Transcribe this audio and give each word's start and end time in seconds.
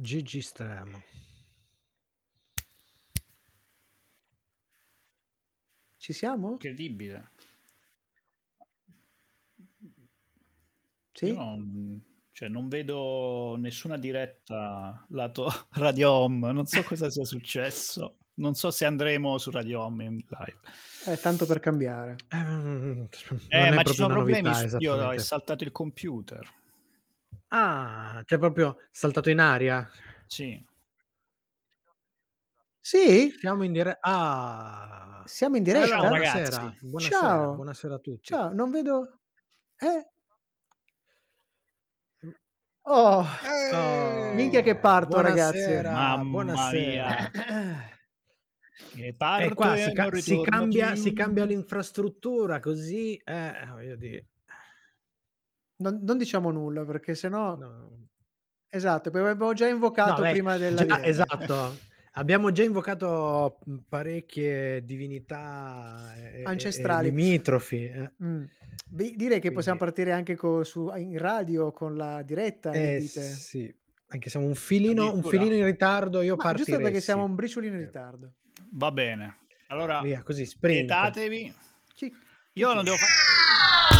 Gigi 0.00 0.40
Stremo. 0.40 1.02
Ci 5.96 6.12
siamo? 6.12 6.52
Incredibile. 6.52 7.30
Sì? 11.12 11.32
Non, 11.32 12.00
cioè, 12.32 12.48
non 12.48 12.68
vedo 12.68 13.56
nessuna 13.58 13.98
diretta 13.98 15.04
lato 15.10 15.50
Radio 15.72 16.10
Home, 16.12 16.52
non 16.52 16.66
so 16.66 16.82
cosa 16.84 17.10
sia 17.10 17.24
successo. 17.24 18.18
Non 18.34 18.54
so 18.54 18.70
se 18.70 18.84
andremo 18.84 19.36
su 19.38 19.50
Radio 19.50 19.82
Home 19.82 20.04
in 20.04 20.14
live. 20.28 20.60
È 21.04 21.18
tanto 21.18 21.44
per 21.44 21.58
cambiare. 21.58 22.14
Eh, 22.28 23.08
Eh, 23.48 23.70
ma 23.72 23.82
ci 23.82 23.94
sono 23.94 24.06
una 24.14 24.14
problemi. 24.22 24.42
novità, 24.48 24.76
Io 24.78 24.92
è 24.92 24.94
esattamente. 24.94 25.22
saltato 25.24 25.64
il 25.64 25.72
computer. 25.72 26.48
Ah, 27.48 28.22
c'è 28.24 28.38
proprio 28.38 28.76
saltato 28.90 29.30
in 29.30 29.38
aria. 29.38 29.88
Sì. 30.26 30.62
Sì? 32.80 33.30
Siamo 33.38 33.64
in 33.64 33.72
diretta. 33.72 33.98
Ah, 34.02 35.22
Siamo 35.26 35.56
in 35.56 35.62
diretta? 35.62 35.86
Ciao, 35.86 36.08
buonasera. 36.08 36.56
ragazzi. 36.58 36.86
Buonasera, 36.86 37.20
Ciao. 37.20 37.54
buonasera 37.54 37.94
a 37.94 37.98
tutti. 37.98 38.22
Ciao, 38.22 38.52
non 38.52 38.70
vedo... 38.70 39.20
Eh? 39.78 40.08
Oh, 42.90 43.22
Oh, 43.72 44.32
minchia 44.34 44.62
che 44.62 44.78
parto, 44.78 45.20
ragazzi. 45.20 45.58
buonasera, 45.58 45.92
Mamma 45.92 46.30
buonasera. 46.30 47.30
E 48.96 49.14
parto 49.14 49.54
qua 49.54 49.74
e 49.74 49.82
si, 49.82 49.92
ca- 49.92 50.10
si 50.14 50.30
ritorno 50.30 50.42
cambia, 50.58 50.92
più. 50.92 51.00
si 51.02 51.12
cambia 51.12 51.44
l'infrastruttura 51.44 52.60
così, 52.60 53.14
eh, 53.16 53.52
voglio 53.70 53.96
dire, 53.96 54.26
non, 55.78 56.00
non 56.02 56.18
diciamo 56.18 56.50
nulla 56.50 56.84
perché 56.84 57.14
sennò... 57.14 57.56
no. 57.56 58.06
Esatto, 58.70 59.10
perché 59.10 59.28
abbiamo 59.28 59.52
già 59.54 59.66
invocato 59.66 60.20
No, 60.20 60.26
beh, 60.26 60.30
prima 60.32 60.56
della 60.58 60.84
già- 60.86 61.02
esatto. 61.04 61.76
Abbiamo 62.12 62.50
già 62.52 62.64
invocato 62.64 63.60
parecchie 63.88 64.84
divinità 64.84 66.12
e- 66.16 66.42
Ancestrali. 66.44 67.06
e 67.08 67.10
limitrofi. 67.10 67.84
eh. 67.84 68.10
Mm. 68.22 68.44
Beh, 68.90 69.12
direi 69.16 69.40
che 69.40 69.52
possiamo 69.52 69.78
Quindi- 69.78 69.94
partire 69.94 70.12
anche 70.12 70.34
co- 70.36 70.64
su- 70.64 70.92
in 70.96 71.16
radio 71.18 71.70
con 71.72 71.96
la 71.96 72.22
diretta, 72.22 72.72
Eh, 72.72 72.98
dite? 73.00 73.22
sì, 73.22 73.72
anche 74.08 74.30
siamo 74.30 74.46
un 74.46 74.54
filino, 74.54 75.12
un 75.14 75.22
filino 75.22 75.54
in 75.54 75.64
ritardo, 75.64 76.20
io 76.22 76.36
partirei. 76.36 76.64
giusto 76.64 76.82
perché 76.82 77.00
siamo 77.00 77.24
un 77.24 77.34
briciolino 77.34 77.74
in 77.74 77.80
ritardo. 77.80 78.32
Va 78.72 78.90
bene. 78.90 79.36
Allora, 79.68 80.00
Via, 80.02 80.22
così, 80.22 80.44
sprint. 80.44 80.90
Io 82.54 82.72
non 82.74 82.82
devo 82.84 82.96
fare... 82.96 83.12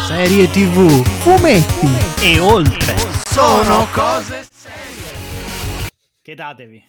Serie 0.07 0.49
TV, 0.49 1.03
fumetti 1.21 1.87
E 2.21 2.39
oltre. 2.39 2.95
sono 3.29 3.87
cose 3.91 4.47
Chiedatevi. 6.21 6.83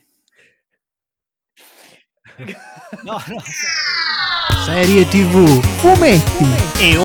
No, 3.02 3.22
no. 3.28 3.40
Serie 4.64 5.06
TV, 5.08 5.60
fumetti 5.78 6.44
E 6.78 6.96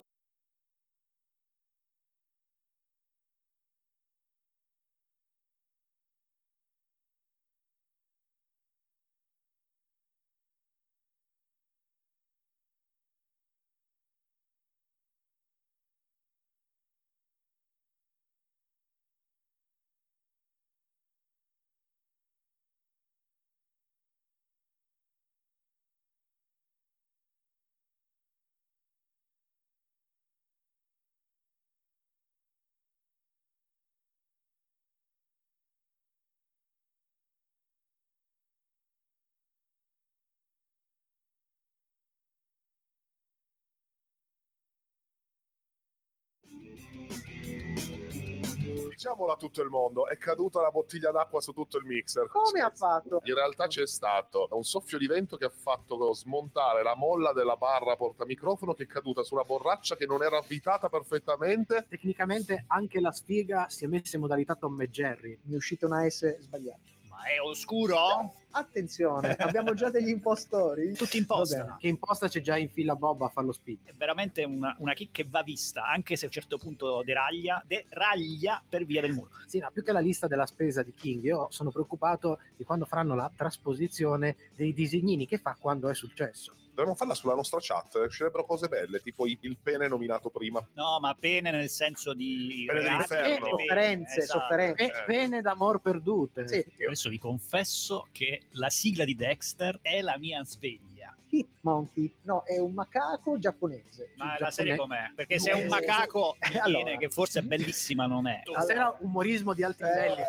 Diciamolo 48.89 49.33
a 49.33 49.35
tutto 49.35 49.61
il 49.61 49.69
mondo, 49.69 50.07
è 50.07 50.17
caduta 50.17 50.61
la 50.61 50.71
bottiglia 50.71 51.11
d'acqua 51.11 51.41
su 51.41 51.51
tutto 51.51 51.77
il 51.77 51.85
mixer. 51.85 52.27
Come 52.27 52.61
ha 52.61 52.71
fatto? 52.71 53.21
In 53.25 53.35
realtà 53.35 53.67
c'è 53.67 53.85
stato 53.85 54.47
un 54.51 54.63
soffio 54.63 54.97
di 54.97 55.05
vento 55.05 55.37
che 55.37 55.45
ha 55.45 55.51
fatto 55.51 56.13
smontare 56.13 56.81
la 56.81 56.95
molla 56.95 57.33
della 57.33 57.55
barra 57.55 57.95
portamicrofono 57.95 58.73
che 58.73 58.83
è 58.83 58.87
caduta 58.87 59.21
su 59.23 59.35
una 59.35 59.43
borraccia 59.43 59.95
che 59.95 60.05
non 60.05 60.23
era 60.23 60.37
avvitata 60.37 60.89
perfettamente. 60.89 61.85
Tecnicamente 61.87 62.63
anche 62.67 62.99
la 62.99 63.11
sfiga 63.11 63.67
si 63.69 63.85
è 63.85 63.87
messa 63.87 64.15
in 64.15 64.21
modalità 64.21 64.55
Tom 64.55 64.81
e 64.81 64.89
Jerry. 64.89 65.37
Mi 65.43 65.53
è 65.53 65.57
uscita 65.57 65.85
una 65.85 66.09
S 66.09 66.39
sbagliata. 66.39 66.94
Ma 67.25 67.31
è 67.31 67.41
oscuro? 67.41 68.35
Attenzione, 68.51 69.33
abbiamo 69.33 69.73
già 69.73 69.89
degli 69.89 70.09
impostori. 70.09 70.93
Tutti 70.95 71.17
in 71.17 71.25
posta. 71.25 71.65
Vabbè. 71.65 71.79
Che 71.79 71.87
in 71.87 71.97
posta 71.97 72.27
c'è 72.27 72.39
già 72.39 72.55
in 72.55 72.69
fila 72.69 72.95
Bob 72.95 73.23
a 73.23 73.29
farlo 73.29 73.51
speed. 73.51 73.79
È 73.83 73.93
veramente 73.97 74.43
una, 74.43 74.75
una 74.77 74.93
kick 74.93 75.11
che 75.11 75.25
va 75.27 75.41
vista, 75.41 75.87
anche 75.87 76.15
se 76.15 76.25
a 76.25 76.27
un 76.27 76.33
certo 76.33 76.59
punto 76.59 77.01
deraglia, 77.03 77.63
deraglia 77.65 78.61
per 78.69 78.85
via 78.85 79.01
del 79.01 79.13
muro. 79.13 79.31
Sì, 79.47 79.57
no, 79.57 79.71
più 79.73 79.83
che 79.83 79.91
la 79.91 79.99
lista 79.99 80.27
della 80.27 80.45
spesa 80.45 80.83
di 80.83 80.93
King, 80.93 81.23
io 81.23 81.47
sono 81.49 81.71
preoccupato 81.71 82.37
di 82.55 82.63
quando 82.63 82.85
faranno 82.85 83.15
la 83.15 83.31
trasposizione 83.35 84.35
dei 84.55 84.71
disegnini 84.71 85.25
che 85.25 85.39
fa 85.39 85.57
quando 85.59 85.89
è 85.89 85.95
successo. 85.95 86.53
Dovremmo 86.75 86.95
farla 86.95 87.13
sulla 87.15 87.35
nostra 87.35 87.59
chat, 87.61 87.95
uscirebbero 88.05 88.43
cose 88.45 88.67
belle, 88.67 88.99
tipo 88.99 89.25
il 89.25 89.57
pene 89.63 89.87
nominato 89.87 90.29
prima. 90.29 90.61
No, 90.73 90.99
ma 90.99 91.15
pene 91.17 91.49
nel 91.49 91.69
senso 91.69 92.13
di... 92.13 92.65
Pene 92.67 92.81
dell'inferno. 92.81 93.47
Sofferenze, 93.47 94.19
esatto. 94.19 94.39
sofferenze. 94.41 94.83
E 94.83 94.91
pene 95.05 95.39
d'amor 95.41 95.79
perdute. 95.79 96.45
Sì. 96.49 96.65
Adesso 96.85 97.07
vi 97.07 97.17
confesso 97.17 98.07
che 98.11 98.47
la 98.51 98.69
sigla 98.69 99.05
di 99.05 99.15
Dexter 99.15 99.79
è 99.81 100.01
la 100.01 100.17
mia 100.17 100.43
sveglia. 100.43 101.15
Hit 101.29 101.47
Monkey. 101.61 102.13
No, 102.23 102.43
è 102.43 102.59
un 102.59 102.73
macaco 102.73 103.39
giapponese. 103.39 104.11
Ma 104.17 104.35
la 104.37 104.51
serie 104.51 104.75
giapponese. 104.75 105.03
com'è? 105.05 105.15
Perché 105.15 105.39
se 105.39 105.51
è 105.51 105.53
un 105.53 105.61
Eh, 105.61 105.67
macaco 105.67 106.35
eh, 106.35 106.49
viene, 106.49 106.59
allora. 106.61 106.97
che 106.97 107.09
forse 107.09 107.39
è 107.39 107.41
bellissima, 107.41 108.05
non 108.05 108.27
è. 108.27 108.41
Stasera 108.43 108.93
umorismo 108.99 109.53
di 109.53 109.63
alti 109.63 109.83
livelli. 109.83 110.21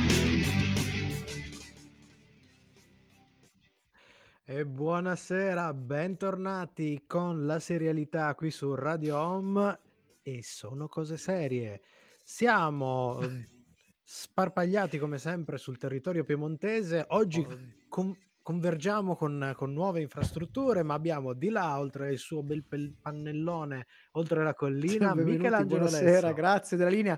E 4.45 4.65
buonasera, 4.65 5.73
bentornati 5.73 7.05
con 7.07 7.45
la 7.45 7.59
serialità 7.59 8.35
qui 8.35 8.51
su 8.51 8.75
Radio 8.75 9.17
Home 9.17 9.79
e 10.21 10.43
sono 10.43 10.89
cose 10.89 11.15
serie. 11.15 11.79
Siamo 12.21 13.21
eh, 13.21 13.47
sparpagliati 14.03 14.97
come 14.97 15.17
sempre 15.17 15.57
sul 15.57 15.77
territorio 15.77 16.25
piemontese. 16.25 17.05
Oggi 17.11 17.47
con- 17.87 18.13
convergiamo 18.41 19.15
con, 19.15 19.53
con 19.55 19.71
nuove 19.71 20.01
infrastrutture, 20.01 20.83
ma 20.83 20.93
abbiamo 20.93 21.31
di 21.31 21.47
là, 21.47 21.79
oltre 21.79 22.11
il 22.11 22.19
suo 22.19 22.43
bel 22.43 22.65
pannellone, 23.01 23.87
oltre 24.11 24.43
la 24.43 24.53
collina, 24.53 25.13
Benvenuti, 25.15 25.37
Michelangelo 25.37 25.79
buonasera, 25.83 26.27
Lesso. 26.27 26.33
grazie 26.33 26.75
della 26.75 26.89
linea. 26.89 27.17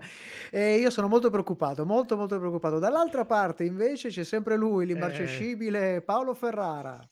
E 0.51 0.75
io 0.75 0.91
sono 0.91 1.07
molto 1.07 1.31
preoccupato, 1.31 1.87
molto 1.87 2.15
molto 2.17 2.37
preoccupato. 2.37 2.77
Dall'altra 2.77 3.25
parte 3.25 3.63
invece 3.63 4.09
c'è 4.09 4.23
sempre 4.23 4.55
lui, 4.57 4.85
l'immarcescibile 4.85 6.03
Paolo 6.03 6.35
Ferrara. 6.35 7.03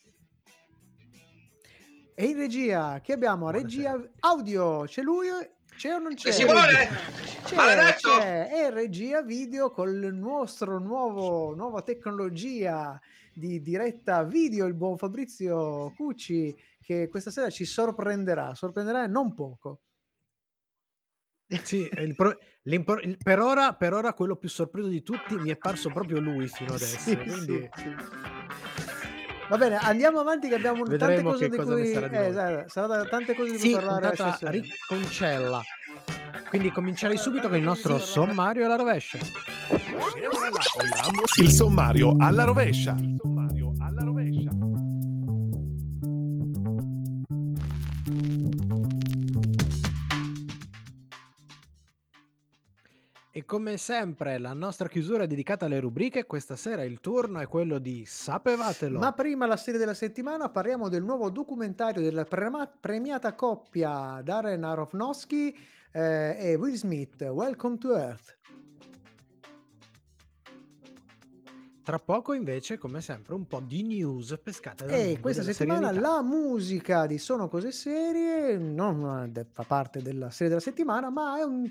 E 2.15 2.25
in 2.25 2.37
regia, 2.37 3.01
che 3.01 3.13
abbiamo? 3.13 3.49
Regia 3.49 3.99
audio, 4.19 4.83
c'è 4.85 5.01
lui? 5.01 5.27
C'è 5.75 5.95
o 5.95 5.97
non 5.97 6.13
c'è? 6.13 6.31
Simone, 6.31 6.87
C'è, 7.43 7.55
maledetto! 7.55 8.09
c'è. 8.19 8.49
E 8.53 8.69
regia 8.69 9.23
video 9.23 9.71
con 9.71 9.89
il 9.89 10.13
nostro 10.13 10.77
nuovo, 10.77 11.55
nuova 11.55 11.81
tecnologia 11.81 12.99
di 13.33 13.61
diretta 13.63 14.23
video, 14.23 14.67
il 14.67 14.75
buon 14.75 14.97
Fabrizio 14.99 15.91
Cucci, 15.95 16.55
che 16.83 17.07
questa 17.09 17.31
sera 17.31 17.49
ci 17.49 17.65
sorprenderà, 17.65 18.53
sorprenderà 18.53 19.07
non 19.07 19.33
poco. 19.33 19.81
Sì, 21.63 21.89
il 21.97 22.15
pro- 22.15 22.37
il- 22.63 23.17
per, 23.17 23.39
ora, 23.39 23.73
per 23.73 23.93
ora 23.93 24.13
quello 24.13 24.35
più 24.35 24.49
sorpreso 24.49 24.87
di 24.87 25.01
tutti 25.01 25.35
mi 25.35 25.49
è 25.49 25.55
parso 25.55 25.89
proprio 25.89 26.19
lui 26.19 26.47
fino 26.47 26.73
adesso. 26.75 26.99
Sì, 26.99 27.17
quindi... 27.17 27.69
sì, 27.75 27.81
sì. 27.81 28.32
Va 29.53 29.59
bene, 29.59 29.77
andiamo 29.77 30.19
avanti 30.19 30.47
che 30.47 30.55
abbiamo 30.55 30.83
tante 30.83 31.21
cose 31.21 31.47
che 31.47 31.49
di 31.51 31.57
cosa 31.57 31.75
ne 31.75 31.81
cui 31.81 31.93
sarà 31.93 32.07
di 32.07 32.15
eh, 32.15 32.25
esatto, 32.25 32.69
sarà 32.69 33.05
tante 33.05 33.35
cose 33.35 33.51
di 33.51 33.57
cui 33.59 33.67
Sì, 33.67 33.73
parlare 33.75 34.15
stasera. 34.15 34.49
ricconcella. 34.49 35.61
Quindi 36.49 36.71
comincerei 36.71 37.17
subito 37.17 37.49
con 37.49 37.57
il 37.57 37.63
nostro 37.63 37.99
sommario 37.99 38.65
alla 38.65 38.77
rovescia. 38.77 39.19
Il 39.19 39.21
sommario 40.31 40.65
alla 40.97 41.05
rovescia. 41.11 41.41
Il 41.43 41.51
sommario 41.51 42.15
alla 42.17 42.43
rovescia. 42.45 42.95
E 53.35 53.45
come 53.45 53.77
sempre 53.77 54.37
la 54.37 54.53
nostra 54.53 54.87
chiusura 54.87 55.23
è 55.23 55.27
dedicata 55.27 55.65
alle 55.65 55.79
rubriche, 55.79 56.27
questa 56.27 56.55
sera 56.55 56.83
il 56.83 56.99
turno 56.99 57.39
è 57.39 57.47
quello 57.47 57.79
di 57.79 58.05
Sapevatelo. 58.05 58.99
Ma 58.99 59.11
prima 59.11 59.47
la 59.47 59.57
serie 59.57 59.79
della 59.79 59.95
settimana 59.95 60.49
parliamo 60.49 60.87
del 60.87 61.01
nuovo 61.01 61.31
documentario 61.31 62.03
della 62.03 62.25
prema- 62.25 62.67
premiata 62.67 63.33
coppia 63.33 64.21
Darren 64.23 64.63
Aronofsky 64.63 65.51
eh, 65.91 66.37
e 66.37 66.55
Will 66.57 66.75
Smith, 66.75 67.23
Welcome 67.23 67.79
to 67.79 67.97
Earth. 67.97 68.37
Tra 71.83 71.99
poco 71.99 72.31
invece, 72.31 72.77
come 72.77 73.01
sempre, 73.01 73.33
un 73.33 73.45
po' 73.45 73.59
di 73.59 73.83
news 73.83 74.39
pescate 74.41 74.85
dal 74.85 74.95
E 74.97 75.19
questa 75.19 75.43
settimana 75.43 75.91
la 75.91 76.23
musica 76.23 77.05
di 77.05 77.17
Sono 77.17 77.49
Cose 77.49 77.73
Serie 77.73 78.57
non 78.57 79.29
fa 79.51 79.63
parte 79.63 80.01
della 80.01 80.29
serie 80.29 80.47
della 80.47 80.61
settimana, 80.61 81.09
ma 81.09 81.37
è 81.37 81.43
un, 81.43 81.69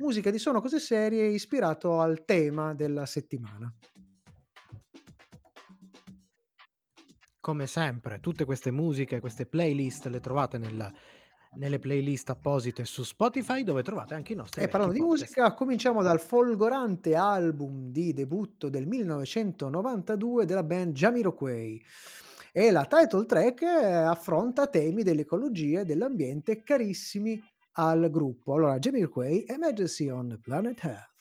musica 0.00 0.30
di 0.30 0.38
Sono 0.38 0.60
Cose 0.60 0.78
Serie 0.78 1.28
ispirato 1.28 1.98
al 1.98 2.26
tema 2.26 2.74
della 2.74 3.06
settimana. 3.06 3.72
Come 7.40 7.66
sempre, 7.66 8.20
tutte 8.20 8.44
queste 8.44 8.70
musiche, 8.70 9.20
queste 9.20 9.46
playlist 9.46 10.08
le 10.08 10.20
trovate 10.20 10.58
nel- 10.58 10.92
nelle 11.56 11.78
playlist 11.78 12.30
apposite 12.30 12.84
su 12.84 13.02
Spotify 13.02 13.62
dove 13.62 13.82
trovate 13.82 14.14
anche 14.14 14.32
i 14.32 14.36
nostri 14.36 14.62
E 14.62 14.68
parlando 14.68 14.94
di 14.94 15.00
podcast. 15.00 15.22
musica, 15.22 15.54
cominciamo 15.54 16.02
dal 16.02 16.20
folgorante 16.20 17.14
album 17.14 17.90
di 17.90 18.12
debutto 18.12 18.68
del 18.68 18.86
1992 18.86 20.44
della 20.44 20.62
band 20.62 20.94
Jamiroquai. 20.94 21.84
E 22.52 22.70
la 22.70 22.84
title 22.84 23.26
track 23.26 23.62
eh, 23.62 23.92
affronta 23.92 24.68
temi 24.68 25.02
dell'ecologia 25.02 25.80
e 25.80 25.84
dell'ambiente 25.84 26.62
carissimi 26.62 27.42
al 27.72 28.08
gruppo. 28.10 28.54
Allora, 28.54 28.78
Jamiroquai, 28.78 29.44
Emergency 29.48 30.08
on 30.08 30.38
Planet 30.40 30.84
Earth. 30.84 31.12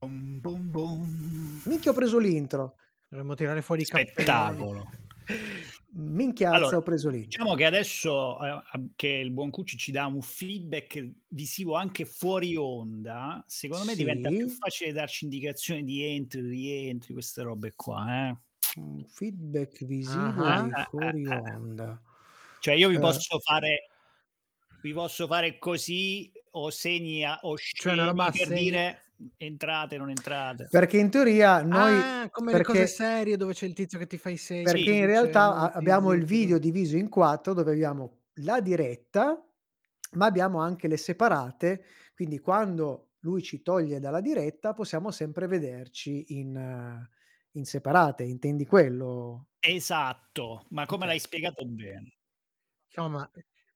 Bum, 0.00 0.40
bum, 0.40 0.70
bum. 0.70 1.60
Minchia 1.64 1.90
ho 1.90 1.94
preso 1.94 2.18
l'intro. 2.18 2.76
Dovremmo 3.08 3.34
tirare 3.34 3.62
fuori 3.62 3.82
i 3.82 3.84
cappelloni. 3.84 4.12
Spettacolo. 4.12 4.90
Minchiazza 5.92 6.54
Allora, 6.56 6.76
ho 6.76 6.82
preso 6.82 7.08
l'intro. 7.08 7.30
Diciamo 7.30 7.54
che 7.56 7.64
adesso 7.64 8.38
eh, 8.44 8.62
che 8.94 9.08
il 9.08 9.30
buon 9.32 9.50
Cucci 9.50 9.76
ci 9.76 9.90
dà 9.90 10.06
un 10.06 10.22
feedback 10.22 11.04
visivo 11.28 11.74
anche 11.74 12.04
fuori 12.04 12.54
onda, 12.56 13.42
secondo 13.48 13.84
me 13.84 13.96
diventa 13.96 14.28
più 14.28 14.48
Sì. 14.48 14.54
facile 14.56 14.92
darci 14.92 15.24
indicazioni 15.24 15.82
di 15.82 16.02
entri, 16.04 16.42
rientri, 16.42 17.12
queste 17.12 17.42
robe 17.42 17.72
qua. 17.74 18.28
Eh. 18.28 18.36
Un 18.76 19.04
feedback 19.04 19.84
visivo 19.84 20.22
Ah, 20.44 20.86
fuori 20.90 21.22
eh. 21.24 21.34
onda. 21.34 22.00
Cioè 22.60 22.74
io 22.74 22.88
vi 22.88 22.94
Eh. 22.96 22.98
posso 23.00 23.38
fare 23.40 23.86
vi 24.82 24.92
posso 24.92 25.26
fare 25.26 25.58
così 25.58 26.32
o 26.52 26.70
segni 26.70 27.24
a- 27.24 27.38
o 27.42 27.56
Cioè 27.56 27.94
roba 27.96 28.26
a 28.26 28.30
per 28.30 28.46
segni. 28.46 28.60
dire 28.64 29.09
entrate, 29.36 29.96
non 29.96 30.08
entrate. 30.10 30.68
Perché 30.70 30.98
in 30.98 31.10
teoria 31.10 31.62
noi... 31.62 31.92
ah, 31.94 32.28
come 32.30 32.52
le 32.52 32.62
cose 32.62 32.78
perché- 32.78 32.92
serie 32.92 33.36
dove 33.36 33.52
c'è 33.52 33.66
il 33.66 33.74
tizio 33.74 33.98
che 33.98 34.06
ti 34.06 34.18
fa 34.18 34.30
i 34.30 34.36
segni. 34.36 34.64
Perché 34.64 34.78
dice, 34.80 34.94
in 34.94 35.06
realtà 35.06 35.46
"No, 35.46 35.54
a- 35.54 35.68
ti 35.70 35.76
abbiamo 35.78 36.12
il 36.12 36.20
zitti". 36.26 36.34
video 36.34 36.58
diviso 36.58 36.96
in 36.96 37.08
quattro 37.08 37.52
dove 37.54 37.72
abbiamo 37.72 38.18
la 38.42 38.60
diretta, 38.60 39.42
ma 40.12 40.26
abbiamo 40.26 40.58
anche 40.60 40.88
le 40.88 40.96
separate, 40.96 41.84
quindi 42.14 42.38
quando 42.40 43.10
lui 43.20 43.42
ci 43.42 43.62
toglie 43.62 44.00
dalla 44.00 44.20
diretta 44.20 44.72
possiamo 44.72 45.10
sempre 45.10 45.46
vederci 45.46 46.38
in, 46.38 47.06
in 47.52 47.64
separate, 47.64 48.22
intendi 48.24 48.64
quello? 48.66 49.48
Esatto, 49.60 50.64
ma 50.70 50.86
come 50.86 51.06
l'hai 51.06 51.18
spiegato 51.18 51.64
bene. 51.66 52.14
Insomma, 52.86 53.30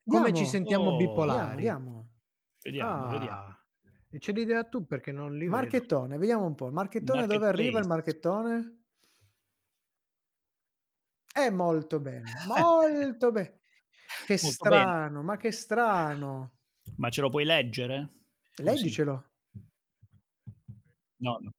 come 0.06 0.32
ci 0.32 0.44
Andiamo. 0.44 0.48
sentiamo 0.48 0.84
Oh, 0.84 0.90
Andiamo, 0.92 1.12
bipolari? 1.12 1.50
andiamo. 1.50 2.08
Vediamo, 2.62 3.04
Ah, 3.06 3.08
vediamo. 3.10 3.58
E 4.14 4.18
c'è 4.20 4.32
l'idea 4.32 4.62
tu 4.62 4.86
perché 4.86 5.10
non 5.10 5.32
li 5.32 5.46
vedo. 5.46 5.56
Marchettone, 5.56 6.18
vediamo 6.18 6.44
un 6.44 6.54
po'. 6.54 6.70
Marchettone 6.70 7.26
dove 7.26 7.48
arriva 7.48 7.80
il 7.80 7.86
marchettone? 7.88 8.82
È 11.32 11.50
molto 11.50 11.98
bene, 11.98 12.30
molto 12.46 13.32
bene. 13.32 13.62
Che 14.24 14.38
Molto 14.40 14.46
strano, 14.46 15.22
ma 15.24 15.36
che 15.36 15.50
strano. 15.50 16.52
Ma 16.98 17.10
ce 17.10 17.22
lo 17.22 17.28
puoi 17.28 17.44
leggere? 17.44 18.12
Leggicelo. 18.58 19.30
No, 21.16 21.38
no. 21.40 21.50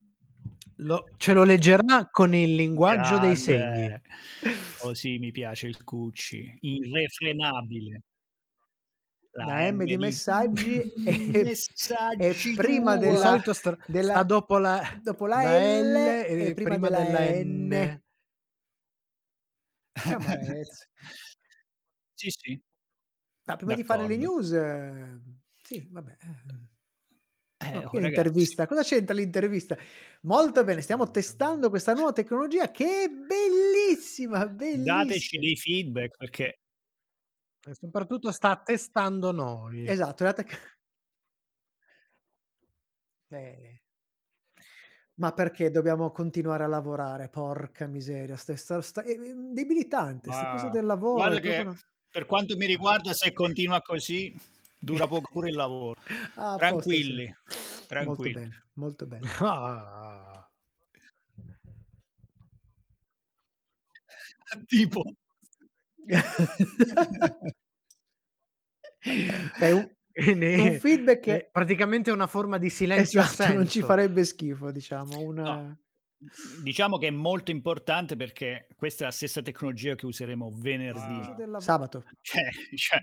Lo- 0.77 1.09
ce 1.17 1.33
lo 1.33 1.43
leggerà 1.43 2.07
con 2.09 2.33
il 2.33 2.55
linguaggio 2.55 3.19
dei 3.19 3.35
segni. 3.35 3.57
Grande. 3.59 4.01
Così 4.79 5.19
mi 5.19 5.31
piace 5.31 5.67
il 5.67 5.83
Cucci, 5.83 6.57
irrefrenabile. 6.61 8.03
La 9.37 9.69
M 9.69 9.83
di 9.83 9.97
messaggi 9.97 10.79
e, 11.05 11.43
messaggi 11.43 12.21
e 12.21 12.53
prima 12.55 12.95
della- 12.95 13.17
solito 13.17 13.51
sta, 13.53 13.77
della- 13.85 14.13
sta 14.13 14.23
dopo 14.23 14.57
la, 14.57 14.99
dopo 15.03 15.25
la, 15.25 15.41
la 15.43 15.57
L, 15.59 15.91
L 15.91 15.95
e 15.95 16.53
prima, 16.53 16.69
prima 16.69 16.89
della, 16.89 17.03
della 17.03 17.43
N. 17.43 17.67
N. 17.67 18.01
Sì, 22.17 22.29
sì. 22.29 22.63
Ma 23.43 23.57
prima 23.57 23.75
di 23.75 23.83
fare 23.83 24.07
le 24.07 24.17
D'accordo. 24.17 24.39
news, 24.39 24.51
eh, 24.53 25.19
sì, 25.61 25.85
vabbè. 25.91 26.17
Eh, 27.57 27.77
oh, 27.77 27.99
l'intervista. 27.99 28.67
Cosa 28.67 28.83
c'entra 28.83 29.13
l'intervista? 29.13 29.77
Molto 30.21 30.63
bene, 30.63 30.79
stiamo 30.79 31.11
testando 31.11 31.69
questa 31.69 31.93
nuova 31.93 32.13
tecnologia 32.13 32.71
che 32.71 33.03
è 33.03 33.07
bellissima, 33.09 34.47
bellissima. 34.47 35.03
Dateci 35.03 35.37
dei 35.39 35.55
feedback 35.57 36.15
perché 36.17 36.61
E 37.67 37.73
soprattutto 37.73 38.31
sta 38.31 38.55
testando 38.57 39.31
noi. 39.31 39.87
Esatto, 39.87 40.23
la 40.23 40.33
tec- 40.33 40.77
Eh. 43.29 43.81
Ma 45.15 45.31
perché 45.31 45.71
dobbiamo 45.71 46.11
continuare 46.11 46.63
a 46.63 46.67
lavorare? 46.67 47.29
Porca 47.29 47.87
miseria, 47.87 48.35
sta, 48.35 48.55
sta- 48.55 48.81
sta- 48.81 49.01
è 49.03 49.15
debilitante, 49.17 50.31
sta 50.31 50.51
cosa 50.51 50.69
del 50.69 50.85
lavoro. 50.85 51.15
guarda 51.15 51.39
che 51.39 51.57
una- 51.59 51.79
per 52.09 52.25
quanto 52.25 52.55
mi 52.57 52.65
riguarda, 52.65 53.13
se 53.13 53.31
continua 53.33 53.81
così, 53.81 54.33
dura 54.77 55.07
poco 55.07 55.29
pure 55.31 55.49
il 55.49 55.55
lavoro. 55.55 55.99
Ah, 56.35 56.53
a 56.53 56.57
posto, 56.57 56.57
Tranquilli, 56.57 57.25
sì. 57.25 57.55
Molto 57.55 57.87
tranquilli. 57.87 58.33
bene, 58.33 58.63
molto 58.73 59.05
bene. 59.07 59.27
Ah. 59.39 60.49
tipo, 64.67 65.01
È 69.59 69.71
un, 69.71 69.87
Quindi, 70.11 70.55
un 70.55 70.79
feedback 70.79 71.19
che 71.19 71.35
è 71.35 71.49
praticamente 71.51 72.09
una 72.09 72.25
forma 72.25 72.57
di 72.57 72.69
silenzio 72.69 73.21
esatto, 73.21 73.53
non 73.53 73.67
ci 73.67 73.81
farebbe 73.81 74.23
schifo, 74.23 74.71
diciamo. 74.71 75.19
Una... 75.19 75.43
No. 75.43 75.77
diciamo 76.63 76.97
che 76.97 77.07
è 77.07 77.11
molto 77.11 77.51
importante 77.51 78.15
perché 78.15 78.67
questa 78.75 79.03
è 79.03 79.05
la 79.07 79.11
stessa 79.11 79.41
tecnologia 79.41 79.93
che 79.95 80.05
useremo 80.05 80.51
venerdì. 80.55 81.19
lavoro. 81.37 81.59
Sabato. 81.59 82.03
Cioè, 82.21 82.49
cioè- 82.75 83.01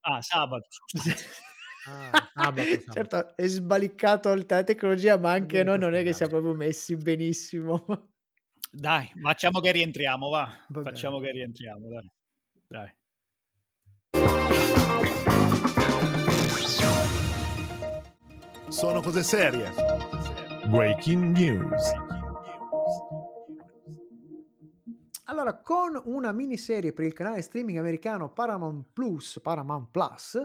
ah, 0.00 0.20
sabato. 0.20 0.68
Ah, 1.86 2.30
sabato, 2.32 2.62
sabato. 2.62 2.92
Certo, 2.92 3.36
è 3.36 3.46
sbaliccato 3.46 4.34
la 4.34 4.64
tecnologia, 4.64 5.18
ma 5.18 5.32
anche 5.32 5.62
noi 5.62 5.78
non 5.78 5.94
è 5.94 6.02
che 6.02 6.14
siamo 6.14 6.32
proprio 6.32 6.54
messi 6.54 6.96
benissimo. 6.96 7.84
Dai, 8.72 9.12
facciamo 9.20 9.60
che 9.60 9.70
rientriamo, 9.70 10.30
va. 10.30 10.64
Va 10.68 10.82
facciamo 10.82 11.20
che 11.20 11.30
rientriamo, 11.30 11.88
dai. 11.88 12.10
Dai. 12.74 12.92
Sono 18.68 19.00
cose 19.00 19.22
serie. 19.22 19.70
Breaking 20.66 21.36
news. 21.36 21.92
Allora, 25.26 25.54
con 25.60 26.00
una 26.06 26.32
miniserie 26.32 26.92
per 26.92 27.04
il 27.04 27.12
canale 27.12 27.42
streaming 27.42 27.78
americano 27.78 28.32
Paramount 28.32 28.86
Plus, 28.92 29.38
Paramount 29.40 29.90
Plus, 29.92 30.44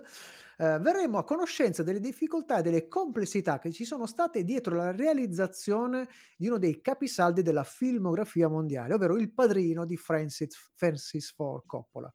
eh, 0.62 0.78
verremo 0.80 1.18
a 1.18 1.24
conoscenza 1.24 1.84
delle 1.84 2.02
difficoltà 2.02 2.58
e 2.58 2.62
delle 2.62 2.90
complessità 2.90 3.60
che 3.60 3.72
ci 3.72 3.86
sono 3.86 4.06
state 4.06 4.44
dietro 4.44 4.76
la 4.76 4.92
realizzazione 4.92 6.10
di 6.36 6.48
uno 6.48 6.58
dei 6.58 6.82
capisaldi 6.82 7.42
della 7.42 7.64
filmografia 7.64 8.50
mondiale, 8.50 8.94
ovvero 8.94 9.18
Il 9.18 9.32
padrino 9.32 9.86
di 9.86 9.96
Francis, 9.96 10.72
Francis 10.76 11.32
Ford 11.32 11.64
Coppola. 11.66 12.14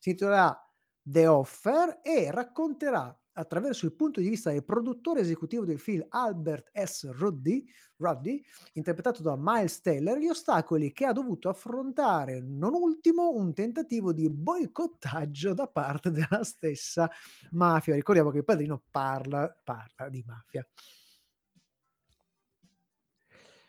Si 0.00 0.08
intitolerà 0.08 0.58
The 1.00 1.26
Offer 1.28 2.00
e 2.02 2.32
racconterà 2.32 3.16
attraverso 3.34 3.86
il 3.86 3.94
punto 3.94 4.20
di 4.20 4.28
vista 4.28 4.50
del 4.50 4.64
produttore 4.64 5.20
esecutivo 5.20 5.64
del 5.64 5.78
film 5.78 6.04
Albert 6.08 6.70
S. 6.76 7.08
Ruddy, 7.12 7.64
Ruddy 8.04 8.42
interpretato 8.74 9.22
da 9.22 9.36
Miles 9.38 9.80
Teller, 9.80 10.18
gli 10.18 10.28
ostacoli 10.28 10.92
che 10.92 11.06
ha 11.06 11.12
dovuto 11.12 11.48
affrontare, 11.48 12.40
non 12.40 12.74
ultimo 12.74 13.30
un 13.30 13.54
tentativo 13.54 14.12
di 14.12 14.28
boicottaggio 14.28 15.54
da 15.54 15.66
parte 15.66 16.10
della 16.10 16.44
stessa 16.44 17.10
mafia. 17.52 17.94
Ricordiamo 17.94 18.30
che 18.30 18.38
il 18.38 18.44
padrino 18.44 18.82
parla, 18.90 19.56
parla 19.62 20.08
di 20.08 20.22
mafia. 20.26 20.66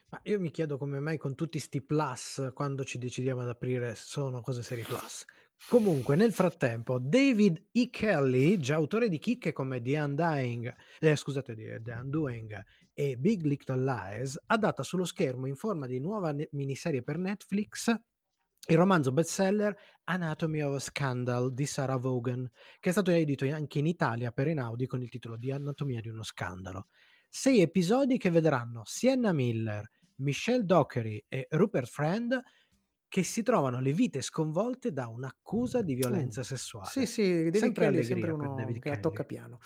Ma 0.09 0.19
io 0.23 0.39
mi 0.39 0.51
chiedo 0.51 0.77
come 0.77 0.99
mai 0.99 1.17
con 1.17 1.35
tutti 1.35 1.59
sti 1.59 1.81
plus, 1.81 2.51
quando 2.53 2.83
ci 2.83 2.97
decidiamo 2.97 3.41
ad 3.41 3.49
aprire 3.49 3.95
sono 3.95 4.41
cose 4.41 4.61
serie 4.61 4.83
plus, 4.83 5.25
Comunque, 5.67 6.15
nel 6.15 6.31
frattempo, 6.31 6.99
David 6.99 7.69
E. 7.71 7.89
Kelly, 7.89 8.57
già 8.57 8.75
autore 8.75 9.09
di 9.09 9.17
chicche 9.17 9.51
come 9.51 9.81
The 9.81 9.99
Undying, 9.99 10.75
eh, 10.99 11.15
scusate, 11.15 11.55
The 11.55 11.91
Undoing 11.91 12.63
e 12.95 13.17
Big 13.17 13.43
Little 13.43 13.83
Lies, 13.83 14.41
adatta 14.47 14.81
sullo 14.81 15.05
schermo 15.05 15.45
in 15.45 15.55
forma 15.55 15.85
di 15.85 15.99
nuova 15.99 16.31
ne- 16.31 16.49
miniserie 16.53 17.03
per 17.03 17.19
Netflix 17.19 17.95
il 18.67 18.77
romanzo 18.77 19.11
bestseller 19.11 19.75
Anatomy 20.05 20.61
of 20.61 20.75
a 20.75 20.79
Scandal 20.79 21.53
di 21.53 21.67
Sarah 21.67 21.97
Vaughan, 21.97 22.49
che 22.79 22.89
è 22.89 22.91
stato 22.91 23.11
edito 23.11 23.45
anche 23.45 23.77
in 23.77 23.85
Italia 23.85 24.31
per 24.31 24.47
Einaudi 24.47 24.87
con 24.87 25.03
il 25.03 25.09
titolo 25.09 25.37
di 25.37 25.51
Anatomia 25.51 26.01
di 26.01 26.09
uno 26.09 26.23
scandalo. 26.23 26.87
Sei 27.29 27.61
episodi 27.61 28.17
che 28.17 28.31
vedranno 28.31 28.81
Sienna 28.85 29.33
Miller, 29.33 29.87
Michelle 30.15 30.63
Dockery 30.63 31.23
e 31.27 31.45
Rupert 31.51 31.87
Friend 31.87 32.41
che 33.07 33.23
si 33.23 33.43
trovano 33.43 33.79
le 33.79 33.93
vite 33.93 34.21
sconvolte 34.21 34.91
da 34.91 35.07
un'accusa 35.07 35.81
di 35.83 35.93
violenza 35.93 36.41
sessuale. 36.41 36.89
Sì, 36.89 37.05
sì, 37.05 37.21
David 37.21 37.55
Sempre 37.55 37.85
Kelly 37.85 37.97
è 37.99 38.03
sempre 38.03 38.31
uno 38.31 38.55
che 38.79 38.89
la 38.89 38.97
tocca 38.97 39.23
piano. 39.25 39.59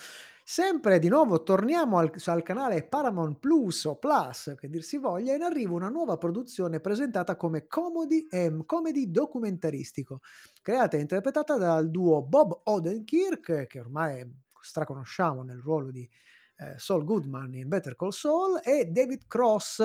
Sempre 0.52 0.98
di 0.98 1.10
nuovo 1.10 1.44
torniamo 1.44 2.00
al, 2.00 2.12
al 2.26 2.42
canale 2.42 2.82
Paramount 2.82 3.38
Plus 3.38 3.86
o 3.86 3.98
Plus, 3.98 4.56
che 4.58 4.68
dir 4.68 4.82
si 4.82 4.98
voglia, 4.98 5.36
in 5.36 5.44
arrivo 5.44 5.76
una 5.76 5.90
nuova 5.90 6.18
produzione 6.18 6.80
presentata 6.80 7.36
come 7.36 7.68
comedy, 7.68 8.26
ehm, 8.28 8.66
comedy 8.66 9.12
documentaristico, 9.12 10.22
creata 10.64 10.98
e 10.98 11.02
interpretata 11.02 11.56
dal 11.56 11.92
duo 11.92 12.24
Bob 12.24 12.62
Odenkirk, 12.64 13.68
che 13.68 13.80
ormai 13.80 14.28
straconosciamo 14.60 15.44
nel 15.44 15.60
ruolo 15.60 15.92
di 15.92 16.10
eh, 16.58 16.74
Saul 16.80 17.04
Goodman 17.04 17.54
in 17.54 17.68
Better 17.68 17.96
Call 17.96 18.10
Saul, 18.10 18.60
e 18.64 18.86
David 18.86 19.28
Cross, 19.28 19.78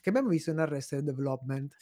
che 0.00 0.08
abbiamo 0.08 0.28
visto 0.30 0.48
in 0.48 0.60
Arrested 0.60 1.04
Development 1.04 1.76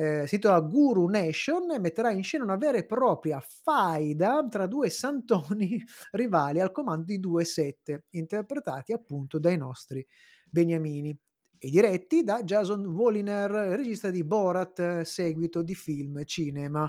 eh, 0.00 0.28
si 0.28 0.36
intitola 0.36 0.60
Guru 0.60 1.08
Nation 1.08 1.74
metterà 1.80 2.12
in 2.12 2.22
scena 2.22 2.44
una 2.44 2.56
vera 2.56 2.78
e 2.78 2.86
propria 2.86 3.40
faida 3.40 4.46
tra 4.48 4.68
due 4.68 4.90
santoni 4.90 5.82
rivali 6.12 6.60
al 6.60 6.70
comando 6.70 7.06
di 7.06 7.18
due 7.18 7.44
sette, 7.44 8.04
interpretati 8.10 8.92
appunto 8.92 9.40
dai 9.40 9.56
nostri 9.56 10.06
beniamini 10.44 11.18
e 11.58 11.68
diretti 11.68 12.22
da 12.22 12.44
Jason 12.44 12.86
Woliner, 12.86 13.50
regista 13.50 14.10
di 14.10 14.22
Borat, 14.22 15.00
seguito 15.00 15.62
di 15.62 15.74
film 15.74 16.22
cinema. 16.24 16.88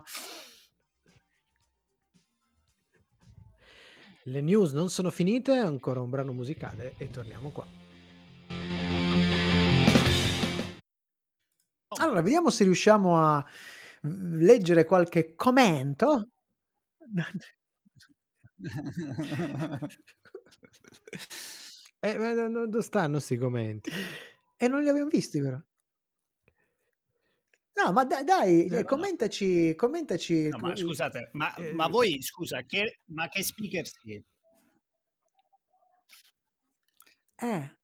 Le 4.25 4.41
news 4.41 4.73
non 4.73 4.91
sono 4.91 5.09
finite, 5.09 5.53
ancora 5.53 5.99
un 5.99 6.11
brano 6.11 6.31
musicale 6.31 6.93
e 6.99 7.09
torniamo 7.09 7.49
qua. 7.49 7.88
Allora, 11.97 12.21
vediamo 12.21 12.49
se 12.51 12.63
riusciamo 12.63 13.17
a 13.17 13.43
mm, 14.07 14.41
leggere 14.41 14.85
qualche 14.85 15.33
commento. 15.35 16.29
Eh, 22.01 22.17
ma 22.17 22.33
no- 22.33 22.47
no- 22.47 22.67
dove 22.67 22.83
stanno 22.83 23.13
questi 23.13 23.37
commenti? 23.37 23.89
E 24.57 24.67
non 24.67 24.81
li 24.83 24.89
abbiamo 24.89 25.09
visti, 25.09 25.41
però. 25.41 25.59
No, 27.73 27.91
ma 27.93 28.03
da- 28.05 28.23
dai, 28.23 28.67
No, 28.67 28.75
eh, 28.77 28.81
no. 28.81 28.85
commentaci, 28.85 29.73
commentaci. 29.75 30.49
No, 30.49 30.57
ma 30.59 30.75
scusate, 30.75 31.29
ma, 31.33 31.53
Eh, 31.55 31.73
ma 31.73 31.87
voi, 31.87 32.21
scusa, 32.21 32.61
che, 32.63 32.99
ma 33.05 33.27
che 33.29 33.41
speaker 33.43 33.87
siete? 33.87 34.25
Eh, 37.41 37.77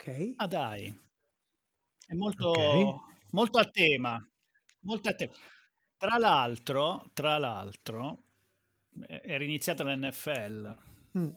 ok. 0.00 0.32
Ah 0.36 0.46
dai, 0.46 0.98
è 2.06 2.14
molto, 2.14 2.48
Ok. 2.50 3.00
molto 3.32 3.58
a 3.58 3.64
tema, 3.66 4.26
molto 4.80 5.08
a 5.08 5.14
tema. 5.14 5.32
Tra 5.96 6.16
l'altro, 6.16 7.10
tra 7.12 7.36
l'altro, 7.38 8.22
eh, 9.06 9.20
era 9.24 9.44
iniziata 9.44 9.84
l'NFL. 9.84 10.76
Mm. 11.18 11.28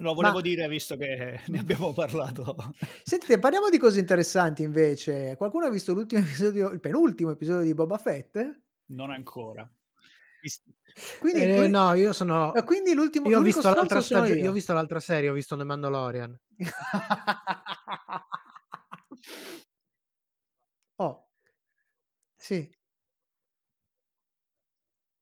Lo 0.00 0.14
volevo 0.14 0.36
Ma- 0.36 0.40
dire 0.42 0.68
visto 0.68 0.96
che 0.96 1.40
ne 1.48 1.58
abbiamo 1.58 1.92
parlato. 1.92 2.54
Sentite, 3.02 3.38
parliamo 3.40 3.68
di 3.68 3.78
cose 3.78 3.98
interessanti 3.98 4.62
invece. 4.62 5.34
Qualcuno 5.36 5.66
ha 5.66 5.70
visto 5.70 5.92
l'ultimo 5.92 6.20
episodio, 6.22 6.68
il 6.70 6.78
penultimo 6.80 7.30
episodio 7.32 7.62
di 7.64 7.74
Boba 7.74 7.98
Fett? 7.98 8.60
Non 8.90 9.10
ancora. 9.10 9.68
Quindi, 11.18 11.42
Eh, 11.42 11.54
que- 11.54 11.68
no, 11.68 11.94
io 11.94 12.12
sono... 12.12 12.52
quindi 12.64 12.94
l'ultimo 12.94 13.28
Io 13.28 13.38
ho 13.38 13.42
visto 13.42 13.62
l'altra 13.72 14.00
stagione, 14.00 14.28
io 14.36 14.44
io. 14.44 14.50
ho 14.50 14.52
visto 14.52 14.72
l'altra 14.72 15.00
serie, 15.00 15.28
ho 15.30 15.34
visto 15.34 15.56
The 15.56 15.64
Mandalorian. 15.64 16.38
oh, 20.96 21.28
sì. 22.36 22.70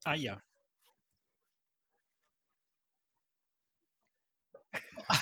Aia. 0.02 0.40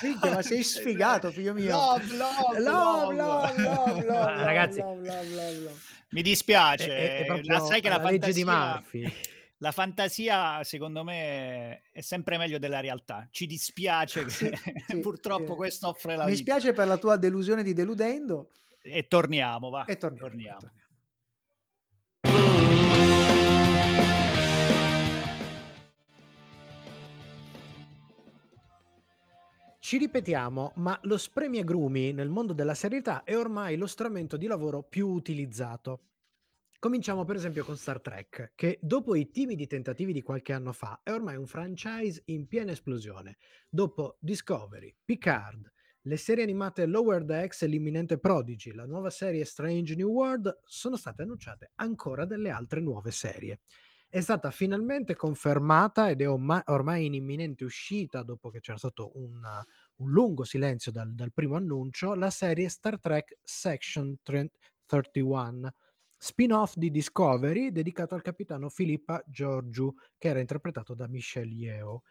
Minchia, 0.03 0.35
ma 0.35 0.43
sei 0.43 0.63
sfigato, 0.65 1.31
figlio 1.31 1.53
mio. 1.55 1.75
Love, 1.77 2.17
love, 2.17 2.61
Love, 2.61 2.61
love. 2.61 3.15
love, 3.15 3.63
love, 3.63 4.05
love, 4.05 4.45
ragazzi. 4.45 4.81
love, 4.81 5.09
love. 5.09 5.75
Mi 6.11 6.23
dispiace, 6.23 6.95
È, 6.95 7.25
è- 7.27 7.43
la, 7.43 7.59
sai 7.61 7.81
che 7.81 7.89
la 7.89 7.97
la 7.97 8.11
legge 8.11 8.33
di 8.33 8.45
fantasia, 8.45 8.75
Murphy. 8.75 9.13
La 9.59 9.73
fantasia 9.73 10.63
secondo 10.65 11.05
me 11.05 11.83
è 11.93 12.01
sempre 12.01 12.39
meglio 12.39 12.59
della 12.59 12.81
realtà. 12.81 13.29
Ci 13.31 13.47
dispiace 13.47 14.25
che 14.27 14.57
Sì, 14.87 14.99
purtroppo 15.01 15.53
sì. 15.53 15.57
questo 15.57 15.89
offre 15.89 16.17
la 16.17 16.25
Mi 16.25 16.33
vita. 16.33 16.43
spiace 16.43 16.73
per 16.73 16.87
la 16.87 16.97
tua 16.99 17.17
delusione 17.17 17.63
di 17.63 17.73
deludendo. 17.73 18.51
E 18.83 19.07
torniamo, 19.09 19.71
va. 19.71 19.85
E 19.85 19.97
torniamo. 19.97 20.29
torniamo. 20.29 20.59
torniamo. 20.61 20.83
Ci 29.79 29.99
ripetiamo, 29.99 30.73
ma 30.77 30.99
lo 31.03 31.19
spremiagrumi 31.19 32.13
nel 32.13 32.31
mondo 32.31 32.55
della 32.55 32.75
serietà 32.75 33.23
è 33.23 33.37
ormai 33.37 33.77
lo 33.77 33.87
strumento 33.87 34.39
di 34.39 34.47
lavoro 34.47 34.83
più 34.83 35.09
utilizzato. 35.09 36.01
Cominciamo 36.85 37.25
per 37.25 37.37
esempio 37.37 37.65
con 37.65 37.79
Star 37.79 37.99
Trek, 37.99 38.53
che 38.55 38.79
dopo 38.83 39.15
i 39.15 39.31
timidi 39.31 39.67
tentativi 39.67 40.13
di 40.13 40.21
qualche 40.21 40.53
anno 40.53 40.75
fa 40.75 41.01
è 41.03 41.13
ormai 41.13 41.35
un 41.35 41.47
franchise 41.47 42.21
in 42.27 42.47
piena 42.47 42.73
esplosione. 42.73 43.39
Dopo 43.71 44.19
Discovery, 44.21 44.95
Picard, 45.03 45.73
le 46.03 46.17
serie 46.19 46.43
animate 46.43 46.85
Lower 46.85 47.25
Decks 47.25 47.63
e 47.63 47.69
l'imminente 47.69 48.19
Prodigy, 48.19 48.75
la 48.75 48.85
nuova 48.85 49.09
serie 49.09 49.47
Strange 49.47 49.95
New 49.95 50.11
World, 50.11 50.61
sono 50.67 50.97
state 50.97 51.23
annunciate 51.23 51.71
ancora 51.77 52.27
delle 52.27 52.51
altre 52.51 52.83
nuove 52.83 53.13
serie. 53.13 53.61
È 54.07 54.21
stata 54.21 54.51
finalmente 54.51 55.17
confermata 55.17 56.11
ed 56.11 56.21
è 56.21 56.29
orma- 56.29 56.65
ormai 56.67 57.07
in 57.07 57.15
imminente 57.15 57.65
uscita 57.65 58.23
dopo 58.23 58.51
che 58.51 58.61
c'era 58.61 58.77
stato 58.77 59.13
un, 59.15 59.41
un 59.41 60.11
lungo 60.11 60.45
silenzio 60.45 60.93
dal, 60.93 61.15
dal 61.15 61.33
primo 61.33 61.57
annuncio, 61.57 62.13
la 62.13 62.29
serie 62.29 62.69
Star 62.69 63.01
Trek 63.01 63.39
Section 63.43 64.19
31, 64.23 65.73
spin-off 66.25 66.77
di 66.77 66.91
Discovery 66.91 67.71
dedicato 67.71 68.15
al 68.15 68.23
capitano 68.23 68.71
Filippa 68.71 69.23
Giorgiu, 69.27 69.93
che 70.17 70.29
era 70.29 70.41
interpretato 70.41 70.95
da 70.95 71.07
Michelle 71.07 71.53
Yeoh. 71.53 72.03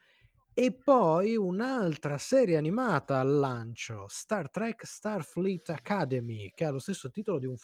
E 0.53 0.72
poi 0.84 1.36
un'altra 1.36 2.20
serie 2.20 2.58
animata 2.58 3.20
al 3.20 3.39
lancio, 3.39 4.05
Star 4.08 4.51
Trek 4.51 4.86
Starfleet 4.86 5.70
Academy, 5.70 6.51
che 6.53 6.65
ha 6.65 6.70
lo 6.70 6.77
stesso 6.77 7.10
titolo 7.10 7.39
di, 7.39 7.48
un 7.48 7.55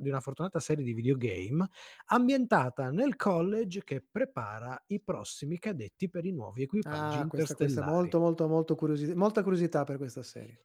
di 0.00 0.08
una 0.08 0.20
fortunata 0.20 0.60
serie 0.60 0.84
di 0.84 0.92
videogame, 0.94 1.68
ambientata 2.06 2.90
nel 2.92 3.16
college 3.16 3.82
che 3.82 4.00
prepara 4.08 4.80
i 4.88 5.02
prossimi 5.02 5.58
cadetti 5.58 6.08
per 6.08 6.24
i 6.24 6.30
nuovi 6.30 6.62
equipaggi 6.62 7.18
Ah, 7.18 7.26
questa, 7.28 7.54
questa 7.54 7.80
interstellari. 7.80 7.80
molto, 7.82 8.18
molto, 8.20 8.46
molto 8.48 8.74
curiosità, 8.74 9.14
molta 9.14 9.42
curiosità 9.42 9.84
per 9.84 9.96
questa 9.98 10.22
serie. 10.22 10.60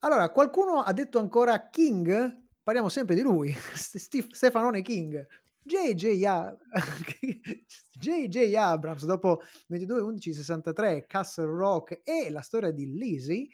Allora, 0.00 0.30
qualcuno 0.30 0.80
ha 0.80 0.92
detto 0.92 1.18
ancora 1.18 1.68
King? 1.68 2.45
Parliamo 2.66 2.88
sempre 2.88 3.14
di 3.14 3.20
lui, 3.20 3.54
Steve- 3.74 4.26
Stefanone 4.32 4.82
King. 4.82 5.24
JJ 5.62 6.18
JJ 7.92 8.54
Abrams, 8.58 9.04
dopo 9.04 9.42
22-11-63, 9.70 11.04
Castle 11.06 11.46
Rock 11.46 12.00
e 12.02 12.28
la 12.28 12.40
storia 12.40 12.72
di 12.72 12.92
Lizzie, 12.92 13.46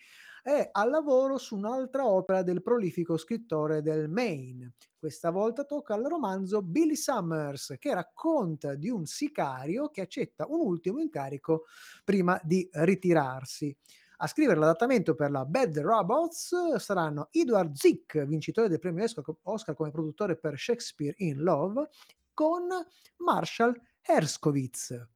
è 0.42 0.66
al 0.72 0.88
lavoro 0.88 1.36
su 1.36 1.56
un'altra 1.56 2.06
opera 2.06 2.42
del 2.42 2.62
prolifico 2.62 3.18
scrittore 3.18 3.82
del 3.82 4.08
Maine. 4.08 4.76
Questa 4.98 5.28
volta 5.28 5.64
tocca 5.64 5.92
al 5.92 6.04
romanzo 6.04 6.62
Billy 6.62 6.96
Summers, 6.96 7.74
che 7.78 7.92
racconta 7.92 8.76
di 8.76 8.88
un 8.88 9.04
sicario 9.04 9.90
che 9.90 10.00
accetta 10.00 10.46
un 10.48 10.60
ultimo 10.60 11.00
incarico 11.00 11.64
prima 12.02 12.40
di 12.42 12.66
ritirarsi. 12.72 13.76
A 14.22 14.28
scrivere 14.28 14.60
l'adattamento 14.60 15.16
per 15.16 15.32
la 15.32 15.44
Bad 15.44 15.76
Robots 15.80 16.76
saranno 16.76 17.26
Edward 17.32 17.74
Zick, 17.74 18.24
vincitore 18.24 18.68
del 18.68 18.78
premio 18.78 19.04
Oscar 19.42 19.74
come 19.74 19.90
produttore 19.90 20.36
per 20.36 20.56
Shakespeare 20.56 21.14
in 21.18 21.42
Love, 21.42 21.88
con 22.32 22.68
Marshall 23.16 23.76
Herskovitz. 24.00 25.08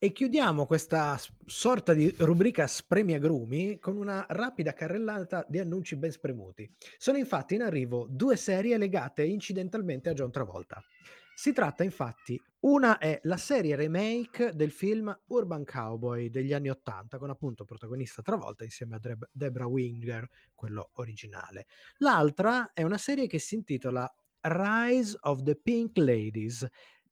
E 0.00 0.10
chiudiamo 0.10 0.66
questa 0.66 1.16
sorta 1.46 1.92
di 1.92 2.12
rubrica 2.18 2.66
spremiagrumi 2.66 3.78
con 3.78 3.96
una 3.96 4.26
rapida 4.28 4.72
carrellata 4.72 5.46
di 5.48 5.60
annunci 5.60 5.94
ben 5.94 6.10
spremuti. 6.10 6.68
Sono 6.96 7.16
infatti 7.16 7.54
in 7.54 7.62
arrivo 7.62 8.08
due 8.10 8.34
serie 8.34 8.76
legate 8.76 9.24
incidentalmente 9.24 10.08
a 10.08 10.14
John 10.14 10.32
Travolta. 10.32 10.82
Si 11.40 11.52
tratta 11.52 11.84
infatti, 11.84 12.36
una 12.62 12.98
è 12.98 13.20
la 13.22 13.36
serie 13.36 13.76
remake 13.76 14.56
del 14.56 14.72
film 14.72 15.16
Urban 15.28 15.64
Cowboy 15.64 16.30
degli 16.30 16.52
anni 16.52 16.68
Ottanta, 16.68 17.16
con 17.16 17.30
appunto 17.30 17.64
protagonista 17.64 18.22
Travolta 18.22 18.64
insieme 18.64 18.96
a 18.96 18.98
Deb- 18.98 19.28
Debra 19.30 19.68
Winger, 19.68 20.28
quello 20.52 20.90
originale. 20.94 21.66
L'altra 21.98 22.72
è 22.72 22.82
una 22.82 22.98
serie 22.98 23.28
che 23.28 23.38
si 23.38 23.54
intitola 23.54 24.12
Rise 24.40 25.16
of 25.20 25.44
the 25.44 25.54
Pink 25.54 25.98
Ladies, 25.98 26.66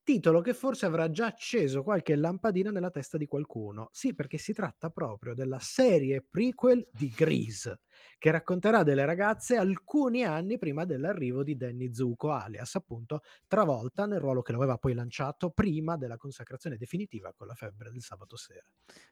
titolo 0.07 0.41
che 0.41 0.55
forse 0.55 0.87
avrà 0.87 1.11
già 1.11 1.27
acceso 1.27 1.83
qualche 1.83 2.15
lampadina 2.15 2.71
nella 2.71 2.93
testa 2.93 3.17
di 3.17 3.27
qualcuno. 3.27 3.89
Sì, 3.91 4.15
perché 4.15 4.39
si 4.39 4.53
tratta 4.53 4.89
proprio 4.89 5.35
della 5.35 5.59
serie 5.59 6.23
prequel 6.23 6.89
di 6.93 7.09
Grease, 7.09 7.81
che 8.17 8.31
racconterà 8.31 8.85
delle 8.85 9.05
ragazze 9.05 9.57
alcuni 9.57 10.25
anni 10.25 10.59
prima 10.59 10.85
dell'arrivo 10.85 11.43
di 11.43 11.57
Danny 11.57 11.93
Zuko, 11.93 12.31
alias 12.31 12.77
appunto 12.77 13.23
Travolta, 13.49 14.07
nel 14.07 14.21
ruolo 14.21 14.43
che 14.43 14.53
lo 14.53 14.59
aveva 14.59 14.79
poi 14.79 14.95
lanciato 14.95 15.51
prima 15.51 15.97
della 15.97 16.17
consacrazione 16.17 16.77
definitiva 16.77 17.33
con 17.37 17.49
la 17.49 17.55
febbre 17.55 17.91
del 17.91 18.01
sabato 18.01 18.37
sera. 18.37 18.63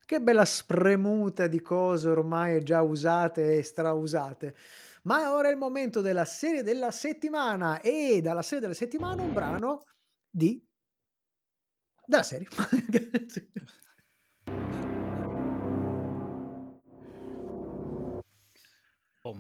Che 0.06 0.20
bella 0.20 0.44
spremuta 0.44 1.48
di 1.48 1.60
cose 1.60 2.08
ormai 2.08 2.62
già 2.62 2.82
usate 2.82 3.58
e 3.58 3.62
strausate. 3.64 4.54
Ma 5.02 5.34
ora 5.34 5.48
è 5.48 5.50
il 5.50 5.58
momento 5.58 6.00
della 6.00 6.24
serie 6.24 6.62
della 6.62 6.92
settimana 6.92 7.80
e 7.80 8.20
dalla 8.22 8.42
serie 8.42 8.60
della 8.60 8.74
settimana 8.74 9.22
un 9.22 9.32
brano 9.32 9.86
di 10.30 10.64
della 12.06 12.22
serie. 12.22 12.48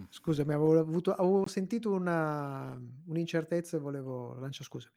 Scusami, 0.08 0.54
avevo, 0.54 0.78
avuto, 0.78 1.12
avevo 1.12 1.46
sentito 1.46 1.92
una, 1.92 2.74
un'incertezza 3.06 3.76
e 3.76 3.80
volevo 3.80 4.34
lanciare 4.40 4.64
scusami. 4.64 4.94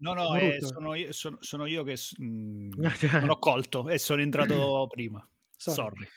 No, 0.00 0.14
no, 0.14 0.34
eh, 0.36 0.58
sono, 0.62 0.94
io, 0.94 1.12
sono, 1.12 1.36
sono 1.40 1.66
io 1.66 1.82
che 1.82 1.96
mm, 2.22 2.70
Cioè, 2.96 3.20
non 3.20 3.30
ho 3.30 3.38
colto 3.38 3.88
e 3.90 3.98
sono 3.98 4.22
entrato 4.22 4.86
prima. 4.90 5.26
Sorry. 5.56 5.74
Sorry. 5.76 6.08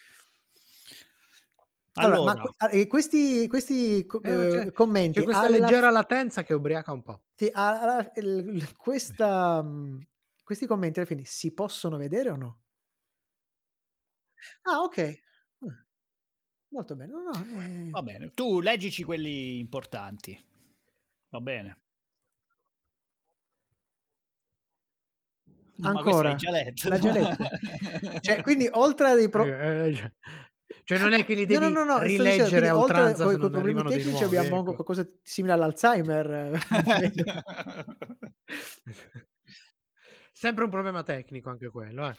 Allora, 1.96 2.16
Allora, 2.16 2.34
ma 2.36 2.42
que- 2.42 2.54
ah, 2.58 2.70
e 2.72 2.88
questi, 2.88 3.48
questi 3.50 3.98
Eh, 3.98 4.32
eh, 4.32 4.50
c'è- 4.50 4.72
commenti 4.72 5.18
c'è 5.20 5.24
questa 5.26 5.42
alla- 5.42 5.58
leggera 5.58 5.90
latenza 5.90 6.44
che 6.44 6.54
ubriaca 6.54 6.94
un 6.94 7.02
po'. 7.02 7.24
sì, 7.36 7.50
alla- 7.52 8.12
il- 8.16 8.74
questa, 8.78 9.62
mh, 9.62 10.08
questi 10.52 10.68
commenti 10.68 11.00
alla 11.00 11.08
fine 11.08 11.24
si 11.24 11.54
possono 11.54 11.96
vedere 11.96 12.30
o 12.30 12.36
no? 12.36 12.60
Ah, 14.64 14.82
ok. 14.82 15.20
Ah, 15.60 15.86
Molto 16.74 16.96
bene. 16.98 17.10
No, 17.12 17.22
no, 17.22 17.62
eh, 17.62 17.90
va 17.90 18.02
bene, 18.02 18.32
tu 18.32 18.60
leggici 18.60 19.04
quelli 19.04 19.60
importanti. 19.60 20.38
Va 21.30 21.40
bene. 21.40 21.80
Ma 25.78 25.92
questo 25.94 26.10
Ancora? 26.10 26.30
l'hai 26.30 26.38
già 26.38 26.52
letto. 26.52 26.90
L'ha 26.90 27.00
già 27.00 27.12
letto. 27.14 27.48
Cioè, 28.20 28.42
quindi 28.42 28.68
oltre 28.74 29.10
a 29.10 29.16
dei 29.16 29.30
pro- 29.30 29.46
Eh, 29.46 29.88
eh, 29.88 29.96
cioè- 29.96 30.12
Cioè 30.84 30.98
non 30.98 31.14
è 31.14 31.24
che 31.24 31.34
li 31.34 31.42
No, 31.42 31.48
devi 31.48 31.60
no, 31.60 31.70
no, 31.70 31.84
no, 31.86 31.96
sto 31.98 32.04
dicendo, 32.06 32.24
rileggere 32.24 32.50
quindi 32.50 32.68
a 32.68 32.78
oltre 32.78 32.98
oltranza 32.98 33.24
coi, 33.24 33.34
se 33.34 33.40
coi 33.40 33.50
non 33.50 33.52
problemi 33.52 33.80
arrivano 33.80 33.90
dei 33.90 33.98
tecnici 33.98 34.20
nuovi, 34.20 34.38
abbiamo 34.38 34.60
ecco. 34.62 34.74
qualcosa 34.74 35.04
di 35.04 35.20
simile 35.24 35.54
all'Alzheimer. 35.54 36.60
Sempre 40.44 40.64
un 40.64 40.72
problema 40.72 41.04
tecnico 41.04 41.52
anche 41.52 41.70
quello, 41.70 42.10
eh. 42.10 42.18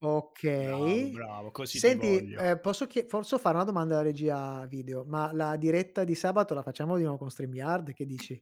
ok. 0.00 0.42
Bravo, 0.42 1.08
bravo, 1.10 1.50
così 1.50 1.72
ti 1.72 1.78
Senti, 1.80 2.32
eh, 2.32 2.58
posso, 2.58 2.86
chie- 2.86 3.04
posso 3.04 3.38
fare 3.38 3.56
una 3.56 3.64
domanda 3.64 3.94
alla 3.94 4.04
regia 4.04 4.64
video, 4.66 5.04
ma 5.04 5.32
la 5.32 5.56
diretta 5.56 6.04
di 6.04 6.14
sabato 6.14 6.54
la 6.54 6.62
facciamo 6.62 6.96
di 6.96 7.02
nuovo 7.02 7.18
con 7.18 7.30
StreamYard? 7.30 7.92
Che 7.92 8.04
dici? 8.06 8.40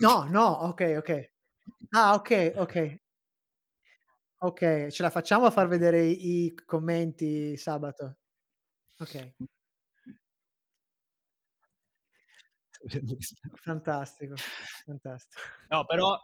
No, 0.00 0.24
no, 0.30 0.46
ok, 0.68 0.94
ok. 0.98 1.30
Ah, 1.92 2.14
ok, 2.14 2.52
ok. 2.56 2.76
Ok, 4.38 4.86
ce 4.90 5.02
la 5.02 5.10
facciamo 5.10 5.46
a 5.46 5.50
far 5.50 5.66
vedere 5.68 6.02
i, 6.04 6.44
i 6.46 6.54
commenti 6.64 7.56
sabato? 7.56 8.18
Ok, 9.00 9.14
fantastico, 13.54 14.34
fantastico. 14.84 15.40
No, 15.68 15.84
però 15.84 16.16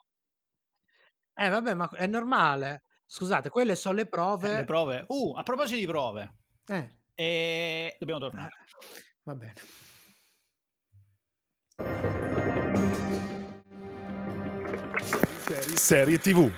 Eh 1.34 1.48
vabbè, 1.48 1.74
ma 1.74 1.88
è 1.90 2.06
normale. 2.06 2.84
Scusate, 3.06 3.48
quelle 3.50 3.74
sono 3.74 3.94
le 3.96 4.02
eh, 4.02 4.06
prove. 4.08 4.54
le 4.56 4.64
prove. 4.64 5.04
Uh, 5.08 5.34
a 5.36 5.42
proposito 5.42 5.78
di 5.78 5.86
prove, 5.86 6.34
Eh, 6.66 6.98
eh, 7.14 7.96
dobbiamo 7.98 8.20
tornare. 8.20 8.54
va 9.24 9.34
bene. 9.34 9.54
Serie 15.76 16.18
TV. 16.18 16.50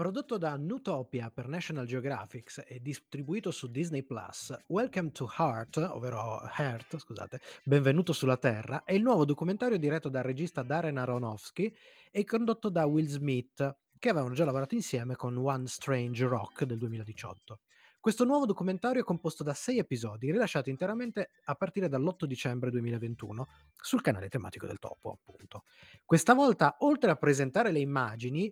Prodotto 0.00 0.38
da 0.38 0.56
Nutopia 0.56 1.30
per 1.30 1.46
National 1.46 1.84
Geographic 1.84 2.64
e 2.66 2.80
distribuito 2.80 3.50
su 3.50 3.70
Disney 3.70 4.02
Plus, 4.02 4.56
Welcome 4.68 5.10
to 5.10 5.30
Heart, 5.36 5.76
ovvero 5.76 6.40
Heart, 6.56 6.96
scusate, 6.96 7.38
Benvenuto 7.64 8.14
sulla 8.14 8.38
Terra, 8.38 8.84
è 8.84 8.94
il 8.94 9.02
nuovo 9.02 9.26
documentario 9.26 9.76
diretto 9.76 10.08
dal 10.08 10.22
regista 10.22 10.62
Darren 10.62 10.96
Aronofsky 10.96 11.70
e 12.10 12.24
condotto 12.24 12.70
da 12.70 12.86
Will 12.86 13.08
Smith, 13.08 13.76
che 13.98 14.08
avevano 14.08 14.32
già 14.32 14.46
lavorato 14.46 14.74
insieme 14.74 15.16
con 15.16 15.36
One 15.36 15.66
Strange 15.66 16.26
Rock 16.26 16.64
del 16.64 16.78
2018. 16.78 17.60
Questo 18.00 18.24
nuovo 18.24 18.46
documentario 18.46 19.02
è 19.02 19.04
composto 19.04 19.44
da 19.44 19.52
sei 19.52 19.76
episodi, 19.76 20.32
rilasciati 20.32 20.70
interamente 20.70 21.28
a 21.44 21.54
partire 21.54 21.90
dall'8 21.90 22.24
dicembre 22.24 22.70
2021 22.70 23.48
sul 23.76 24.00
canale 24.00 24.30
tematico 24.30 24.64
del 24.64 24.78
Topo, 24.78 25.18
appunto. 25.20 25.64
Questa 26.06 26.32
volta, 26.32 26.76
oltre 26.78 27.10
a 27.10 27.16
presentare 27.16 27.70
le 27.70 27.80
immagini, 27.80 28.50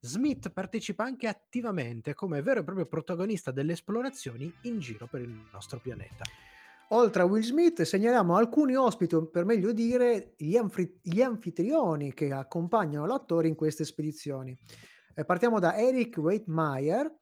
Smith 0.00 0.50
partecipa 0.50 1.04
anche 1.04 1.26
attivamente 1.26 2.14
come 2.14 2.42
vero 2.42 2.60
e 2.60 2.64
proprio 2.64 2.86
protagonista 2.86 3.50
delle 3.50 3.72
esplorazioni 3.72 4.52
in 4.62 4.78
giro 4.78 5.06
per 5.06 5.20
il 5.20 5.46
nostro 5.52 5.78
pianeta. 5.80 6.24
Oltre 6.90 7.22
a 7.22 7.24
Will 7.24 7.42
Smith, 7.42 7.82
segnaliamo 7.82 8.36
alcuni 8.36 8.76
ospiti, 8.76 9.16
o 9.16 9.26
per 9.26 9.44
meglio 9.44 9.72
dire 9.72 10.34
gli, 10.36 10.56
anfri- 10.56 11.00
gli 11.02 11.20
anfitrioni 11.20 12.14
che 12.14 12.30
accompagnano 12.30 13.06
l'attore 13.06 13.48
in 13.48 13.56
queste 13.56 13.84
spedizioni. 13.84 14.56
Eh, 15.14 15.24
partiamo 15.24 15.58
da 15.58 15.76
Eric 15.76 16.16
Waitmeyer, 16.18 17.12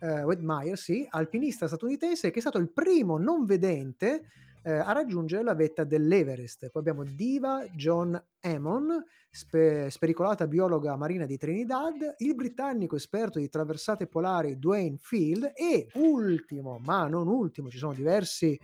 eh, 0.00 0.22
Waitmeyer, 0.24 0.76
sì, 0.76 1.06
alpinista 1.08 1.66
statunitense 1.66 2.30
che 2.30 2.38
è 2.38 2.40
stato 2.40 2.58
il 2.58 2.70
primo 2.70 3.16
non 3.16 3.46
vedente 3.46 4.26
eh, 4.64 4.72
a 4.72 4.92
raggiungere 4.92 5.42
la 5.42 5.54
vetta 5.54 5.84
dell'Everest. 5.84 6.70
Poi 6.70 6.80
abbiamo 6.80 7.04
Diva 7.04 7.66
John 7.74 8.20
Hammond, 8.40 9.04
spe- 9.30 9.90
spericolata 9.90 10.46
biologa 10.46 10.96
marina 10.96 11.26
di 11.26 11.36
Trinidad, 11.36 12.14
il 12.18 12.34
britannico 12.34 12.96
esperto 12.96 13.38
di 13.38 13.48
traversate 13.50 14.06
polari 14.06 14.58
Dwayne 14.58 14.96
Field 14.98 15.52
e 15.54 15.88
ultimo, 15.94 16.78
ma 16.78 17.06
non 17.06 17.28
ultimo, 17.28 17.68
ci 17.68 17.76
sono 17.76 17.92
diversi 17.92 18.58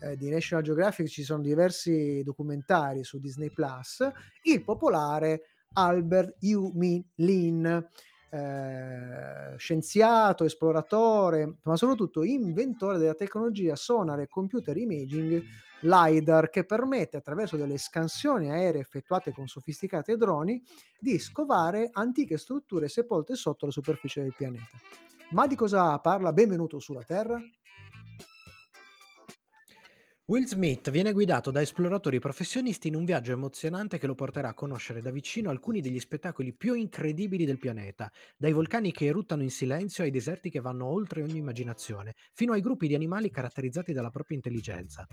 eh, 0.00 0.16
di 0.16 0.30
National 0.30 0.64
Geographic, 0.64 1.08
ci 1.08 1.22
sono 1.22 1.42
diversi 1.42 2.22
documentari 2.24 3.04
su 3.04 3.18
Disney 3.18 3.50
Plus, 3.50 4.06
il 4.44 4.64
popolare 4.64 5.42
Albert 5.74 6.36
Yu 6.40 6.72
Lin, 7.16 7.88
eh, 8.34 9.56
scienziato, 9.56 10.42
esploratore, 10.42 11.58
ma 11.62 11.76
soprattutto 11.76 12.24
inventore 12.24 12.98
della 12.98 13.14
tecnologia 13.14 13.76
sonar 13.76 14.18
e 14.18 14.28
computer 14.28 14.76
imaging 14.76 15.40
LiDAR 15.82 16.50
che 16.50 16.64
permette 16.64 17.18
attraverso 17.18 17.56
delle 17.56 17.78
scansioni 17.78 18.50
aeree 18.50 18.80
effettuate 18.80 19.32
con 19.32 19.46
sofisticati 19.46 20.16
droni 20.16 20.60
di 20.98 21.16
scovare 21.20 21.90
antiche 21.92 22.36
strutture 22.36 22.88
sepolte 22.88 23.36
sotto 23.36 23.66
la 23.66 23.72
superficie 23.72 24.22
del 24.22 24.34
pianeta. 24.36 24.78
Ma 25.30 25.46
di 25.46 25.54
cosa 25.54 25.96
parla 26.00 26.32
Benvenuto 26.32 26.80
sulla 26.80 27.04
Terra? 27.04 27.40
Will 30.26 30.46
Smith 30.46 30.90
viene 30.90 31.12
guidato 31.12 31.50
da 31.50 31.60
esploratori 31.60 32.18
professionisti 32.18 32.88
in 32.88 32.94
un 32.94 33.04
viaggio 33.04 33.32
emozionante 33.32 33.98
che 33.98 34.06
lo 34.06 34.14
porterà 34.14 34.48
a 34.48 34.54
conoscere 34.54 35.02
da 35.02 35.10
vicino 35.10 35.50
alcuni 35.50 35.82
degli 35.82 36.00
spettacoli 36.00 36.54
più 36.54 36.72
incredibili 36.72 37.44
del 37.44 37.58
pianeta, 37.58 38.10
dai 38.34 38.54
vulcani 38.54 38.90
che 38.90 39.04
eruttano 39.04 39.42
in 39.42 39.50
silenzio 39.50 40.02
ai 40.02 40.10
deserti 40.10 40.48
che 40.48 40.60
vanno 40.60 40.86
oltre 40.86 41.20
ogni 41.20 41.36
immaginazione, 41.36 42.14
fino 42.32 42.54
ai 42.54 42.62
gruppi 42.62 42.86
di 42.86 42.94
animali 42.94 43.30
caratterizzati 43.30 43.92
dalla 43.92 44.08
propria 44.08 44.36
intelligenza. 44.36 45.06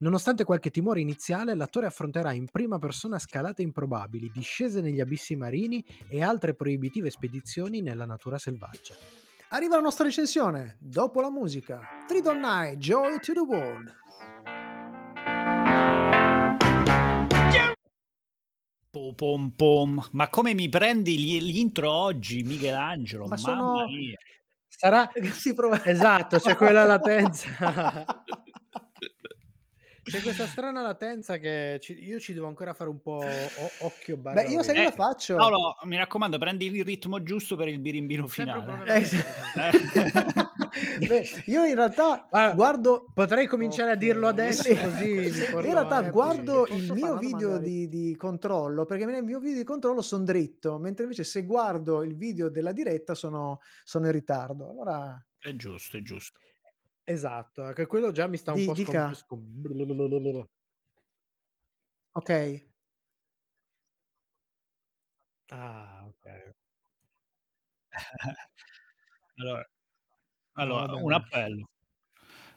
Nonostante 0.00 0.44
qualche 0.44 0.68
timore 0.68 1.00
iniziale, 1.00 1.54
l'attore 1.54 1.86
affronterà 1.86 2.32
in 2.32 2.44
prima 2.50 2.78
persona 2.78 3.18
scalate 3.18 3.62
improbabili, 3.62 4.30
discese 4.30 4.82
negli 4.82 5.00
abissi 5.00 5.36
marini 5.36 5.82
e 6.06 6.22
altre 6.22 6.52
proibitive 6.52 7.08
spedizioni 7.08 7.80
nella 7.80 8.04
natura 8.04 8.36
selvaggia. 8.36 8.94
Arriva 9.52 9.76
la 9.76 9.82
nostra 9.82 10.04
recensione. 10.04 10.76
Dopo 10.78 11.22
la 11.22 11.30
musica. 11.30 11.80
Freedom 12.06 12.38
Night, 12.38 12.76
Joy 12.76 13.18
to 13.20 13.32
the 13.32 13.40
World. 13.40 13.92
Po- 18.90 19.14
pom 19.14 19.50
pom. 19.54 20.04
Ma 20.12 20.28
come 20.28 20.52
mi 20.52 20.68
prendi 20.68 21.16
gli, 21.16 21.40
gli 21.40 21.58
intro 21.58 21.92
oggi, 21.92 22.42
Michelangelo? 22.42 23.26
Ma 23.28 23.36
Mamma 23.36 23.38
sono- 23.38 23.86
mia. 23.88 24.16
Sarà 24.66 25.08
Si 25.32 25.54
prova... 25.54 25.84
esatto, 25.84 26.38
c'è 26.38 26.56
quella 26.56 26.84
latenza. 26.84 28.04
C'è 30.02 30.22
questa 30.22 30.46
strana 30.46 30.80
latenza 30.82 31.36
che 31.38 31.78
ci- 31.80 32.02
io 32.04 32.18
ci 32.18 32.32
devo 32.32 32.48
ancora 32.48 32.72
fare 32.74 32.90
un 32.90 33.00
po' 33.00 33.20
o- 33.22 33.70
occhio 33.80 34.16
barra 34.16 34.42
Beh, 34.42 34.48
io 34.48 34.62
sai 34.64 34.74
Eh, 34.78 34.84
cosa 34.84 34.94
faccio? 34.96 35.36
Paolo, 35.36 35.76
mi 35.84 35.96
raccomando, 35.98 36.36
prendi 36.36 36.66
il 36.66 36.84
ritmo 36.84 37.22
giusto 37.22 37.54
per 37.54 37.68
il 37.68 37.78
birimbino 37.78 38.26
finale. 38.26 38.96
Eh, 38.96 39.04
sì. 39.04 39.16
Eh. 40.72 40.98
Beh, 41.06 41.24
io 41.46 41.64
in 41.64 41.74
realtà 41.74 42.26
Guarda, 42.30 42.54
guardo 42.54 43.10
Potrei 43.12 43.46
cominciare 43.46 43.92
a 43.92 43.94
dirlo 43.96 44.28
adesso 44.28 44.62
Sì. 44.62 44.76
così 44.76 45.14
in 45.26 45.60
realtà 45.60 46.02
guardo 46.10 46.66
il 46.66 46.92
mio 46.92 47.16
video 47.18 47.58
di, 47.58 47.88
di 47.88 48.16
controllo 48.16 48.84
perché 48.84 49.04
nel 49.06 49.24
mio 49.24 49.38
video 49.40 49.58
di 49.58 49.64
controllo 49.64 50.02
sono 50.02 50.24
dritto 50.24 50.78
mentre 50.78 51.04
invece 51.04 51.24
se 51.24 51.44
guardo 51.44 52.02
il 52.02 52.16
video 52.16 52.48
della 52.48 52.72
diretta 52.72 53.14
sono, 53.14 53.60
sono 53.84 54.06
in 54.06 54.12
ritardo 54.12 54.68
allora 54.70 55.22
È 55.38 55.54
giusto, 55.54 55.96
è 55.96 56.02
giusto. 56.02 56.38
Esatto, 57.04 57.72
che 57.72 57.86
quello 57.86 58.12
già 58.12 58.26
mi 58.28 58.36
sta 58.36 58.52
un 58.52 58.58
Di- 58.58 58.66
po' 58.66 58.72
dica. 58.74 59.12
scom- 59.14 59.44
ok 62.14 62.30
Ah, 65.52 66.06
ok. 66.08 66.54
Allora, 69.38 69.64
allora, 70.54 70.86
vabbè, 70.86 71.02
un 71.02 71.12
appello. 71.12 71.68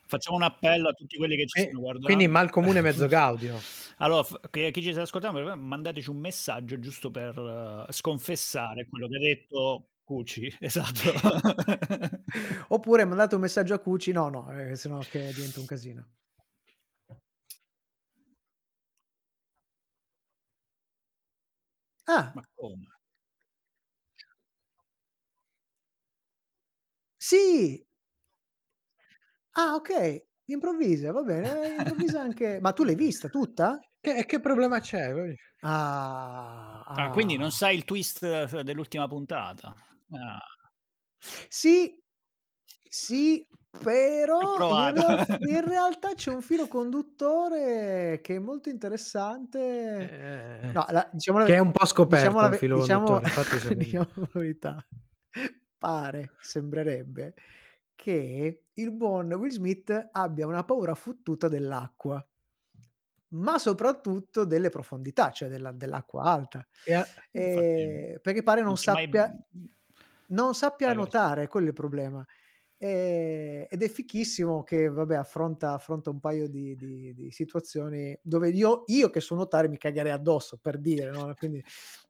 Facciamo 0.05 0.35
un 0.37 0.43
appello 0.43 0.89
a 0.89 0.93
tutti 0.93 1.17
quelli 1.17 1.35
che 1.35 1.45
ci 1.47 1.59
Eh, 1.59 1.63
stanno 1.63 1.79
guardando. 1.79 2.05
quindi 2.07 2.27
mal 2.27 2.49
comune 2.49 2.81
mezzo 2.81 3.07
gaudio. 3.07 3.59
Allora, 3.97 4.25
che- 4.49 4.71
chi 4.71 4.81
ci 4.81 4.91
sta 4.91 5.01
ascoltando, 5.03 5.55
mandateci 5.55 6.09
un 6.09 6.17
messaggio 6.17 6.77
giusto 6.79 7.09
per 7.11 7.85
eh, 7.89 7.91
sconfessare 7.93 8.87
quello 8.87 9.07
che 9.07 9.15
ha 9.15 9.19
detto 9.19 9.87
Cuci. 10.03 10.57
Esatto. 10.59 11.11
oppure 12.69 13.05
mandate 13.05 13.35
un 13.35 13.41
messaggio 13.41 13.73
a 13.73 13.79
Cuci 13.79 14.11
no 14.11 14.27
no 14.29 14.51
eh, 14.51 14.75
sennò 14.75 14.99
che 14.99 15.31
diventa 15.33 15.59
un 15.61 15.65
casino 15.65 16.07
ah 22.07 22.31
Ma 22.35 22.43
come? 22.55 22.87
Sì 27.27 27.81
ah 29.55 29.75
ok 29.75 29.91
improvvisa 30.45 31.11
va 31.11 31.21
bene 31.23 31.67
eh, 31.67 31.75
improvvisa 31.77 32.19
anche 32.21 32.59
ma 32.59 32.73
tu 32.73 32.83
l'hai 32.83 32.95
vista 32.95 33.29
tutta? 33.29 33.79
Che, 33.99 34.25
che 34.25 34.39
problema 34.41 34.79
c'è? 34.81 35.13
ah, 35.61 36.83
Ah, 36.85 37.09
quindi 37.11 37.37
non 37.37 37.47
ah. 37.47 37.51
sai 37.51 37.75
il 37.77 37.85
twist 37.85 38.21
eh, 38.23 38.63
dell'ultima 38.63 39.07
puntata. 39.07 39.73
Ah, 40.11 40.39
Sì, 41.49 41.97
sì, 42.89 43.47
però 43.71 44.51
in, 44.51 44.55
provato. 44.55 44.93
real- 44.93 45.39
in 45.49 45.65
realtà 45.67 46.13
c'è 46.15 46.31
un 46.31 46.41
filo 46.41 46.67
conduttore 46.67 48.19
che 48.21 48.35
è 48.35 48.39
molto 48.39 48.67
interessante. 48.69 49.59
Eh, 50.59 50.71
No, 50.73 50.85
la- 50.89 51.09
diciamo 51.13 51.39
la, 51.39 51.45
che 51.45 51.55
è 51.55 51.59
un 51.59 51.71
po' 51.71 51.85
scoperto 51.85 52.15
diciamo 52.15 52.41
la 52.41 52.45
il 52.47 52.51
ve- 52.51 52.57
filo 52.57 52.75
diciamo- 52.79 53.05
conduttore, 53.05 53.25
infatti 53.25 53.75
diciamo 53.77 54.09
la 54.15 54.29
verità. 54.33 54.85
Pare, 55.83 56.31
sembrerebbe, 56.39 57.33
che 57.93 58.67
il 58.71 58.91
buon 58.93 59.33
Will 59.33 59.51
Smith 59.51 60.09
abbia 60.13 60.47
una 60.47 60.63
paura 60.63 60.95
fottuta 60.95 61.49
dell'acqua, 61.49 62.25
ma 63.29 63.57
soprattutto 63.57 64.45
delle 64.45 64.69
profondità, 64.69 65.31
cioè 65.31 65.49
della- 65.49 65.71
dell'acqua 65.71 66.23
alta. 66.23 66.65
e 66.85 66.93
a- 66.93 67.05
Eh, 67.31 68.19
perché 68.21 68.43
pare 68.43 68.61
non 68.61 68.77
si 68.77 68.89
è 68.89 68.93
mai- 68.93 69.03
sappia, 69.07 69.35
non 70.27 70.55
sappia 70.55 70.87
vai. 70.87 70.95
nuotare, 70.95 71.47
quello 71.47 71.65
è 71.65 71.69
il 71.69 71.75
problema. 71.75 72.25
Eh, 72.77 73.67
ed 73.69 73.81
è 73.83 73.87
fichissimo 73.89 74.63
che 74.63 74.87
vabbè, 74.89 75.15
affronta, 75.15 75.73
affronta 75.73 76.09
un 76.11 76.19
paio 76.19 76.47
di, 76.49 76.75
di- 76.75 77.13
di 77.13 77.31
situazioni 77.31 78.17
dove 78.21 78.49
io, 78.49 78.83
io 78.87 79.09
che 79.09 79.19
so 79.21 79.35
nuotare 79.35 79.67
mi 79.69 79.77
cagherei 79.77 80.11
addosso 80.11 80.57
per 80.57 80.77
dire, 80.79 81.09
no? 81.11 81.33
quindi 81.37 81.63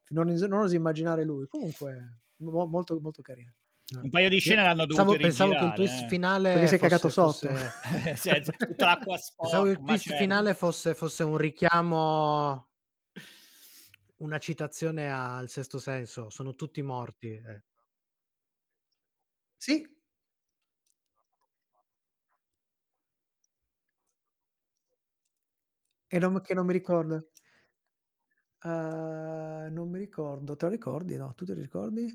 non, 0.09 0.27
non 0.29 0.53
oso 0.63 0.75
immaginare 0.75 1.23
lui. 1.23 1.47
Comunque, 1.47 2.21
mo- 2.37 2.65
molto, 2.67 2.99
molto 2.99 3.21
carino. 3.21 3.53
Un 3.91 4.09
paio 4.09 4.29
di 4.29 4.39
scene 4.39 4.63
l'hanno 4.63 4.85
dovute 4.85 5.15
Stavo, 5.15 5.19
pensavo 5.19 5.55
che 5.55 5.65
il 5.65 5.73
twist 5.73 6.05
eh. 6.05 6.05
finale 6.05 6.49
Perché 6.49 6.67
si 6.67 6.75
è 6.75 6.79
cagato 6.79 7.09
sotto. 7.09 7.49
fosse- 7.49 7.75
Sì, 8.15 8.29
tutta 8.65 8.85
l'acqua 8.85 9.17
sporca, 9.17 9.39
pensavo 9.39 9.63
che 9.65 9.71
il 9.71 9.81
twist 9.83 10.05
certo. 10.05 10.13
finale 10.13 10.53
fosse, 10.53 10.93
fosse 10.95 11.23
un 11.23 11.37
richiamo 11.37 12.69
una 14.17 14.39
citazione 14.39 15.11
al 15.11 15.49
sesto 15.49 15.77
senso 15.79 16.29
sono 16.29 16.55
tutti 16.55 16.81
morti 16.81 17.27
eh. 17.35 17.63
Sì, 19.57 19.83
e 26.07 26.17
non, 26.19 26.39
che 26.41 26.53
non 26.53 26.65
mi 26.65 26.71
ricordo. 26.71 27.27
Eh, 28.65 29.69
non 29.71 29.89
mi 29.89 29.97
ricordo, 29.99 30.55
te 30.55 30.65
lo 30.65 30.71
ricordi? 30.71 31.15
No, 31.17 31.33
tu 31.35 31.45
te 31.45 31.53
lo 31.53 31.61
ricordi? 31.61 32.07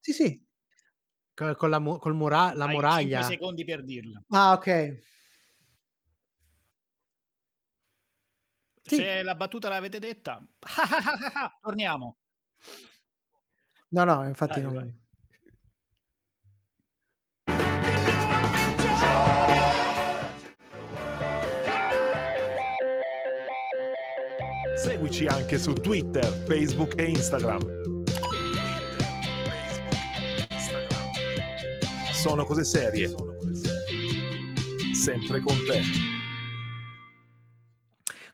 Sì, 0.00 0.12
sì. 0.12 0.48
Co- 1.40 1.54
con 1.56 1.70
la, 1.70 1.80
col 1.80 2.12
mura- 2.12 2.52
la 2.52 2.66
Hai 2.66 2.74
muraglia 2.74 3.20
5 3.20 3.34
secondi 3.34 3.64
per 3.64 3.82
dirla. 3.82 4.22
Ah, 4.28 4.52
ok. 4.52 5.02
Sì. 8.82 8.96
Se 8.96 9.22
la 9.22 9.34
battuta 9.34 9.70
l'avete 9.70 9.98
detta, 9.98 10.46
torniamo. 11.62 12.18
No, 13.88 14.04
no, 14.04 14.26
infatti 14.26 14.60
Vai, 14.60 14.62
non... 14.62 14.74
vai. 14.74 14.98
Seguici 24.76 25.26
anche 25.26 25.58
su 25.58 25.72
Twitter, 25.74 26.24
Facebook 26.46 26.98
e 26.98 27.04
Instagram. 27.04 27.79
Sono 32.20 32.44
cose 32.44 32.64
serie. 32.64 33.08
Sempre 34.92 35.40
con 35.40 35.56
te. 35.66 35.80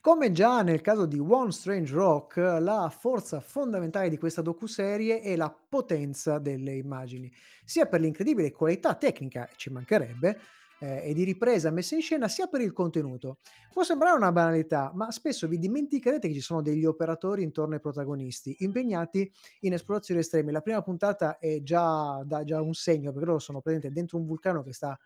Come 0.00 0.32
già 0.32 0.62
nel 0.62 0.80
caso 0.80 1.06
di 1.06 1.20
One 1.20 1.52
Strange 1.52 1.94
Rock, 1.94 2.36
la 2.36 2.92
forza 2.92 3.38
fondamentale 3.38 4.08
di 4.08 4.18
questa 4.18 4.42
docuserie 4.42 5.20
è 5.20 5.36
la 5.36 5.56
potenza 5.68 6.40
delle 6.40 6.74
immagini, 6.74 7.32
sia 7.64 7.86
per 7.86 8.00
l'incredibile 8.00 8.50
qualità 8.50 8.96
tecnica, 8.96 9.48
ci 9.54 9.70
mancherebbe, 9.70 10.36
eh, 10.80 11.02
e 11.04 11.14
di 11.14 11.24
ripresa 11.24 11.70
messa 11.70 11.94
in 11.94 12.02
scena, 12.02 12.28
sia 12.28 12.46
per 12.46 12.60
il 12.60 12.72
contenuto. 12.72 13.38
Può 13.72 13.82
sembrare 13.82 14.16
una 14.16 14.32
banalità, 14.32 14.92
ma 14.94 15.10
spesso 15.10 15.46
vi 15.48 15.58
dimenticherete 15.58 16.28
che 16.28 16.34
ci 16.34 16.40
sono 16.40 16.62
degli 16.62 16.84
operatori 16.84 17.42
intorno 17.42 17.74
ai 17.74 17.80
protagonisti, 17.80 18.56
impegnati 18.60 19.30
in 19.60 19.72
esplorazioni 19.72 20.20
estreme. 20.20 20.52
La 20.52 20.60
prima 20.60 20.82
puntata 20.82 21.38
è 21.38 21.62
già, 21.62 22.22
dà 22.24 22.44
già 22.44 22.60
un 22.60 22.74
segno, 22.74 23.12
perché 23.12 23.26
loro 23.26 23.38
sono 23.38 23.60
presenti 23.60 23.90
dentro 23.90 24.18
un 24.18 24.26
vulcano 24.26 24.62
che 24.62 24.72
sta 24.72 24.98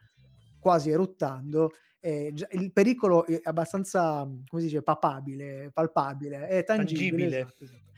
quasi 0.59 0.90
eruttando 0.90 1.72
eh, 2.00 2.33
il 2.52 2.72
pericolo 2.72 3.26
è 3.26 3.40
abbastanza, 3.42 4.22
come 4.22 4.62
si 4.62 4.68
dice, 4.68 4.83
papabile, 4.83 5.70
palpabile, 5.72 6.48
è 6.48 6.64
tangibile. 6.64 7.11
Tangibile. 7.11 7.38
esatto, 7.38 7.64
esatto. 7.64 7.89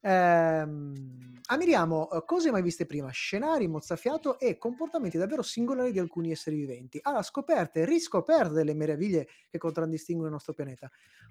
Ehm, 0.00 1.40
ammiriamo 1.46 2.10
eh, 2.10 2.24
cose 2.24 2.50
mai 2.50 2.62
viste 2.62 2.86
prima, 2.86 3.10
scenari, 3.10 3.66
mozzafiato 3.66 4.38
e 4.38 4.56
comportamenti 4.58 5.18
davvero 5.18 5.42
singolari 5.42 5.92
di 5.92 5.98
alcuni 5.98 6.30
esseri 6.30 6.56
viventi, 6.56 6.98
alla 7.02 7.22
scoperta 7.22 7.80
e 7.80 7.84
riscoperta 7.84 8.52
delle 8.52 8.74
meraviglie 8.74 9.26
che 9.48 9.58
contraddistinguono 9.58 10.28
il 10.28 10.34
nostro 10.34 10.54
pianeta. 10.54 10.88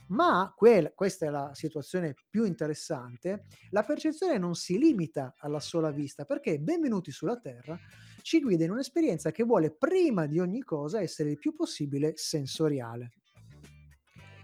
Ma 0.08 0.54
quel- 0.56 0.94
questa 0.96 1.26
è 1.26 1.30
la 1.30 1.52
situazione 1.54 2.18
più 2.30 2.46
interessante, 2.46 3.46
la 3.70 3.84
percezione 3.84 4.38
non 4.38 4.56
si 4.56 4.78
limita 4.78 5.36
alla 5.38 5.60
sola 5.60 5.92
vista, 5.92 6.26
perché 6.26 6.60
benvenuti 6.60 7.12
sulla 7.12 7.38
Terra 7.40 7.80
ci 8.22 8.42
guida 8.42 8.64
in 8.66 8.72
un'esperienza 8.72 9.32
che 9.32 9.44
vuole 9.44 9.72
prima 9.76 10.26
di 10.28 10.40
ogni 10.40 10.62
cosa 10.64 11.02
essere 11.02 11.32
il 11.32 11.38
più 11.38 11.54
possibile 11.54 12.14
sensoriale. 12.16 13.14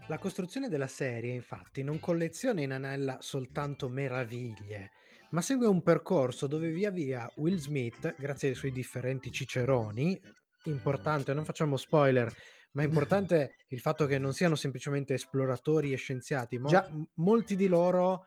La 0.07 0.17
costruzione 0.17 0.67
della 0.67 0.87
serie, 0.87 1.33
infatti, 1.33 1.81
non 1.81 1.97
colleziona 1.99 2.61
in 2.61 2.73
anella 2.73 3.17
soltanto 3.21 3.87
meraviglie, 3.87 4.91
ma 5.29 5.41
segue 5.41 5.65
un 5.65 5.81
percorso 5.81 6.45
dove 6.45 6.69
via 6.69 6.91
via 6.91 7.31
Will 7.37 7.55
Smith, 7.55 8.13
grazie 8.17 8.49
ai 8.49 8.55
suoi 8.55 8.71
differenti 8.71 9.31
ciceroni, 9.31 10.19
importante, 10.65 11.33
non 11.33 11.45
facciamo 11.45 11.77
spoiler, 11.77 12.31
ma 12.73 12.83
è 12.83 12.85
importante 12.87 13.55
il 13.69 13.79
fatto 13.79 14.05
che 14.05 14.17
non 14.17 14.33
siano 14.33 14.55
semplicemente 14.55 15.13
esploratori 15.13 15.93
e 15.93 15.97
scienziati, 15.97 16.59
ma 16.59 16.67
Già. 16.67 16.89
molti 17.15 17.55
di 17.55 17.67
loro 17.67 18.25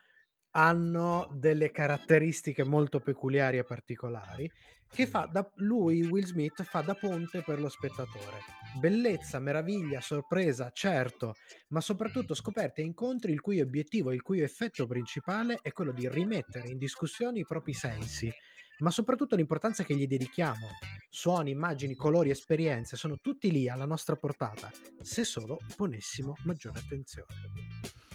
hanno 0.53 1.29
delle 1.35 1.71
caratteristiche 1.71 2.65
molto 2.65 3.01
peculiari 3.01 3.59
e 3.59 3.65
particolari 3.65 4.51
che 4.89 5.07
fa 5.07 5.29
da 5.31 5.49
lui 5.57 6.03
Will 6.07 6.25
Smith 6.25 6.63
fa 6.63 6.81
da 6.81 6.95
ponte 6.95 7.43
per 7.43 7.61
lo 7.61 7.69
spettatore. 7.69 8.41
Bellezza, 8.79 9.39
meraviglia, 9.39 10.01
sorpresa, 10.01 10.71
certo, 10.73 11.35
ma 11.69 11.81
soprattutto 11.81 12.35
scoperte 12.35 12.83
e 12.83 12.85
incontri 12.85 13.33
il 13.33 13.41
cui 13.41 13.61
obiettivo, 13.61 14.13
il 14.13 14.23
cui 14.23 14.41
effetto 14.41 14.87
principale 14.87 15.59
è 15.63 15.73
quello 15.73 15.93
di 15.93 16.09
rimettere 16.09 16.69
in 16.69 16.79
discussione 16.79 17.41
i 17.41 17.47
propri 17.47 17.73
sensi, 17.73 18.33
ma 18.79 18.91
soprattutto 18.91 19.37
l'importanza 19.37 19.85
che 19.85 19.97
gli 19.97 20.07
dedichiamo. 20.07 20.69
Suoni, 21.09 21.51
immagini, 21.51 21.95
colori, 21.95 22.31
esperienze 22.31 22.97
sono 22.97 23.19
tutti 23.21 23.51
lì 23.51 23.69
alla 23.69 23.87
nostra 23.87 24.17
portata, 24.17 24.71
se 25.01 25.25
solo 25.25 25.59
ponessimo 25.77 26.35
maggiore 26.45 26.79
attenzione. 26.79 28.06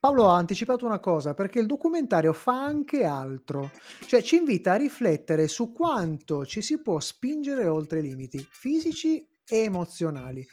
Paolo 0.00 0.28
ha 0.28 0.36
anticipato 0.36 0.86
una 0.86 1.00
cosa, 1.00 1.34
perché 1.34 1.58
il 1.58 1.66
documentario 1.66 2.32
fa 2.32 2.64
anche 2.64 3.04
altro, 3.04 3.72
cioè 4.06 4.22
ci 4.22 4.36
invita 4.36 4.72
a 4.72 4.76
riflettere 4.76 5.48
su 5.48 5.72
quanto 5.72 6.46
ci 6.46 6.62
si 6.62 6.80
può 6.80 7.00
spingere 7.00 7.66
oltre 7.66 7.98
i 7.98 8.02
limiti 8.02 8.46
fisici 8.48 9.26
e 9.44 9.58
emozionali. 9.62 10.46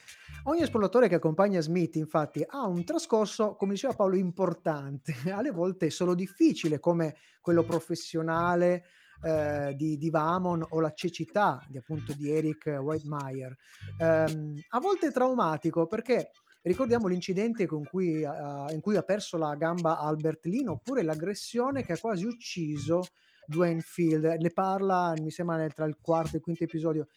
Ogni 0.45 0.62
esploratore 0.62 1.08
che 1.08 1.15
accompagna 1.15 1.62
Smith, 1.62 1.95
infatti, 1.95 2.43
ha 2.47 2.65
un 2.65 2.84
trascorso, 2.84 3.55
come 3.55 3.73
diceva 3.73 3.93
Paolo, 3.93 4.15
importante, 4.15 5.13
alle 5.31 5.51
volte 5.51 5.89
solo 5.89 6.15
difficile, 6.15 6.79
come 6.79 7.15
quello 7.41 7.63
professionale 7.63 8.86
eh, 9.23 9.73
di, 9.75 9.97
di 9.97 10.10
Vamon 10.10 10.65
o 10.69 10.79
la 10.79 10.91
cecità 10.91 11.63
di, 11.67 11.77
appunto, 11.77 12.13
di 12.13 12.31
Eric 12.31 12.77
Whitemeyer. 12.81 13.55
Ehm, 13.99 14.60
a 14.69 14.79
volte 14.79 15.12
traumatico 15.12 15.88
perché 15.88 16.31
Ricordiamo 16.65 17.06
l'incidente 17.06 17.67
cui, 17.67 18.23
uh, 18.23 18.71
in 18.71 18.80
cui 18.82 18.95
ha 18.95 19.04
perso 19.04 19.38
la 19.38 19.54
gamba 19.54 19.99
Albert 19.99 20.45
Lin, 20.45 20.69
oppure 20.69 21.04
l'aggressione 21.04 21.84
che 21.84 21.93
ha 21.93 21.97
quasi 21.99 22.25
ucciso 22.25 23.04
Dwayne 23.45 23.82
Field. 23.82 24.23
Ne 24.39 24.49
parla, 24.49 25.13
mi 25.21 25.30
sembra, 25.30 25.58
nel, 25.58 25.75
tra 25.75 25.86
il 25.86 25.95
quarto 26.01 26.34
e 26.34 26.38
il 26.38 26.41
quinto 26.41 26.63
episodio. 26.63 27.08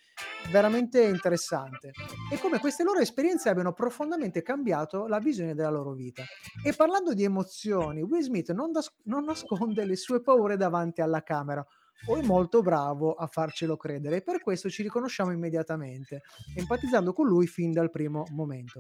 Veramente 0.51 1.03
interessante. 1.03 1.93
E 2.31 2.39
come 2.39 2.59
queste 2.59 2.85
loro 2.85 3.01
esperienze 3.01 3.49
abbiano 3.49 3.73
profondamente 3.73 4.43
cambiato 4.43 5.07
la 5.07 5.19
visione 5.19 5.55
della 5.55 5.71
loro 5.71 5.93
vita. 5.93 6.25
E 6.63 6.75
parlando 6.75 7.15
di 7.15 7.25
emozioni, 7.25 8.03
Will 8.03 8.21
Smith 8.21 8.53
non, 8.53 8.71
das- 8.71 8.93
non 9.05 9.25
nasconde 9.25 9.87
le 9.87 9.97
sue 9.97 10.21
paure 10.21 10.59
davanti 10.59 11.01
alla 11.01 11.23
camera 11.23 11.67
o 12.07 12.17
è 12.17 12.23
molto 12.23 12.63
bravo 12.63 13.13
a 13.15 13.27
farcelo 13.27 13.77
credere 13.77 14.17
e 14.17 14.23
per 14.23 14.41
questo 14.41 14.71
ci 14.71 14.83
riconosciamo 14.83 15.33
immediatamente, 15.33 16.23
empatizzando 16.55 17.13
con 17.13 17.27
lui 17.27 17.47
fin 17.47 17.73
dal 17.73 17.91
primo 17.91 18.25
momento. 18.31 18.79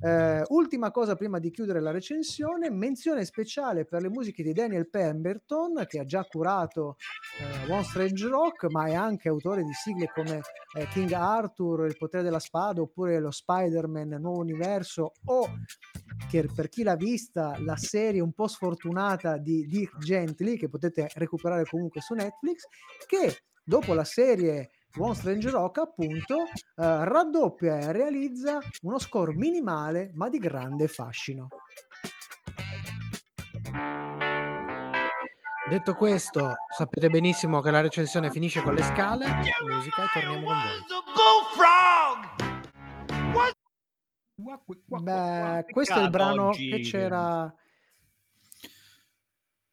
Eh, 0.00 0.42
ultima 0.48 0.90
cosa 0.90 1.16
prima 1.16 1.38
di 1.38 1.50
chiudere 1.50 1.80
la 1.80 1.90
recensione, 1.90 2.70
menzione 2.70 3.24
speciale 3.24 3.84
per 3.84 4.02
le 4.02 4.08
musiche 4.08 4.42
di 4.42 4.52
Daniel 4.52 4.88
Pemberton 4.88 5.84
che 5.88 5.98
ha 5.98 6.04
già 6.04 6.24
curato 6.24 6.96
eh, 7.40 7.70
One 7.70 7.84
Strange 7.84 8.28
Rock 8.28 8.70
ma 8.70 8.86
è 8.86 8.94
anche 8.94 9.28
autore 9.28 9.62
di 9.62 9.72
sigle 9.72 10.10
come 10.14 10.40
eh, 10.76 10.86
King 10.88 11.12
Arthur, 11.12 11.86
Il 11.86 11.96
potere 11.96 12.22
della 12.22 12.38
spada 12.38 12.80
oppure 12.80 13.18
lo 13.18 13.30
Spider-Man 13.30 14.16
Nuovo 14.20 14.40
Universo 14.40 15.12
o 15.26 15.48
che 16.28 16.48
per 16.54 16.68
chi 16.68 16.82
l'ha 16.82 16.96
vista 16.96 17.56
la 17.60 17.76
serie 17.76 18.20
un 18.20 18.32
po' 18.32 18.46
sfortunata 18.46 19.36
di 19.36 19.66
Dick 19.66 19.98
Gently 19.98 20.56
che 20.56 20.68
potete 20.68 21.08
recuperare 21.14 21.64
comunque 21.64 22.00
su 22.00 22.14
Netflix 22.14 22.43
che 23.06 23.38
dopo 23.62 23.94
la 23.94 24.04
serie 24.04 24.70
One 24.96 25.14
Strange 25.14 25.50
Rock 25.50 25.78
appunto 25.78 26.44
eh, 26.44 26.50
raddoppia 26.76 27.78
e 27.78 27.92
realizza 27.92 28.60
uno 28.82 28.98
score 28.98 29.34
minimale 29.34 30.10
ma 30.14 30.28
di 30.28 30.38
grande 30.38 30.86
fascino 30.88 31.48
Detto 35.66 35.94
questo, 35.94 36.56
sapete 36.76 37.08
benissimo 37.08 37.62
che 37.62 37.70
la 37.70 37.80
recensione 37.80 38.30
finisce 38.30 38.60
con 38.60 38.74
le 38.74 38.82
scale, 38.82 39.24
musica 39.66 40.04
e 40.04 40.06
torniamo 40.12 40.44
con 40.44 40.54
voi. 44.84 45.02
Beh, 45.02 45.64
questo 45.72 45.94
è 45.94 46.02
il 46.02 46.10
brano 46.10 46.50
che 46.50 46.80
c'era 46.80 47.52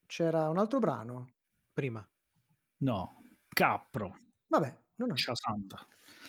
c'era 0.06 0.48
un 0.48 0.58
altro 0.58 0.78
brano 0.78 1.32
Prima. 1.72 2.06
No, 2.82 3.22
Capro. 3.48 4.16
vabbè 4.48 4.80
non 4.96 5.12
è 5.12 5.16
santa. 5.16 5.84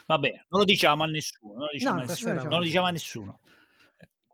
Vabbè, 0.08 0.30
non 0.50 0.60
lo 0.62 0.66
diciamo 0.66 1.04
a 1.04 1.08
nessuno. 1.08 1.54
Non 1.54 1.64
lo 1.66 1.70
diciamo, 1.72 1.98
No, 1.98 2.02
a, 2.04 2.06
nessuno, 2.08 2.32
diciamo. 2.34 2.50
non 2.50 2.60
lo 2.60 2.66
diciamo 2.66 2.86
a 2.88 2.90
nessuno. 2.92 3.40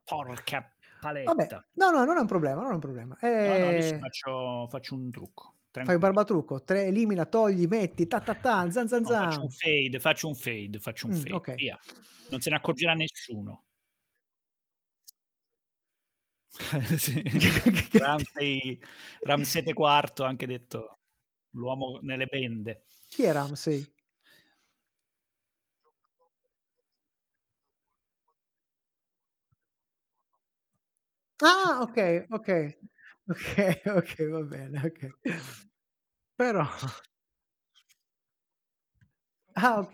Porca 0.04 0.74
paletta. 1.00 1.34
Vabbè, 1.34 1.48
no, 1.74 1.90
no, 1.92 2.06
non 2.06 2.18
è 2.18 2.20
un 2.22 2.26
problema, 2.28 2.62
non 2.62 2.72
è 2.72 2.74
un 2.76 2.80
problema. 2.80 3.18
No, 3.22 3.58
no, 3.58 3.68
adesso 3.70 3.94
Eh, 3.96 4.00
faccio, 4.00 4.68
faccio 4.70 4.96
un 4.96 5.12
trucco. 5.12 5.56
fai 5.72 5.94
un 5.94 6.00
barbatrucco, 6.00 6.64
tre, 6.64 6.86
elimina, 6.86 7.26
togli, 7.26 7.66
metti, 7.68 8.08
ta 8.08 8.22
ta 8.22 8.36
ta, 8.36 8.70
zan 8.72 8.88
zan 8.88 9.02
No, 9.02 9.08
faccio 9.10 9.32
zan. 9.32 9.42
un 9.44 9.50
fade, 9.50 10.00
faccio 10.00 10.28
un 10.28 10.36
fade, 10.36 10.80
faccio 10.80 11.08
un 11.08 11.14
Mm, 11.14 11.18
fade. 11.18 11.34
ok. 11.34 11.54
Via. 11.56 11.80
Non 12.30 12.40
se 12.42 12.50
ne 12.50 12.56
accorgerà 12.56 12.94
nessuno. 12.94 13.64
Ramsey, 17.92 18.80
Ramsete 19.22 19.70
IV, 19.72 20.22
anche 20.26 20.46
detto 20.48 20.99
l'uomo 21.52 22.00
nelle 22.02 22.26
bende. 22.28 22.84
Chi 23.08 23.24
è 23.24 23.32
Ramsey? 23.34 23.86
Ah, 31.42 31.80
ok, 31.82 31.98
ok. 32.32 32.50
Ok, 33.30 33.82
ok, 33.98 34.30
va 34.32 34.42
bene, 34.44 34.82
ok. 34.86 35.10
Però 36.38 36.66
Ah, 39.56 39.80
ok. 39.80 39.94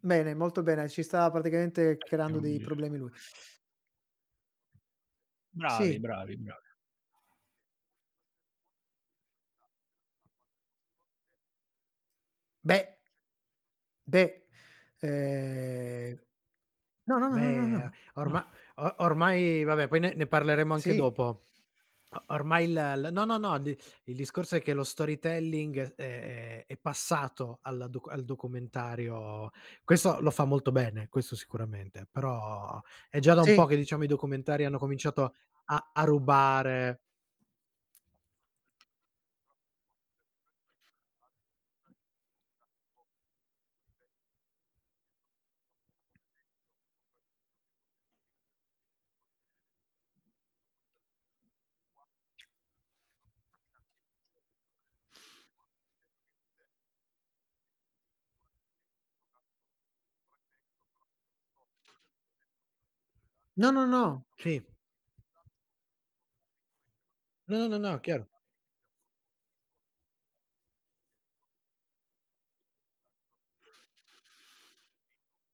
Bene, 0.00 0.34
molto 0.34 0.62
bene, 0.62 0.88
ci 0.88 1.02
sta 1.02 1.30
praticamente 1.30 2.02
creando 2.02 2.38
dei 2.40 2.60
problemi 2.60 2.98
lui. 2.98 3.10
Bravi, 5.52 5.98
Sì. 5.98 6.00
bravi, 6.00 6.36
bravi. 6.36 6.67
Beh, 12.68 12.84
beh, 14.06 14.46
ehm, 15.02 16.18
no, 17.06 17.18
no, 17.20 17.28
no, 17.30 17.38
no, 17.38 17.52
no, 17.52 17.66
beh, 17.68 17.82
no. 17.82 17.92
orma- 18.14 18.48
o- 18.76 18.94
ormai, 18.98 19.64
vabbè, 19.64 19.88
poi 19.88 20.00
ne, 20.00 20.14
ne 20.14 20.26
parleremo 20.26 20.74
anche 20.74 20.94
Sì. 20.94 20.94
dopo. 20.94 21.44
O- 22.10 22.24
Ormai 22.28 22.64
il, 22.64 22.70
il- 22.70 23.10
no, 23.12 23.24
no, 23.24 23.36
no, 23.38 23.56
il 23.56 24.16
discorso 24.16 24.56
è 24.56 24.62
che 24.62 24.72
lo 24.74 24.84
storytelling 24.84 25.94
è, 25.96 26.64
è 26.66 26.76
passato 26.78 27.58
alla 27.62 27.88
doc- 27.88 28.10
al 28.12 28.24
documentario. 28.24 29.50
Questo 29.84 30.20
lo 30.20 30.30
fa 30.30 30.44
molto 30.46 30.72
bene, 30.72 31.08
questo 31.08 31.36
sicuramente, 31.36 32.08
però 32.10 32.80
è 33.10 33.18
già 33.20 33.34
da 33.34 33.42
un 33.42 33.52
Sì. 33.52 33.54
po' 33.54 33.66
che 33.66 33.76
diciamo 33.76 34.04
i 34.04 34.08
documentari 34.08 34.64
hanno 34.64 34.78
cominciato 34.78 35.34
a, 35.66 35.90
a 35.94 36.04
rubare. 36.04 37.02
No, 63.64 63.70
no, 63.72 63.84
no. 63.86 64.24
Sì. 64.38 64.62
No, 67.48 67.58
no, 67.58 67.68
no, 67.68 67.78
no, 67.78 67.98
chiaro. 68.00 68.28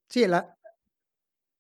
Sì, 0.07 0.23
e 0.23 0.27
la 0.27 0.59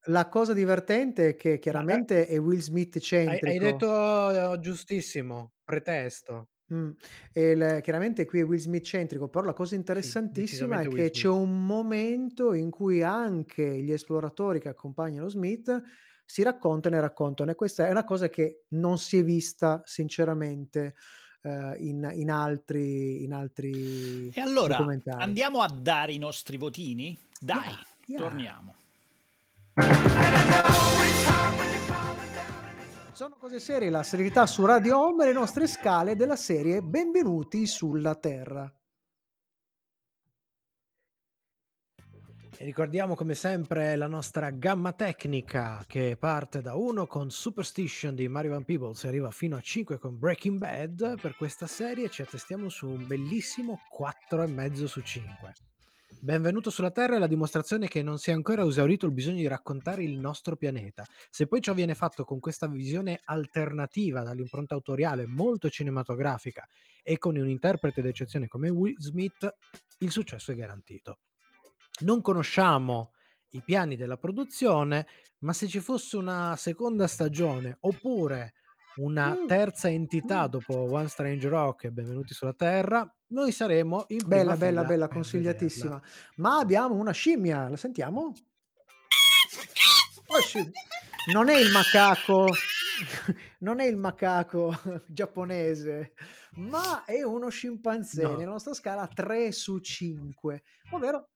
la 0.07 0.29
cosa 0.31 0.55
divertente 0.55 1.29
è 1.31 1.35
che 1.35 1.59
Ma, 1.89 1.99
chiaramente 1.99 2.27
è 2.27 2.39
Will 2.39 2.59
Smith 2.61 2.99
hai, 3.27 3.39
centrico. 3.39 3.49
hai 3.49 3.59
detto 3.59 4.53
eh, 4.55 4.59
giustissimo, 4.61 5.55
pretesto. 5.65 6.49
Mh, 6.67 6.91
e 7.33 7.51
il 7.51 7.81
chiaramente 7.83 8.25
qui 8.25 8.41
è 8.41 8.45
Will 8.45 8.59
Smith 8.59 8.85
centrico, 8.85 9.29
però 9.29 9.45
la 9.45 9.53
cosa 9.53 9.75
Sì, 9.99 10.15
interessantissima 10.15 10.83
è 10.83 10.87
decisamente 10.87 10.89
Will 10.89 11.03
che 11.03 11.11
c'è 11.11 11.29
Smith. 11.29 11.29
un 11.29 11.67
momento 11.67 12.55
in 12.55 12.71
cui 12.71 13.03
anche 13.03 13.83
gli 13.83 13.93
esploratori 13.93 14.61
che 14.61 14.69
accompagnano 14.71 15.29
Smith 15.29 15.83
si 16.25 16.43
raccontano 16.43 16.97
e 16.97 17.01
raccontano 17.01 17.51
e 17.51 17.55
questa 17.55 17.87
è 17.87 17.91
una 17.91 18.05
cosa 18.05 18.29
che 18.29 18.65
non 18.69 18.99
si 18.99 19.19
è 19.19 19.25
vista 19.25 19.83
sinceramente, 19.85 20.95
ehm, 21.43 21.75
in 21.79 22.11
in 22.15 22.31
altri 22.31 23.23
in 23.23 23.33
altri 23.33 24.31
E 24.35 24.41
allora 24.41 24.85
andiamo 25.17 25.61
a 25.61 25.69
dare 25.69 26.13
i 26.13 26.19
nostri 26.19 26.57
votini? 26.57 27.17
Dai, 27.41 27.69
Yeah, 27.69 27.85
yeah. 28.07 28.21
torniamo. 28.21 28.75
Sono 33.13 33.37
cose 33.39 33.61
serie, 33.61 33.91
la 33.91 34.03
serietà 34.03 34.47
su 34.47 34.65
Radio 34.65 34.99
Home 34.99 35.23
e 35.23 35.27
le 35.29 35.33
nostre 35.33 35.67
scale 35.69 36.17
della 36.17 36.37
serie 36.37 36.83
Benvenuti 36.83 37.67
sulla 37.67 38.17
Terra. 38.17 38.73
E 42.57 42.65
ricordiamo 42.65 43.17
come 43.17 43.35
sempre 43.35 43.97
la 43.97 44.07
nostra 44.07 44.51
gamma 44.51 44.93
tecnica 44.93 45.85
che 45.89 46.17
parte 46.17 46.63
da 46.63 46.77
1 46.77 47.09
con 47.09 47.29
Superstition 47.29 48.15
di 48.15 48.29
Mario 48.29 48.53
Van 48.53 48.65
Peebles 48.65 49.03
e 49.03 49.09
arriva 49.09 49.33
fino 49.33 49.57
a 49.57 49.61
5 49.61 49.99
con 49.99 50.17
Breaking 50.19 50.59
Bad. 50.59 51.21
Per 51.21 51.35
questa 51.35 51.67
serie 51.67 52.09
ci 52.11 52.23
attestiamo 52.23 52.69
su 52.69 52.89
un 52.89 53.09
bellissimo 53.09 53.81
4,5 53.99 54.85
su 54.85 55.01
5. 55.01 55.53
Benvenuto 56.21 56.71
sulla 56.71 56.93
Terra 56.93 57.17
è 57.17 57.19
la 57.19 57.27
dimostrazione 57.27 57.89
che 57.89 58.03
non 58.03 58.19
si 58.19 58.31
è 58.31 58.33
ancora 58.33 58.65
esaurito 58.65 59.05
il 59.05 59.13
bisogno 59.13 59.39
di 59.39 59.49
raccontare 59.49 60.05
il 60.05 60.17
nostro 60.21 60.55
pianeta. 60.55 61.05
Se 61.31 61.49
poi 61.49 61.61
ciò 61.61 61.75
viene 61.75 61.97
fatto 61.97 62.25
con 62.25 62.39
questa 62.39 62.69
visione 62.69 63.21
alternativa 63.25 64.23
dall'impronta 64.23 64.75
autoriale 64.75 65.27
molto 65.27 65.69
cinematografica 65.69 66.65
e 67.03 67.19
con 67.19 67.37
un 67.37 67.49
interprete 67.49 68.01
d'eccezione 68.01 68.47
come 68.47 68.69
Will 68.69 68.97
Smith, 68.97 69.55
il 69.99 70.11
successo 70.13 70.53
è 70.53 70.55
garantito. 70.55 71.19
Non 72.01 72.21
conosciamo 72.21 73.13
i 73.51 73.63
piani 73.63 73.97
della 73.97 74.17
produzione, 74.17 75.07
ma 75.41 75.53
se 75.53 75.69
ci 75.69 75.79
fosse 75.81 76.17
una 76.17 76.57
seconda 76.57 77.07
stagione 77.07 77.77
oppure 77.81 78.55
una 78.97 79.37
terza 79.47 79.89
entità 79.89 80.47
dopo 80.47 80.93
One 80.93 81.09
Strange 81.09 81.49
Rock 81.49 81.85
e 81.85 81.91
Benvenuti 81.93 82.35
sulla 82.35 82.53
Terra, 82.53 83.09
noi 83.29 83.53
saremo 83.53 84.05
in 84.09 84.23
Bella, 84.27 84.57
bella, 84.57 84.85
bella, 84.85 85.09
consigliatissima. 85.09 86.01
Ma 86.37 86.59
abbiamo 86.59 86.95
una 86.95 87.13
scimmia, 87.13 87.69
la 87.69 87.77
sentiamo? 87.77 88.33
Oh, 90.27 90.41
scimmia. 90.41 90.73
Non 91.33 91.49
è 91.49 91.57
il 91.57 91.71
macaco, 91.71 92.49
non 93.61 93.81
è 93.81 93.87
il 93.87 93.97
macaco 93.97 94.77
giapponese, 95.07 96.15
ma 96.55 97.05
è 97.05 97.23
uno 97.23 97.49
scimpanzé 97.49 98.23
No. 98.23 98.37
nella 98.37 98.51
nostra 98.53 98.75
scala 98.75 99.07
3 99.07 99.53
su 99.53 99.79
5, 99.79 100.63
ovvero 100.91 101.31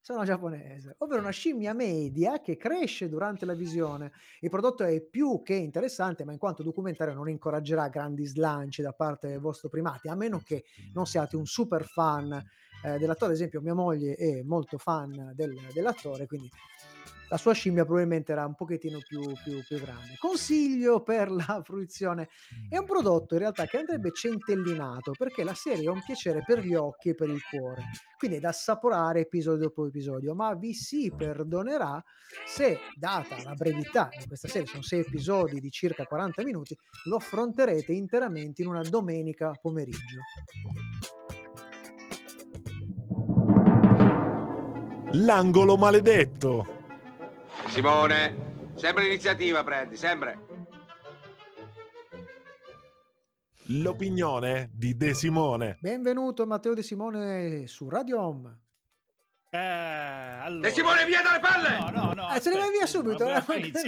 sono 0.00 0.24
giapponese, 0.24 0.94
ovvero 0.98 1.20
una 1.20 1.30
scimmia 1.30 1.74
media 1.74 2.40
che 2.40 2.56
cresce 2.56 3.08
durante 3.08 3.44
la 3.44 3.54
visione. 3.54 4.12
Il 4.40 4.50
prodotto 4.50 4.84
è 4.84 5.00
più 5.00 5.42
che 5.42 5.54
interessante, 5.54 6.24
ma 6.24 6.32
in 6.32 6.38
quanto 6.38 6.62
documentario 6.62 7.14
non 7.14 7.28
incoraggerà 7.28 7.88
grandi 7.88 8.24
slanci 8.24 8.82
da 8.82 8.92
parte 8.92 9.28
del 9.28 9.40
vostro 9.40 9.68
primati, 9.68 10.08
a 10.08 10.14
meno 10.14 10.40
che 10.44 10.64
non 10.94 11.06
siate 11.06 11.36
un 11.36 11.46
super 11.46 11.84
fan 11.84 12.32
eh, 12.32 12.98
dell'attore. 12.98 13.32
Ad 13.32 13.36
esempio, 13.36 13.60
mia 13.60 13.74
moglie 13.74 14.14
è 14.14 14.42
molto 14.42 14.78
fan 14.78 15.32
del- 15.34 15.58
dell'attore, 15.72 16.26
quindi 16.26 16.48
la 17.28 17.36
sua 17.36 17.52
scimmia 17.52 17.84
probabilmente 17.84 18.32
era 18.32 18.44
un 18.46 18.54
pochettino 18.54 18.98
più, 19.06 19.20
più- 19.42 19.62
più 19.62 19.78
grande. 19.78 20.16
Consiglio 20.18 21.02
per 21.02 21.30
la 21.30 21.60
fruizione: 21.64 22.28
è 22.68 22.78
un 22.78 22.84
prodotto 22.84 23.34
in 23.34 23.40
realtà 23.40 23.66
che 23.66 23.78
andrebbe 23.78 24.12
centellinato 24.12 25.12
perché 25.16 25.44
la 25.44 25.54
serie 25.54 25.84
è 25.84 25.90
un 25.90 26.02
piacere 26.04 26.42
per 26.44 26.60
gli 26.60 26.74
occhi 26.74 27.10
e 27.10 27.14
per 27.14 27.28
il 27.28 27.42
cuore, 27.48 27.84
quindi 28.18 28.38
è 28.38 28.40
da 28.40 28.48
assaporare 28.48 29.20
episodio 29.20 29.64
dopo 29.64 29.86
episodio, 29.86 30.34
ma 30.34 30.54
vi 30.54 30.74
si 30.74 31.12
perdonerà 31.16 32.02
se, 32.46 32.78
data 32.94 33.42
la 33.42 33.54
brevità 33.54 34.08
di 34.16 34.26
questa 34.26 34.48
serie, 34.48 34.66
sono 34.66 34.82
sei 34.82 35.00
episodi 35.00 35.60
di 35.60 35.70
circa 35.70 36.04
40 36.04 36.42
minuti, 36.44 36.76
lo 37.04 37.16
affronterete 37.16 37.92
interamente 37.92 38.62
in 38.62 38.68
una 38.68 38.82
domenica 38.82 39.52
pomeriggio. 39.60 40.20
L'angolo 45.12 45.78
maledetto. 45.78 46.77
Simone, 47.78 48.74
sempre 48.74 49.04
l'iniziativa 49.04 49.62
prendi, 49.62 49.96
sempre. 49.96 50.46
L'opinione 53.66 54.70
di 54.72 54.96
De 54.96 55.14
Simone. 55.14 55.78
Benvenuto 55.80 56.44
Matteo 56.44 56.74
De 56.74 56.82
Simone 56.82 57.68
su 57.68 57.88
Radio 57.88 58.20
Home. 58.20 58.62
Eh, 59.50 59.58
allora... 59.58 60.66
E 60.66 60.72
Simone 60.72 61.06
via 61.06 61.22
dalle 61.22 61.38
palle! 61.38 61.78
No, 61.78 61.90
no, 61.90 62.14
no. 62.14 62.34
Eh, 62.34 62.40
se 62.40 62.50
ne 62.50 62.58
vai 62.58 62.72
via 62.72 62.86
subito, 62.86 63.24
vabbè, 63.24 63.38
eh, 63.38 63.42
fai 63.42 63.70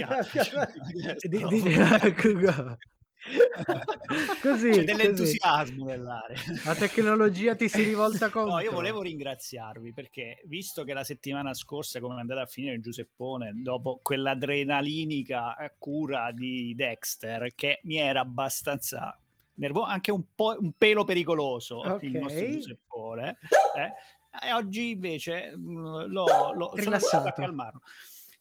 così, 4.41 4.69
C'è 4.69 4.75
così. 4.75 4.83
dell'entusiasmo 4.83 5.85
nell'aria. 5.85 6.37
La 6.65 6.75
tecnologia 6.75 7.55
ti 7.55 7.69
si 7.69 7.83
rivolta 7.83 8.29
contro. 8.29 8.55
No, 8.55 8.59
io 8.59 8.71
volevo 8.71 9.01
ringraziarvi 9.01 9.93
perché 9.93 10.41
visto 10.45 10.83
che 10.83 10.93
la 10.93 11.03
settimana 11.03 11.53
scorsa, 11.53 11.99
come 11.99 12.15
è 12.15 12.19
andata 12.19 12.41
a 12.41 12.45
finire 12.45 12.79
Giuseppone, 12.79 13.51
dopo 13.55 13.99
quell'adrenalinica 14.01 15.55
eh, 15.57 15.73
cura 15.77 16.31
di 16.31 16.73
Dexter, 16.75 17.53
che 17.53 17.79
mi 17.83 17.97
era 17.97 18.21
abbastanza 18.21 19.17
nervoso, 19.55 19.85
anche 19.85 20.11
un 20.11 20.23
po' 20.33 20.55
un 20.59 20.71
pelo 20.77 21.03
pericoloso 21.03 21.99
il 22.01 22.11
nostro. 22.11 22.49
Giuseppone, 22.49 23.37
eh, 23.75 24.47
e 24.47 24.53
oggi 24.53 24.91
invece 24.91 25.55
mh, 25.55 26.05
l'ho, 26.07 26.53
l'ho, 26.53 26.69
a 26.69 26.79
Rilassato. 26.79 27.31
calmarlo. 27.35 27.81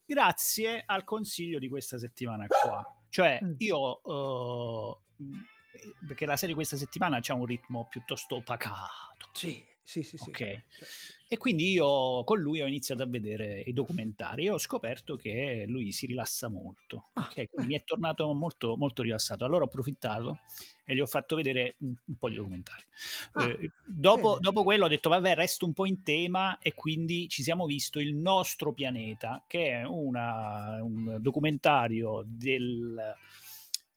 Grazie 0.07 0.83
al 0.87 1.05
consiglio 1.05 1.59
di 1.59 1.69
questa 1.69 1.99
settimana 1.99 2.47
qua. 2.47 2.85
Cioè, 3.11 3.41
Mm. 3.43 3.55
io 3.59 4.99
eh, 5.19 6.05
perché 6.07 6.27
la 6.27 6.37
serie 6.37 6.55
questa 6.55 6.77
settimana 6.77 7.19
c'ha 7.21 7.35
un 7.35 7.45
ritmo 7.45 7.87
piuttosto 7.89 8.41
pacato. 8.43 9.29
Sì, 9.33 9.65
sì, 9.83 10.03
sì. 10.03 10.17
sì. 10.17 10.31
Ok. 10.31 10.63
E 11.33 11.37
quindi 11.37 11.71
io 11.71 12.25
con 12.25 12.41
lui 12.41 12.61
ho 12.61 12.67
iniziato 12.67 13.05
a 13.05 13.07
vedere 13.07 13.61
i 13.61 13.73
documentari 13.73 14.47
e 14.47 14.51
ho 14.51 14.59
scoperto 14.59 15.15
che 15.15 15.65
lui 15.69 15.93
si 15.93 16.07
rilassa 16.07 16.49
molto. 16.49 17.11
Ah, 17.13 17.29
ok? 17.31 17.49
Quindi 17.51 17.73
mi 17.75 17.79
è 17.79 17.85
tornato 17.85 18.33
molto, 18.33 18.77
molto 18.77 19.03
rilassato. 19.03 19.45
Allora 19.45 19.63
ho 19.63 19.67
approfittato 19.69 20.41
e 20.85 20.93
gli 20.93 20.99
ho 20.99 21.07
fatto 21.07 21.37
vedere 21.37 21.77
un, 21.79 21.95
un 22.05 22.17
po' 22.17 22.29
di 22.29 22.35
documentari. 22.35 22.83
Ah, 23.35 23.45
Eh, 23.47 23.71
dopo, 23.85 24.39
dopo 24.41 24.65
quello 24.65 24.87
ho 24.87 24.89
detto, 24.89 25.09
vabbè, 25.09 25.37
resto 25.37 25.67
un 25.67 25.73
po' 25.73 25.87
in 25.87 26.03
tema 26.03 26.59
e 26.59 26.75
quindi 26.75 27.29
ci 27.29 27.45
siamo 27.45 27.65
visto 27.67 28.01
Il 28.01 28.13
nostro 28.17 28.73
pianeta, 28.73 29.45
che 29.47 29.71
è 29.71 29.85
una- 29.85 30.83
un 30.83 31.19
documentario 31.21 32.25
del- 32.27 33.15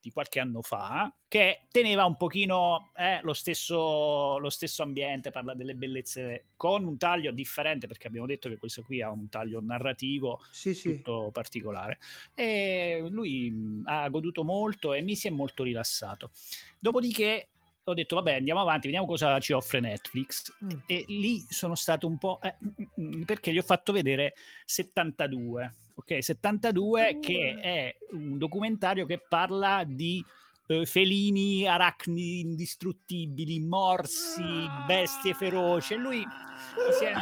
di 0.04 0.12
qualche 0.12 0.42
anno 0.42 0.62
fa 0.62 1.16
che 1.30 1.62
teneva 1.72 2.04
un 2.04 2.18
pochino 2.18 2.92
eh, 2.98 3.22
lo, 3.24 3.34
stesso, 3.34 4.38
lo 4.38 4.50
stesso 4.50 4.84
ambiente, 4.84 5.32
parla 5.32 5.54
delle 5.54 5.76
bellezze 5.76 6.48
con 6.58 6.84
un 6.84 6.98
taglio 6.98 7.32
differente 7.32 7.88
perché 7.88 8.08
abbiamo 8.08 8.28
detto 8.28 8.50
che 8.50 8.58
questo 8.58 8.84
qui 8.84 9.02
ha 9.02 9.10
un 9.10 9.30
taglio 9.30 9.62
narrativo 9.62 10.42
Sì, 10.52 10.74
sì. 10.74 10.98
tutto 10.98 11.30
particolare 11.32 12.00
e 12.36 13.06
lui 13.10 13.50
mh, 13.50 13.84
ha 13.86 14.10
goduto 14.10 14.44
molto 14.44 14.94
e 14.94 15.02
mi 15.02 15.16
si 15.16 15.28
è 15.28 15.32
molto 15.32 15.64
rilassato 15.64 16.32
dopodiché 16.78 17.48
ho 17.86 17.94
detto 17.94 18.16
vabbè 18.16 18.36
andiamo 18.36 18.62
avanti 18.62 18.88
vediamo 18.88 19.06
cosa 19.08 19.40
ci 19.40 19.52
offre 19.54 19.80
Netflix 19.82 20.54
Mm. 20.64 20.70
e 20.86 21.04
lì 21.08 21.46
sono 21.50 21.76
stato 21.76 22.08
un 22.08 22.18
po' 22.18 22.40
eh, 22.42 22.56
mm, 23.02 23.18
mm, 23.18 23.22
perché 23.24 23.52
gli 23.52 23.58
ho 23.58 23.64
fatto 23.64 23.92
vedere 23.92 24.34
72 24.66 25.74
ok 25.96 26.24
72 26.24 27.20
che 27.22 27.58
è 27.62 27.96
un 28.12 28.38
documentario 28.38 29.06
che 29.06 29.20
parla 29.28 29.84
di 29.86 30.24
eh, 30.68 30.86
felini 30.86 31.68
arachnidi 31.68 32.40
indistruttibili 32.40 33.60
morsi 33.60 34.44
bestie 34.88 35.34
feroci 35.34 35.94
e 35.94 35.98
lui 35.98 36.18
mi 36.20 36.94
si 36.98 37.04
è 37.06 37.14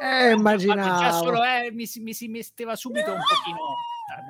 Eh, 0.00 0.30
Infatti, 0.34 0.66
già 0.66 0.72
immaginavo. 0.72 1.24
solo 1.24 1.44
eh, 1.44 1.70
mi, 1.72 1.86
si, 1.86 2.00
mi 2.00 2.12
si 2.12 2.26
metteva 2.28 2.74
subito 2.76 3.12
un 3.12 3.20
pochino 3.20 3.58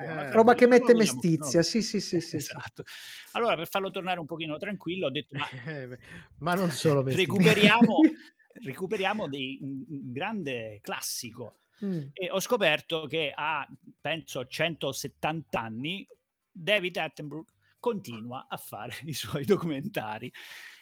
eh, 0.02 0.32
Roba 0.32 0.54
che 0.54 0.66
mette 0.66 0.94
mestizia, 0.94 1.62
sì, 1.62 1.82
sì, 1.82 2.00
sì, 2.00 2.20
sì, 2.20 2.28
sì. 2.28 2.36
esatto. 2.36 2.84
Allora 3.32 3.54
per 3.56 3.68
farlo 3.68 3.90
tornare 3.90 4.18
un 4.18 4.26
pochino 4.26 4.56
tranquillo 4.56 5.06
ho 5.06 5.10
detto 5.10 5.36
ma 5.36 5.46
Eh, 5.66 5.98
ma 6.38 6.54
non 6.54 6.70
solo 6.70 7.02
recuperiamo 7.02 8.00
recuperiamo 8.64 9.28
dei, 9.28 9.58
un, 9.60 9.84
un 9.88 10.12
grande 10.12 10.80
classico. 10.82 11.60
Mm. 11.84 12.08
e 12.12 12.28
ho 12.28 12.40
scoperto 12.40 13.06
che 13.06 13.30
a 13.32 13.64
penso 14.00 14.44
170 14.44 15.60
anni 15.60 16.04
David 16.50 16.96
Attenborough 16.96 17.46
continua 17.78 18.46
a 18.48 18.56
fare 18.56 18.94
i 19.06 19.12
suoi 19.12 19.44
documentari 19.44 20.32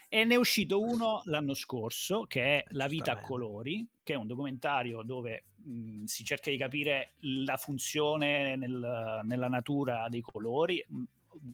e 0.09 0.23
ne 0.23 0.35
è 0.35 0.37
uscito 0.37 0.81
uno 0.81 1.21
l'anno 1.25 1.53
scorso 1.53 2.25
che 2.27 2.59
è 2.59 2.63
La 2.69 2.87
vita 2.87 3.11
a 3.13 3.19
colori 3.19 3.85
che 4.03 4.13
è 4.13 4.15
un 4.15 4.27
documentario 4.27 5.01
dove 5.03 5.43
mh, 5.55 6.03
si 6.05 6.23
cerca 6.23 6.49
di 6.49 6.57
capire 6.57 7.11
la 7.19 7.57
funzione 7.57 8.55
nel- 8.55 9.21
nella 9.23 9.47
natura 9.47 10.07
dei 10.09 10.21
colori 10.21 10.83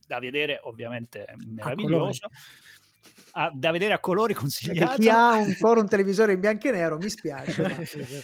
da 0.06 0.20
vedere 0.20 0.60
ovviamente 0.64 1.26
meraviglioso. 1.46 2.30
Ah, 3.32 3.52
da 3.54 3.72
vedere 3.72 3.94
a 3.94 4.00
colori 4.00 4.34
Perché 4.34 4.42
consigliato. 4.42 5.02
chi 5.02 5.10
ha 5.10 5.32
ancora 5.32 5.80
un 5.82 5.88
televisore 5.90 6.34
in 6.34 6.40
bianco 6.40 6.68
e 6.68 6.72
nero 6.72 6.98
mi 6.98 7.10
spiace. 7.10 8.24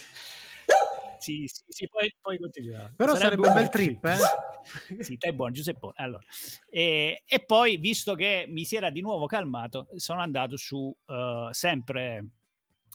sì, 1.20 1.46
sì, 1.46 1.62
sì, 1.68 1.88
poi, 1.88 2.12
poi 2.20 2.38
continuiamo. 2.38 2.94
Però 2.96 3.14
sarebbe 3.14 3.46
un 3.46 3.54
bel 3.54 3.68
trip, 3.68 4.04
eh? 4.04 4.16
sì, 5.04 5.16
te 5.16 5.32
buono, 5.32 5.52
Giuseppe. 5.52 5.90
Allora. 5.94 6.22
E, 6.68 7.22
e 7.26 7.44
poi, 7.44 7.76
visto 7.76 8.14
che 8.14 8.46
mi 8.48 8.64
si 8.64 8.76
era 8.76 8.90
di 8.90 9.00
nuovo 9.00 9.26
calmato, 9.26 9.88
sono 9.96 10.20
andato 10.20 10.56
su 10.56 10.94
eh, 11.06 11.48
sempre 11.52 12.24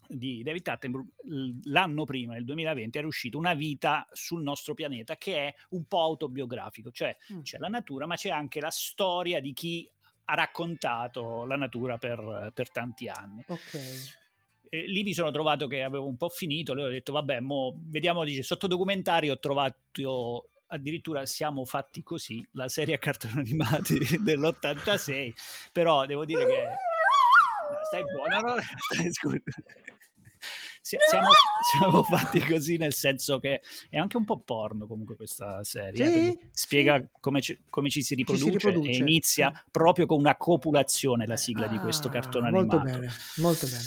di 0.07 0.43
David 0.43 0.67
Attenborough 0.67 1.07
l'anno 1.63 2.03
prima, 2.03 2.33
nel 2.33 2.45
2020, 2.45 2.97
era 2.97 3.07
uscita 3.07 3.37
Una 3.37 3.53
vita 3.53 4.07
sul 4.11 4.43
nostro 4.43 4.73
pianeta 4.73 5.17
che 5.17 5.47
è 5.47 5.55
un 5.69 5.85
po' 5.85 6.01
autobiografico, 6.01 6.91
cioè 6.91 7.15
Mm. 7.33 7.41
c'è 7.41 7.57
la 7.57 7.67
natura, 7.67 8.05
ma 8.05 8.15
c'è 8.15 8.29
anche 8.29 8.59
la 8.59 8.69
storia 8.69 9.39
di 9.39 9.53
chi 9.53 9.89
ha 10.25 10.33
raccontato 10.33 11.45
la 11.45 11.55
natura 11.55 11.97
per, 11.97 12.51
per 12.53 12.71
tanti 12.71 13.07
anni. 13.07 13.43
Ok. 13.47 14.23
E 14.75 14.87
lì 14.87 15.03
mi 15.03 15.13
sono 15.13 15.31
trovato 15.31 15.67
che 15.67 15.83
avevo 15.83 16.07
un 16.07 16.17
po' 16.17 16.29
finito, 16.29 16.73
le 16.73 16.83
ho 16.83 16.89
detto 16.89 17.13
vabbè, 17.13 17.39
mo 17.39 17.79
vediamo, 17.85 18.23
dice, 18.23 18.43
sotto 18.43 18.67
documentario 18.67 19.33
ho 19.33 19.39
trovato 19.39 20.49
addirittura 20.67 21.25
siamo 21.25 21.63
fatti 21.63 22.03
così, 22.03 22.45
la 22.53 22.67
serie 22.67 22.95
a 22.95 22.97
cartoni 22.97 23.39
animati 23.39 23.99
dell'86, 24.21 25.33
però 25.71 26.05
devo 26.05 26.25
dire 26.25 26.45
che 26.45 26.67
stai 27.87 28.03
buona, 28.03 28.39
no? 28.39 28.55
Stai- 28.91 29.13
scusa. 29.13 29.37
Si- 30.85 30.97
Siamo, 31.09 31.29
siamo 31.79 32.03
fatti 32.03 32.39
così 32.41 32.77
nel 32.77 32.93
senso 32.93 33.39
che 33.39 33.61
è 33.89 33.97
anche 33.97 34.17
un 34.17 34.23
po' 34.23 34.37
porno 34.37 34.85
comunque 34.85 35.15
questa 35.15 35.63
serie. 35.63 36.05
Sì, 36.05 36.11
perché 36.13 36.49
spiega 36.51 36.99
sì. 36.99 37.07
come, 37.19 37.41
ci, 37.41 37.57
come 37.71 37.89
ci 37.89 38.03
si 38.03 38.09
Ci 38.09 38.13
si 38.13 38.15
riproduce, 38.15 38.51
riproduce, 38.51 38.91
e 38.91 38.95
inizia 38.97 39.51
sì. 39.51 39.61
proprio 39.71 40.05
con 40.05 40.19
una 40.19 40.35
copulazione 40.35 41.25
la 41.25 41.37
sigla 41.37 41.65
di 41.65 41.79
questo 41.79 42.09
Ah, 42.09 42.11
cartone 42.11 42.51
molto 42.51 42.75
animato. 42.77 42.99
bene, 42.99 43.11
molto 43.37 43.65
bene. 43.65 43.81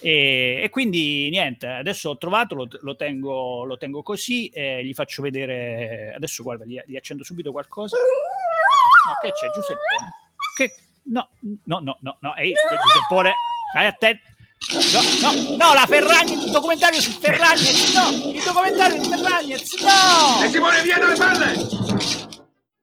E, 0.00 0.60
e 0.64 0.68
quindi 0.70 1.28
niente, 1.30 1.68
adesso 1.68 2.10
ho 2.10 2.18
trovato, 2.18 2.56
lo, 2.56 2.68
lo 2.80 2.96
tengo, 2.96 3.62
lo 3.64 3.76
tengo 3.76 4.02
così 4.02 4.48
e 4.48 4.84
gli 4.84 4.92
faccio 4.92 5.22
vedere. 5.22 6.12
Adesso 6.16 6.42
guarda, 6.42 6.64
gli, 6.64 6.80
gli 6.84 6.96
accendo 6.96 7.22
subito 7.22 7.52
qualcosa. 7.52 7.96
No, 7.96 9.12
che 9.22 9.30
c'è 9.30 9.46
Giuseppone? 9.54 10.10
Che 10.56 10.74
no, 11.04 11.28
no, 11.62 11.78
no, 11.78 11.98
no, 12.00 12.16
no, 12.20 12.34
ehi, 12.34 12.52
Giuseppone, 12.82 13.34
stai 13.70 13.86
attento. 13.86 14.22
No, 14.68 14.76
no, 15.22 15.56
no, 15.56 15.72
la 15.74 15.86
Ferragnez, 15.86 16.44
il 16.44 16.50
documentario 16.52 17.00
su 17.00 17.10
Ferragnez, 17.18 17.94
no, 17.94 18.30
il 18.30 18.42
documentario 18.44 19.02
su 19.02 19.10
Ferragnez, 19.10 19.74
no! 19.80 20.44
E 20.44 20.48
Simone, 20.50 20.82
via 20.82 20.98
dalle 20.98 21.16
palle! 21.16 21.46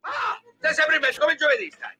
Ah, 0.01 0.41
sei 0.59 0.73
sempre 0.73 0.95
in 0.95 1.17
come 1.19 1.35
giovedì 1.35 1.71
stai. 1.71 1.95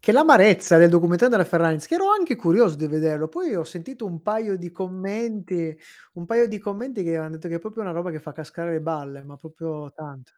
Che 0.00 0.12
l'amarezza 0.12 0.78
del 0.78 0.90
documentario 0.90 1.36
della 1.36 1.48
Ferragnez, 1.48 1.86
che 1.86 1.94
ero 1.94 2.10
anche 2.10 2.34
curioso 2.34 2.74
di 2.74 2.88
vederlo, 2.88 3.28
poi 3.28 3.54
ho 3.54 3.64
sentito 3.64 4.04
un 4.04 4.20
paio 4.20 4.56
di 4.56 4.72
commenti, 4.72 5.78
un 6.14 6.26
paio 6.26 6.48
di 6.48 6.58
commenti 6.58 7.04
che 7.04 7.16
hanno 7.16 7.30
detto 7.30 7.46
che 7.46 7.54
è 7.54 7.60
proprio 7.60 7.84
una 7.84 7.92
roba 7.92 8.10
che 8.10 8.18
fa 8.18 8.32
cascare 8.32 8.72
le 8.72 8.80
balle, 8.80 9.22
ma 9.22 9.36
proprio 9.36 9.92
tanto. 9.94 10.32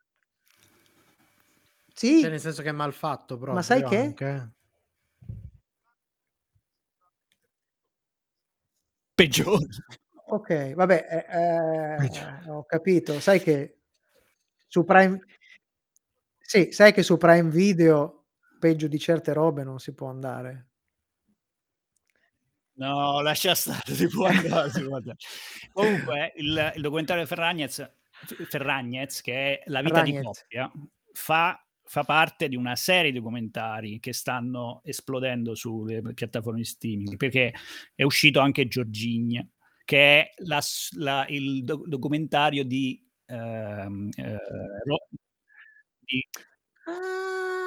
Sì, 1.95 2.21
Cioè, 2.21 2.31
nel 2.31 2.41
senso 2.41 2.63
che 2.63 2.69
è 2.69 2.73
mal 2.73 2.93
fatto 2.93 3.35
proprio. 3.37 3.55
ma 3.55 3.63
sai 3.63 3.83
che? 3.85 3.97
anche. 3.99 4.53
Peggiore. 9.15 9.67
Ok, 10.27 10.75
vabbè, 10.75 11.27
eh, 11.29 12.05
eh, 12.07 12.51
ho 12.51 12.65
capito. 12.65 13.19
Sai 13.21 13.41
che 13.41 13.81
su 14.67 14.85
Prime, 14.85 15.19
sì, 16.39 16.71
sai 16.71 16.93
che 16.93 17.03
su 17.03 17.17
Prime 17.17 17.51
Video 17.51 18.27
peggio 18.59 18.87
di 18.87 18.99
certe 18.99 19.33
robe 19.33 19.65
non 19.65 19.79
si 19.79 19.93
può 19.93 20.09
andare. 20.09 20.69
No, 22.75 23.21
lascia 23.21 23.55
stare, 23.55 23.93
si 23.93 24.09
può 24.09 24.27
andare, 24.27 24.71
si 24.71 24.83
può 24.85 24.97
andare. 24.97 25.19
Comunque, 25.73 26.33
il, 26.37 26.73
il 26.77 26.81
documentario 26.83 27.23
di 27.25 27.29
Ferragnez, 27.29 27.93
Ferragnez, 28.49 29.21
che 29.21 29.59
è 29.59 29.63
La 29.67 29.83
vita 29.83 30.01
di 30.03 30.13
Ferragnez. 30.13 30.41
coppia, 30.41 30.73
fa, 31.13 31.63
fa 31.91 32.05
parte 32.05 32.49
di 32.49 32.55
una 32.55 32.77
serie 32.77 33.11
di 33.11 33.19
documentari 33.19 33.99
che 33.99 34.13
stanno 34.13 34.81
esplodendo 34.85 35.57
sulle 35.57 36.01
piattaforme 36.15 36.61
di 36.61 36.65
streaming, 36.65 37.17
perché 37.17 37.53
è 37.97 38.05
uscito 38.05 38.39
anche 38.39 38.69
Giorgigne, 38.69 39.49
che 39.85 40.21
è 40.21 40.31
la 40.45 40.61
la- 40.99 41.27
il 41.29 41.65
do- 41.65 41.83
documentario 41.85 42.63
di... 42.65 43.05
ehm, 43.27 44.09
eh, 44.17 44.37
Ro- 44.85 45.09
di- 45.99 46.29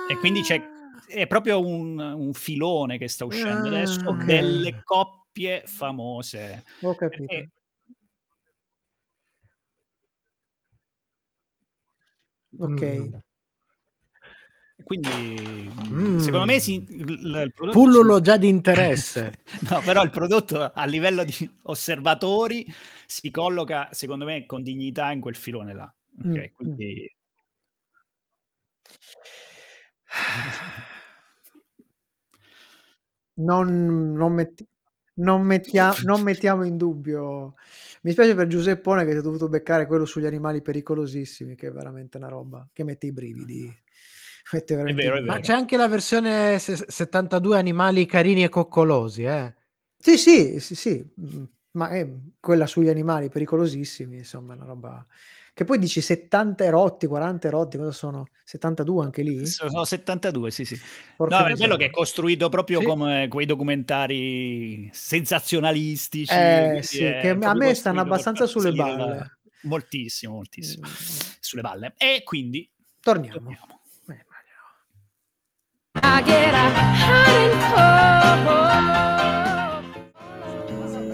e 0.08 0.18
quindi 0.20 0.42
c'è 0.42 0.72
è 1.06 1.28
proprio 1.28 1.60
un, 1.60 2.00
un 2.00 2.32
filone 2.34 2.98
che 2.98 3.10
sta 3.10 3.26
uscendo 3.26 3.68
adesso 3.68 4.00
Ah, 4.06 4.12
ok. 4.12 4.24
delle 4.24 4.82
coppie 4.86 5.64
famose. 5.66 6.64
Ho 6.80 6.96
capito. 6.96 7.26
Perché 7.26 7.50
Ok. 12.58 13.22
Quindi 14.84 15.72
Mm. 15.94 16.18
secondo 16.18 16.46
me 16.46 16.60
si, 16.60 16.84
il, 16.90 17.10
il 17.10 17.54
Pullulo 17.72 18.20
già 18.22 18.38
di 18.38 18.48
interesse. 18.48 19.40
no, 19.70 19.82
però 19.84 20.04
il 20.04 20.10
prodotto 20.10 20.72
a 20.74 20.86
livello 20.86 21.24
di 21.24 21.50
osservatori 21.64 22.66
si 23.06 23.30
colloca 23.32 23.90
secondo 23.92 24.26
me 24.26 24.46
con 24.46 24.64
dignità 24.64 25.12
in 25.12 25.20
quel 25.22 25.36
filone 25.36 25.74
là. 25.74 25.94
Ok, 26.20 26.26
Mm, 26.28 26.44
quindi 26.56 27.16
Non, 33.36 34.14
non, 34.14 34.34
metti- 34.34 34.68
non 35.16 35.42
mettia- 35.44 35.94
non 36.04 36.22
mettiamo 36.22 36.64
in 36.66 36.78
dubbio. 36.78 37.56
Mi 38.02 38.12
spiace 38.12 38.36
per 38.36 38.48
Giuseppone 38.48 39.06
che 39.06 39.12
si 39.12 39.18
è 39.18 39.22
dovuto 39.22 39.50
beccare 39.50 39.86
quello 39.88 40.06
sugli 40.06 40.26
animali 40.26 40.62
pericolosissimi, 40.62 41.56
che 41.56 41.68
è 41.68 41.72
veramente 41.72 42.18
una 42.18 42.28
roba 42.28 42.68
che 42.72 42.84
mette 42.84 43.08
i 43.08 43.12
brividi. 43.12 43.83
Mette 44.52 44.76
veramente 44.76 45.02
i 45.02 45.06
vero, 45.06 45.18
è 45.18 45.22
brividi. 45.22 45.40
Ma 45.40 45.40
c'è 45.46 45.54
anche 45.54 45.78
la 45.78 45.88
versione 45.88 46.60
se- 46.60 46.86
72 46.88 47.58
animali 47.58 48.06
carini 48.06 48.44
e 48.44 48.50
coccolosi, 48.50 49.24
eh? 49.24 49.54
Sì, 49.98 50.18
sì, 50.18 50.60
sì, 50.60 50.76
sì, 50.76 51.14
mm, 51.22 51.44
ma 51.72 51.90
è 51.90 52.08
quella 52.40 52.68
sugli 52.68 52.90
animali 52.90 53.30
pericolosissimi, 53.30 54.18
insomma, 54.18 54.54
è 54.54 54.58
una 54.58 54.66
roba 54.66 55.06
che 55.56 55.66
poi 55.66 55.78
dici 55.78 56.02
70 56.02 56.64
erotti, 56.66 57.06
40 57.08 57.48
erotti, 57.48 57.78
cosa 57.78 57.92
sono? 57.92 58.26
72 58.44 59.04
anche 59.06 59.22
lì? 59.22 59.46
sono 59.46 59.86
72, 59.86 60.52
sì, 60.52 60.66
sì. 60.66 60.78
Porca 61.16 61.40
No, 61.42 61.46
è 61.48 61.54
bello 61.56 61.78
che 61.78 61.86
è 61.86 61.90
costruito 61.92 62.50
proprio 62.50 62.80
Sì. 62.80 62.86
come 62.86 63.28
quei 63.30 63.46
documentari 63.46 64.90
sensazionalistici. 64.92 66.34
Eh, 66.34 66.80
sì, 66.82 67.04
è 67.04 67.20
che 67.22 67.30
a 67.30 67.54
me 67.54 67.74
stanno 67.76 68.02
abbastanza 68.02 68.46
sulle 68.48 68.74
balle. 68.74 69.38
Moltissimo, 69.62 70.34
moltissimo. 70.34 70.88
Mm, 70.88 70.92
Sulle 71.40 71.62
balle. 71.62 71.94
E 71.98 72.24
quindi 72.24 72.70
Torniamo. 73.00 73.38
torniamo. 73.38 73.82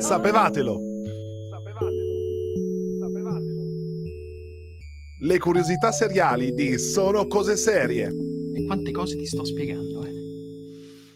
Sapevatelo. 0.10 0.80
Le 5.22 5.38
curiosità 5.38 5.92
seriali 5.92 6.54
di 6.54 6.80
Sono 6.80 7.28
cose 7.28 7.56
serie. 7.56 8.08
E 8.54 8.66
quante 8.66 8.92
cose 8.92 9.16
ti 9.18 9.26
sto 9.26 9.46
spiegando, 9.46 10.04
eh? 10.04 10.12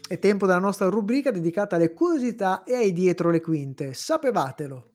È 0.06 0.18
tempo 0.18 0.46
della 0.46 0.60
nostra 0.60 0.88
rubrica 0.88 1.30
dedicata 1.30 1.76
alle 1.76 1.92
curiosità 1.92 2.62
e 2.62 2.74
ai 2.74 2.92
dietro 2.92 3.30
le 3.30 3.40
quinte. 3.40 3.94
Sapevatelo. 3.94 4.92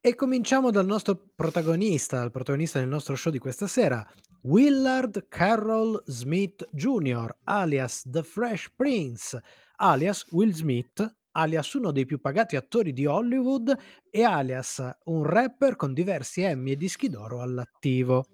E 0.00 0.14
cominciamo 0.14 0.70
dal 0.70 0.86
nostro 0.86 1.18
protagonista, 1.34 2.22
il 2.22 2.30
protagonista 2.30 2.78
del 2.78 2.88
nostro 2.88 3.16
show 3.16 3.32
di 3.32 3.38
questa 3.38 3.66
sera, 3.66 4.06
Willard 4.46 5.28
Carroll 5.30 6.02
Smith 6.04 6.68
Jr., 6.70 7.34
alias 7.44 8.02
The 8.06 8.22
Fresh 8.22 8.72
Prince, 8.76 9.40
alias 9.76 10.26
Will 10.32 10.52
Smith, 10.52 11.16
alias 11.30 11.72
uno 11.72 11.92
dei 11.92 12.04
più 12.04 12.20
pagati 12.20 12.54
attori 12.54 12.92
di 12.92 13.06
Hollywood 13.06 13.74
e 14.10 14.22
alias 14.22 14.86
un 15.04 15.24
rapper 15.24 15.76
con 15.76 15.94
diversi 15.94 16.42
Emmy 16.42 16.72
e 16.72 16.76
dischi 16.76 17.08
d'oro 17.08 17.40
all'attivo. 17.40 18.26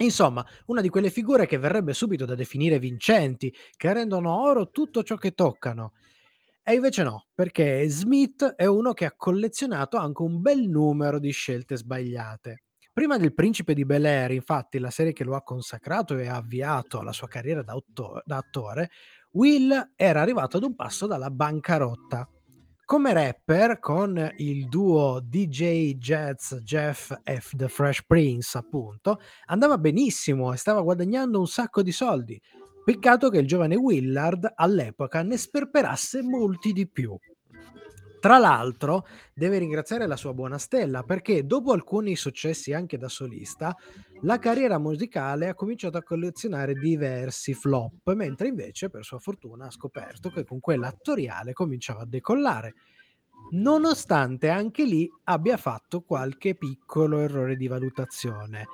Insomma, 0.00 0.44
una 0.66 0.82
di 0.82 0.90
quelle 0.90 1.08
figure 1.08 1.46
che 1.46 1.56
verrebbe 1.56 1.94
subito 1.94 2.26
da 2.26 2.34
definire 2.34 2.78
vincenti, 2.78 3.50
che 3.74 3.90
rendono 3.90 4.38
oro 4.38 4.68
tutto 4.68 5.02
ciò 5.02 5.16
che 5.16 5.32
toccano. 5.32 5.94
E 6.62 6.74
invece 6.74 7.04
no, 7.04 7.28
perché 7.32 7.88
Smith 7.88 8.44
è 8.54 8.66
uno 8.66 8.92
che 8.92 9.06
ha 9.06 9.14
collezionato 9.16 9.96
anche 9.96 10.20
un 10.20 10.42
bel 10.42 10.68
numero 10.68 11.18
di 11.18 11.30
scelte 11.30 11.78
sbagliate. 11.78 12.64
Prima 12.94 13.16
del 13.16 13.32
Principe 13.32 13.72
di 13.72 13.86
Bel 13.86 14.04
Air, 14.04 14.32
infatti, 14.32 14.78
la 14.78 14.90
serie 14.90 15.14
che 15.14 15.24
lo 15.24 15.34
ha 15.34 15.42
consacrato 15.42 16.18
e 16.18 16.28
ha 16.28 16.36
avviato 16.36 17.00
la 17.00 17.12
sua 17.12 17.26
carriera 17.26 17.62
da, 17.62 17.74
otto- 17.74 18.20
da 18.22 18.36
attore, 18.36 18.90
Will 19.30 19.92
era 19.96 20.20
arrivato 20.20 20.58
ad 20.58 20.64
un 20.64 20.74
passo 20.74 21.06
dalla 21.06 21.30
bancarotta. 21.30 22.28
Come 22.84 23.12
rapper, 23.14 23.78
con 23.78 24.34
il 24.36 24.68
duo 24.68 25.20
DJ 25.24 25.94
Jazz 25.94 26.52
Jeff 26.56 27.14
e 27.22 27.40
The 27.52 27.68
Fresh 27.68 28.04
Prince, 28.04 28.58
appunto, 28.58 29.20
andava 29.46 29.78
benissimo 29.78 30.52
e 30.52 30.58
stava 30.58 30.82
guadagnando 30.82 31.38
un 31.38 31.46
sacco 31.46 31.82
di 31.82 31.92
soldi. 31.92 32.38
Peccato 32.84 33.30
che 33.30 33.38
il 33.38 33.46
giovane 33.46 33.76
Willard 33.76 34.52
all'epoca 34.54 35.22
ne 35.22 35.38
sperperasse 35.38 36.20
molti 36.22 36.72
di 36.72 36.86
più. 36.86 37.16
Tra 38.22 38.38
l'altro, 38.38 39.04
deve 39.34 39.58
ringraziare 39.58 40.06
la 40.06 40.14
sua 40.14 40.32
buona 40.32 40.56
stella 40.56 41.02
perché 41.02 41.44
dopo 41.44 41.72
alcuni 41.72 42.14
successi 42.14 42.72
anche 42.72 42.96
da 42.96 43.08
solista, 43.08 43.76
la 44.20 44.38
carriera 44.38 44.78
musicale 44.78 45.48
ha 45.48 45.56
cominciato 45.56 45.98
a 45.98 46.04
collezionare 46.04 46.74
diversi 46.74 47.52
flop, 47.52 48.12
mentre 48.14 48.46
invece, 48.46 48.90
per 48.90 49.02
sua 49.04 49.18
fortuna, 49.18 49.66
ha 49.66 49.70
scoperto 49.72 50.30
che 50.30 50.44
con 50.44 50.60
quella 50.60 50.86
attoriale 50.86 51.52
cominciava 51.52 52.02
a 52.02 52.06
decollare. 52.06 52.74
Nonostante 53.54 54.50
anche 54.50 54.84
lì 54.84 55.10
abbia 55.24 55.56
fatto 55.56 56.02
qualche 56.02 56.54
piccolo 56.54 57.18
errore 57.18 57.56
di 57.56 57.66
valutazione. 57.66 58.68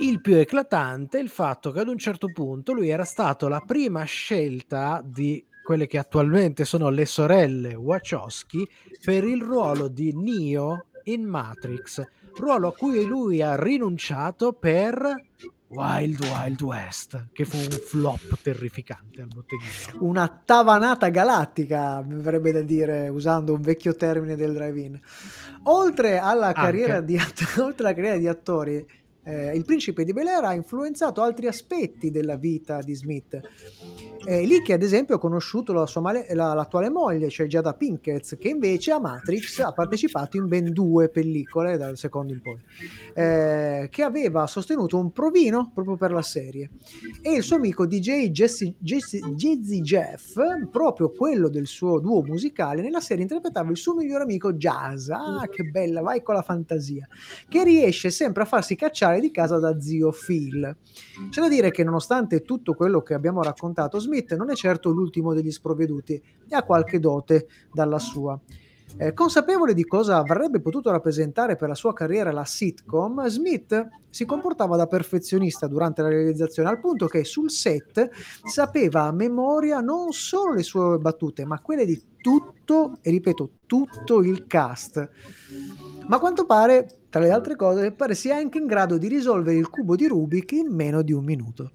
Il 0.00 0.20
più 0.20 0.34
eclatante 0.34 1.18
è 1.18 1.22
il 1.22 1.28
fatto 1.28 1.70
che 1.70 1.80
ad 1.80 1.88
un 1.88 1.98
certo 1.98 2.32
punto 2.32 2.72
lui 2.72 2.88
era 2.88 3.04
stato 3.04 3.46
la 3.46 3.60
prima 3.60 4.02
scelta 4.02 5.00
di 5.04 5.44
quelle 5.68 5.86
che 5.86 5.98
attualmente 5.98 6.64
sono 6.64 6.88
le 6.88 7.04
sorelle 7.04 7.74
Wachowski 7.74 8.66
per 9.04 9.22
il 9.22 9.42
ruolo 9.42 9.88
di 9.88 10.14
Neo 10.14 10.86
in 11.04 11.24
Matrix, 11.24 12.02
ruolo 12.36 12.68
a 12.68 12.72
cui 12.72 13.04
lui 13.04 13.42
ha 13.42 13.54
rinunciato 13.54 14.54
per 14.54 14.96
Wild 15.66 16.24
Wild 16.24 16.62
West, 16.62 17.26
che 17.34 17.44
fu 17.44 17.58
un 17.58 17.68
flop 17.68 18.40
terrificante 18.40 19.20
al 19.20 19.28
botteghino. 19.28 20.06
Una 20.06 20.26
tavanata 20.42 21.10
galattica, 21.10 22.00
mi 22.00 22.22
verrebbe 22.22 22.52
da 22.52 22.62
dire, 22.62 23.10
usando 23.10 23.52
un 23.52 23.60
vecchio 23.60 23.94
termine 23.94 24.36
del 24.36 24.54
drive-in. 24.54 24.98
Oltre 25.64 26.16
alla 26.16 26.52
carriera, 26.52 27.02
di, 27.02 27.18
oltre 27.60 27.84
alla 27.84 27.94
carriera 27.94 28.16
di 28.16 28.26
attori, 28.26 28.86
eh, 29.28 29.54
il 29.54 29.64
principe 29.64 30.04
di 30.04 30.14
Bel 30.14 30.26
Air 30.26 30.44
ha 30.44 30.54
influenzato 30.54 31.20
altri 31.20 31.46
aspetti 31.46 32.10
della 32.10 32.36
vita 32.36 32.80
di 32.80 32.94
Smith. 32.94 33.38
È 34.24 34.42
lì 34.44 34.62
che 34.62 34.72
ad 34.72 34.82
esempio 34.82 35.16
ha 35.16 35.18
conosciuto 35.18 35.72
la 35.74 35.86
male- 36.00 36.26
la- 36.34 36.54
l'attuale 36.54 36.88
moglie, 36.88 37.28
cioè 37.28 37.46
Jada 37.46 37.74
Pinkett, 37.74 38.38
che 38.38 38.48
invece 38.48 38.92
a 38.92 38.98
Matrix 38.98 39.58
ha 39.60 39.72
partecipato 39.72 40.38
in 40.38 40.48
ben 40.48 40.72
due 40.72 41.10
pellicole 41.10 41.76
dal 41.76 41.98
secondo 41.98 42.32
in 42.32 42.40
poi, 42.40 42.58
eh, 43.14 43.88
che 43.90 44.02
aveva 44.02 44.46
sostenuto 44.46 44.98
un 44.98 45.12
provino 45.12 45.70
proprio 45.74 45.96
per 45.96 46.12
la 46.12 46.22
serie. 46.22 46.70
E 47.20 47.34
il 47.34 47.42
suo 47.42 47.56
amico 47.56 47.86
DJ 47.86 48.30
Jesse, 48.30 48.74
Jeff, 48.80 50.38
proprio 50.70 51.10
quello 51.10 51.48
del 51.48 51.66
suo 51.66 51.98
duo 51.98 52.22
musicale, 52.22 52.80
nella 52.80 53.00
serie 53.00 53.22
interpretava 53.22 53.70
il 53.70 53.76
suo 53.76 53.94
migliore 53.94 54.22
amico 54.22 54.54
Jazz. 54.54 55.10
Ah, 55.10 55.46
che 55.50 55.64
bella, 55.64 56.00
vai 56.00 56.22
con 56.22 56.34
la 56.34 56.42
fantasia 56.42 57.06
che 57.48 57.64
riesce 57.64 58.10
sempre 58.10 58.42
a 58.42 58.46
farsi 58.46 58.74
cacciare 58.74 59.17
di 59.20 59.30
casa 59.30 59.58
da 59.58 59.80
zio 59.80 60.10
Phil. 60.12 60.76
C'è 61.30 61.40
da 61.40 61.48
dire 61.48 61.70
che 61.70 61.84
nonostante 61.84 62.42
tutto 62.42 62.74
quello 62.74 63.02
che 63.02 63.14
abbiamo 63.14 63.42
raccontato, 63.42 63.98
Smith 63.98 64.34
non 64.34 64.50
è 64.50 64.54
certo 64.54 64.90
l'ultimo 64.90 65.34
degli 65.34 65.50
sprovveduti 65.50 66.14
e 66.48 66.54
ha 66.54 66.62
qualche 66.62 66.98
dote 67.00 67.46
dalla 67.72 67.98
sua. 67.98 68.38
Eh, 68.96 69.12
consapevole 69.12 69.74
di 69.74 69.84
cosa 69.84 70.16
avrebbe 70.16 70.60
potuto 70.60 70.90
rappresentare 70.90 71.56
per 71.56 71.68
la 71.68 71.74
sua 71.74 71.92
carriera 71.92 72.32
la 72.32 72.44
sitcom, 72.44 73.26
Smith 73.26 73.86
si 74.08 74.24
comportava 74.24 74.76
da 74.76 74.86
perfezionista 74.86 75.66
durante 75.66 76.02
la 76.02 76.08
realizzazione, 76.08 76.68
al 76.68 76.80
punto 76.80 77.06
che 77.06 77.24
sul 77.24 77.50
set 77.50 78.10
sapeva 78.44 79.02
a 79.02 79.12
memoria 79.12 79.80
non 79.80 80.12
solo 80.12 80.54
le 80.54 80.62
sue 80.62 80.98
battute, 80.98 81.44
ma 81.44 81.60
quelle 81.60 81.84
di 81.84 82.02
tutto, 82.20 82.98
e 83.02 83.10
ripeto, 83.10 83.50
tutto 83.66 84.20
il 84.22 84.46
cast. 84.46 85.08
Ma 86.08 86.16
a 86.16 86.18
quanto 86.18 86.46
pare, 86.46 87.00
tra 87.10 87.20
le 87.20 87.30
altre 87.30 87.54
cose, 87.54 87.92
pare 87.92 88.14
sia 88.14 88.36
anche 88.36 88.56
in 88.56 88.66
grado 88.66 88.96
di 88.96 89.08
risolvere 89.08 89.58
il 89.58 89.68
cubo 89.68 89.94
di 89.94 90.06
Rubik 90.06 90.52
in 90.52 90.74
meno 90.74 91.02
di 91.02 91.12
un 91.12 91.22
minuto. 91.22 91.70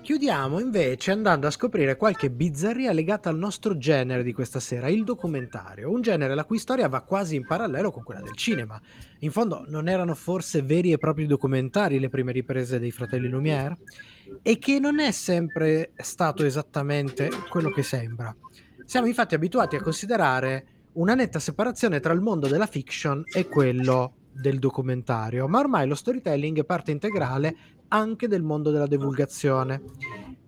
Chiudiamo 0.00 0.60
invece 0.60 1.10
andando 1.10 1.46
a 1.46 1.50
scoprire 1.50 1.96
qualche 1.96 2.30
bizzarria 2.30 2.92
legata 2.92 3.28
al 3.28 3.38
nostro 3.38 3.76
genere 3.76 4.22
di 4.22 4.32
questa 4.32 4.60
sera, 4.60 4.88
il 4.88 5.02
documentario, 5.02 5.90
un 5.90 6.02
genere 6.02 6.34
la 6.34 6.44
cui 6.44 6.58
storia 6.58 6.88
va 6.88 7.02
quasi 7.02 7.34
in 7.34 7.46
parallelo 7.46 7.90
con 7.90 8.04
quella 8.04 8.20
del 8.20 8.36
cinema. 8.36 8.80
In 9.20 9.32
fondo 9.32 9.64
non 9.68 9.88
erano 9.88 10.14
forse 10.14 10.62
veri 10.62 10.92
e 10.92 10.98
propri 10.98 11.26
documentari 11.26 11.98
le 11.98 12.08
prime 12.08 12.30
riprese 12.30 12.78
dei 12.78 12.90
fratelli 12.92 13.28
Lumière? 13.28 13.76
E 14.40 14.58
che 14.58 14.78
non 14.78 15.00
è 15.00 15.10
sempre 15.10 15.92
stato 15.96 16.44
esattamente 16.44 17.28
quello 17.48 17.70
che 17.70 17.82
sembra. 17.82 18.34
Siamo 18.84 19.06
infatti 19.06 19.34
abituati 19.34 19.76
a 19.76 19.82
considerare 19.82 20.66
una 20.94 21.14
netta 21.14 21.38
separazione 21.38 22.00
tra 22.00 22.12
il 22.12 22.20
mondo 22.20 22.48
della 22.48 22.66
fiction 22.66 23.22
e 23.24 23.48
quello 23.48 24.14
del 24.32 24.58
documentario, 24.58 25.46
ma 25.48 25.58
ormai 25.58 25.86
lo 25.86 25.94
storytelling 25.94 26.58
è 26.58 26.64
parte 26.64 26.90
integrale 26.90 27.56
anche 27.88 28.28
del 28.28 28.42
mondo 28.42 28.70
della 28.70 28.86
divulgazione. 28.86 29.82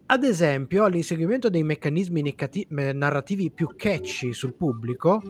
Ad 0.06 0.24
esempio, 0.24 0.84
all'inseguimento 0.84 1.48
dei 1.48 1.62
meccanismi 1.62 2.34
eh, 2.34 2.92
narrativi 2.92 3.50
più 3.50 3.68
catchy 3.74 4.34
sul 4.34 4.54
pubblico, 4.54 5.22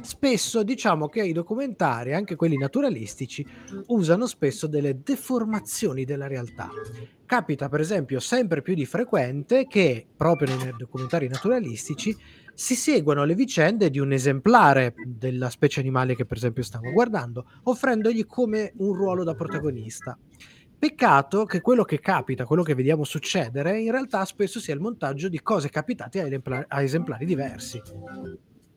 spesso 0.00 0.62
diciamo 0.62 1.08
che 1.08 1.24
i 1.24 1.32
documentari, 1.32 2.14
anche 2.14 2.36
quelli 2.36 2.56
naturalistici, 2.56 3.44
usano 3.86 4.26
spesso 4.26 4.68
delle 4.68 5.00
deformazioni 5.02 6.04
della 6.04 6.28
realtà. 6.28 6.70
Capita, 7.24 7.68
per 7.68 7.80
esempio, 7.80 8.20
sempre 8.20 8.62
più 8.62 8.74
di 8.74 8.86
frequente 8.86 9.66
che, 9.66 10.06
proprio 10.16 10.56
nei 10.56 10.74
documentari 10.76 11.26
naturalistici, 11.26 12.16
si 12.56 12.74
seguono 12.74 13.24
le 13.24 13.34
vicende 13.34 13.90
di 13.90 13.98
un 13.98 14.12
esemplare 14.12 14.94
della 15.04 15.50
specie 15.50 15.80
animale 15.80 16.16
che, 16.16 16.24
per 16.24 16.38
esempio, 16.38 16.62
stiamo 16.62 16.90
guardando, 16.90 17.44
offrendogli 17.64 18.24
come 18.24 18.72
un 18.78 18.94
ruolo 18.94 19.24
da 19.24 19.34
protagonista. 19.34 20.18
Peccato 20.78 21.44
che 21.44 21.60
quello 21.60 21.84
che 21.84 22.00
capita, 22.00 22.46
quello 22.46 22.62
che 22.62 22.74
vediamo 22.74 23.04
succedere, 23.04 23.78
in 23.78 23.90
realtà 23.90 24.24
spesso 24.24 24.58
sia 24.58 24.72
il 24.72 24.80
montaggio 24.80 25.28
di 25.28 25.40
cose 25.42 25.68
capitate 25.68 26.42
a, 26.68 26.82
esemplari 26.82 27.26
diversi. 27.26 27.78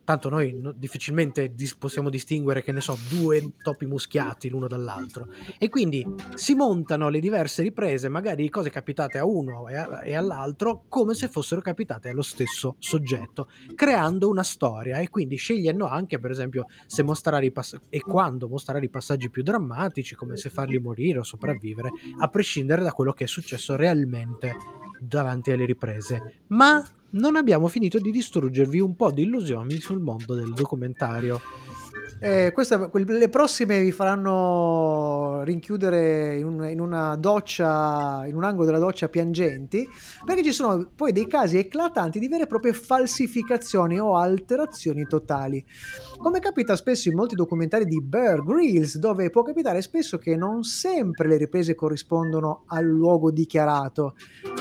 Tanto 0.09 0.29
noi 0.29 0.57
no- 0.59 0.71
difficilmente 0.71 1.53
dis- 1.53 1.75
possiamo 1.75 2.09
distinguere, 2.09 2.63
che 2.63 2.71
ne 2.71 2.81
so, 2.81 2.97
due 3.11 3.51
topi 3.61 3.85
muschiati 3.85 4.49
l'uno 4.49 4.67
dall'altro. 4.67 5.27
E 5.59 5.69
quindi 5.69 6.03
si 6.33 6.55
montano 6.55 7.09
le 7.09 7.19
diverse 7.19 7.61
riprese, 7.61 8.09
magari 8.09 8.49
cose 8.49 8.71
capitate 8.71 9.19
a 9.19 9.25
uno 9.25 9.67
e, 9.69 9.75
a- 9.75 10.03
e 10.03 10.15
all'altro, 10.15 10.85
come 10.87 11.13
se 11.13 11.27
fossero 11.27 11.61
capitate 11.61 12.09
allo 12.09 12.23
stesso 12.23 12.75
soggetto, 12.79 13.49
creando 13.75 14.29
una 14.29 14.41
storia 14.41 14.97
e 14.97 15.09
quindi 15.09 15.35
scegliendo 15.35 15.85
anche, 15.85 16.17
per 16.17 16.31
esempio, 16.31 16.65
se 16.87 17.03
mostrare 17.03 17.45
i 17.45 17.51
pass- 17.51 17.79
e 17.89 18.01
quando 18.01 18.47
mostrare 18.47 18.83
i 18.83 18.89
passaggi 18.89 19.29
più 19.29 19.43
drammatici, 19.43 20.15
come 20.15 20.37
se 20.37 20.49
farli 20.49 20.79
morire 20.79 21.19
o 21.19 21.23
sopravvivere, 21.23 21.91
a 22.17 22.27
prescindere 22.29 22.81
da 22.81 22.93
quello 22.93 23.13
che 23.13 23.25
è 23.25 23.27
successo 23.27 23.75
realmente 23.75 24.55
davanti 24.99 25.51
alle 25.51 25.65
riprese. 25.65 26.39
Ma 26.47 26.83
non 27.11 27.35
abbiamo 27.35 27.67
finito 27.67 27.99
di 27.99 28.11
distruggervi 28.11 28.79
un 28.79 28.95
po' 28.95 29.11
di 29.11 29.23
illusioni 29.23 29.79
sul 29.79 29.99
mondo 29.99 30.35
del 30.35 30.53
documentario. 30.53 31.41
Eh, 32.21 32.51
questa- 32.53 32.89
le 32.91 33.29
prossime 33.29 33.79
vi 33.79 33.93
faranno 33.93 35.41
rinchiudere 35.43 36.35
in, 36.35 36.45
un- 36.45 36.69
in 36.69 36.81
una 36.81 37.15
doccia, 37.15 38.25
in 38.27 38.35
un 38.35 38.43
angolo 38.43 38.65
della 38.65 38.77
doccia 38.77 39.07
piangenti, 39.07 39.87
perché 40.25 40.43
ci 40.43 40.51
sono 40.51 40.89
poi 40.93 41.13
dei 41.13 41.27
casi 41.27 41.57
eclatanti 41.57 42.19
di 42.19 42.27
vere 42.27 42.43
e 42.43 42.47
proprie 42.47 42.73
falsificazioni 42.73 43.99
o 44.01 44.17
alterazioni 44.17 45.05
totali. 45.07 45.63
Come 46.17 46.39
capita 46.39 46.75
spesso 46.75 47.07
in 47.07 47.15
molti 47.15 47.35
documentari 47.35 47.85
di 47.85 48.01
Bear 48.01 48.43
Grylls, 48.43 48.97
dove 48.97 49.29
può 49.29 49.41
capitare 49.41 49.81
spesso 49.81 50.17
che 50.17 50.35
non 50.35 50.63
sempre 50.63 51.25
le 51.29 51.37
riprese 51.37 51.73
corrispondono 51.73 52.63
al 52.67 52.83
luogo 52.83 53.31
dichiarato. 53.31 54.15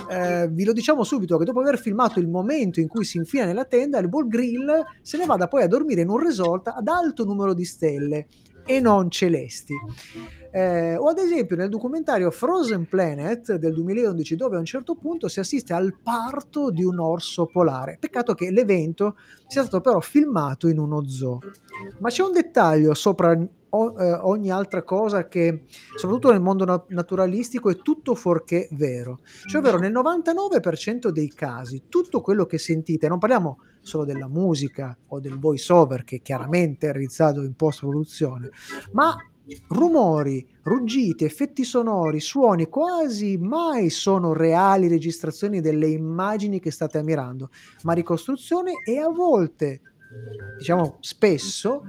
Eh, 0.08 0.46
vi 0.48 0.62
lo 0.64 0.72
diciamo 0.72 1.02
subito 1.02 1.36
che 1.36 1.44
dopo 1.44 1.58
aver 1.58 1.80
filmato 1.80 2.20
il 2.20 2.28
momento 2.28 2.78
in 2.78 2.86
cui 2.86 3.04
si 3.04 3.16
infila 3.16 3.44
nella 3.46 3.64
tenda, 3.64 3.98
il 3.98 4.08
Ball 4.08 4.28
Grill 4.28 4.84
se 5.02 5.18
ne 5.18 5.26
vada 5.26 5.48
poi 5.48 5.64
a 5.64 5.66
dormire 5.66 6.02
in 6.02 6.08
un 6.08 6.18
resort 6.18 6.68
ad 6.68 6.86
alto 6.86 7.24
numero 7.24 7.46
di 7.54 7.64
stelle 7.64 8.26
e 8.64 8.80
non 8.80 9.10
celesti. 9.10 9.74
Eh, 10.50 10.96
o 10.96 11.08
ad 11.08 11.18
esempio 11.18 11.56
nel 11.56 11.68
documentario 11.68 12.30
Frozen 12.30 12.86
Planet 12.86 13.56
del 13.56 13.74
2011 13.74 14.36
dove 14.36 14.56
a 14.56 14.58
un 14.58 14.64
certo 14.64 14.94
punto 14.94 15.28
si 15.28 15.40
assiste 15.40 15.74
al 15.74 15.94
parto 16.02 16.70
di 16.70 16.84
un 16.84 16.98
orso 16.98 17.46
polare. 17.46 17.96
Peccato 17.98 18.34
che 18.34 18.50
l'evento 18.50 19.16
sia 19.46 19.62
stato 19.62 19.80
però 19.80 20.00
filmato 20.00 20.68
in 20.68 20.78
uno 20.78 21.06
zoo. 21.08 21.40
Ma 21.98 22.08
c'è 22.08 22.22
un 22.22 22.32
dettaglio 22.32 22.94
sopra 22.94 23.38
o- 23.70 23.94
eh, 23.98 24.12
ogni 24.12 24.50
altra 24.50 24.82
cosa 24.82 25.28
che 25.28 25.64
soprattutto 25.94 26.30
nel 26.30 26.40
mondo 26.40 26.64
na- 26.64 26.84
naturalistico 26.88 27.70
è 27.70 27.76
tutto 27.76 28.14
fuorché 28.14 28.68
vero. 28.72 29.20
Cioè 29.46 29.60
ovvero 29.60 29.78
nel 29.78 29.92
99% 29.92 31.10
dei 31.10 31.28
casi 31.32 31.84
tutto 31.88 32.20
quello 32.20 32.46
che 32.46 32.58
sentite, 32.58 33.08
non 33.08 33.18
parliamo 33.18 33.58
solo 33.80 34.04
della 34.04 34.28
musica 34.28 34.96
o 35.08 35.20
del 35.20 35.38
voice 35.38 35.72
over 35.72 36.04
che 36.04 36.20
chiaramente 36.20 36.88
è 36.88 36.92
realizzato 36.92 37.42
in 37.42 37.54
post 37.54 37.80
produzione, 37.80 38.50
ma 38.92 39.16
rumori, 39.68 40.46
ruggiti, 40.62 41.24
effetti 41.24 41.64
sonori, 41.64 42.20
suoni 42.20 42.68
quasi 42.68 43.38
mai 43.38 43.88
sono 43.88 44.34
reali 44.34 44.88
registrazioni 44.88 45.60
delle 45.60 45.88
immagini 45.88 46.60
che 46.60 46.70
state 46.70 46.98
ammirando, 46.98 47.50
ma 47.84 47.94
ricostruzione 47.94 48.72
e 48.84 48.98
a 48.98 49.08
volte, 49.08 49.80
diciamo 50.58 50.98
spesso, 51.00 51.82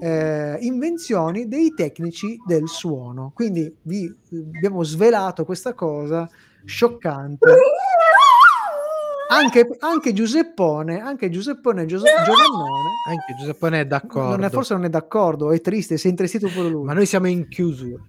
eh, 0.00 0.56
invenzioni 0.60 1.48
dei 1.48 1.72
tecnici 1.74 2.36
del 2.46 2.68
suono. 2.68 3.32
Quindi 3.34 3.74
vi 3.82 4.14
abbiamo 4.56 4.82
svelato 4.82 5.44
questa 5.44 5.74
cosa 5.74 6.28
scioccante. 6.64 7.50
anche, 9.30 9.68
anche 9.80 10.12
Giuseppone, 10.12 11.00
anche 11.00 11.28
Giuseppone 11.28 11.84
Giovannone, 11.86 12.90
Anche 13.08 13.34
Giuseppone 13.38 13.80
è 13.80 13.86
d'accordo. 13.86 14.30
non 14.36 14.44
è, 14.44 14.50
forse 14.50 14.74
non 14.74 14.84
è 14.84 14.88
d'accordo, 14.88 15.52
è 15.52 15.60
triste, 15.60 15.96
si 15.98 16.06
è 16.06 16.10
intristito 16.10 16.48
pure 16.48 16.68
lui. 16.68 16.84
Ma 16.84 16.92
noi 16.94 17.06
siamo 17.06 17.26
in 17.26 17.48
chiusura. 17.48 18.02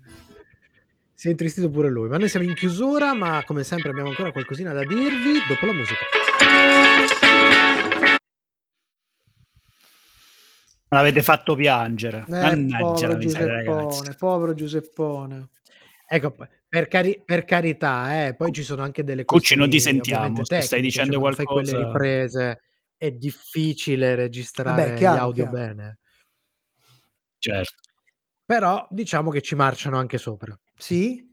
Si 1.14 1.28
è 1.28 1.32
intristito 1.32 1.70
pure 1.70 1.90
lui. 1.90 2.08
Ma 2.08 2.18
noi 2.18 2.30
siamo 2.30 2.46
in 2.46 2.54
chiusura, 2.54 3.14
ma 3.14 3.44
come 3.46 3.64
sempre 3.66 3.90
abbiamo 3.90 4.10
ancora 4.10 4.32
qualcosina 4.32 4.72
da 4.72 4.86
dirvi 4.86 5.34
dopo 5.50 5.66
la 5.66 5.74
musica. 5.74 6.06
L'avete 10.90 11.22
fatto 11.22 11.56
piangere. 11.56 12.26
Eh, 12.28 12.66
povero. 12.80 13.18
Giuseppone, 13.18 14.16
povero 14.18 14.54
Giuseppone. 14.54 15.50
Ecco, 16.08 16.36
per, 16.68 16.88
cari- 16.88 17.22
per 17.24 17.46
carità, 17.46 18.26
eh, 18.26 18.36
poi 18.36 18.52
ci 18.52 18.64
sono 18.64 18.82
anche 18.82 19.04
delle 19.04 19.24
Cucci, 19.26 19.56
non 19.56 19.70
ti 19.70 19.80
sentiamo, 19.80 20.38
se 20.38 20.44
stai 20.46 20.60
tecniche, 20.62 20.82
dicendo 20.82 21.12
cioè, 21.12 21.20
quando 21.22 21.38
fai 21.38 21.46
quelle 21.46 21.72
qualcosa- 21.72 21.94
riprese 21.94 22.62
è 22.98 23.12
difficile 23.12 24.16
registrare 24.16 24.84
Vabbè, 24.84 24.96
chiaro, 24.96 25.16
gli 25.16 25.20
audio 25.20 25.44
chiaro. 25.50 25.58
bene. 25.58 25.98
Certo. 27.38 27.74
Però 28.46 28.88
diciamo 28.90 29.30
che 29.30 29.42
ci 29.42 29.54
marciano 29.56 29.98
anche 29.98 30.18
sopra. 30.18 30.60
Sì? 30.76 31.29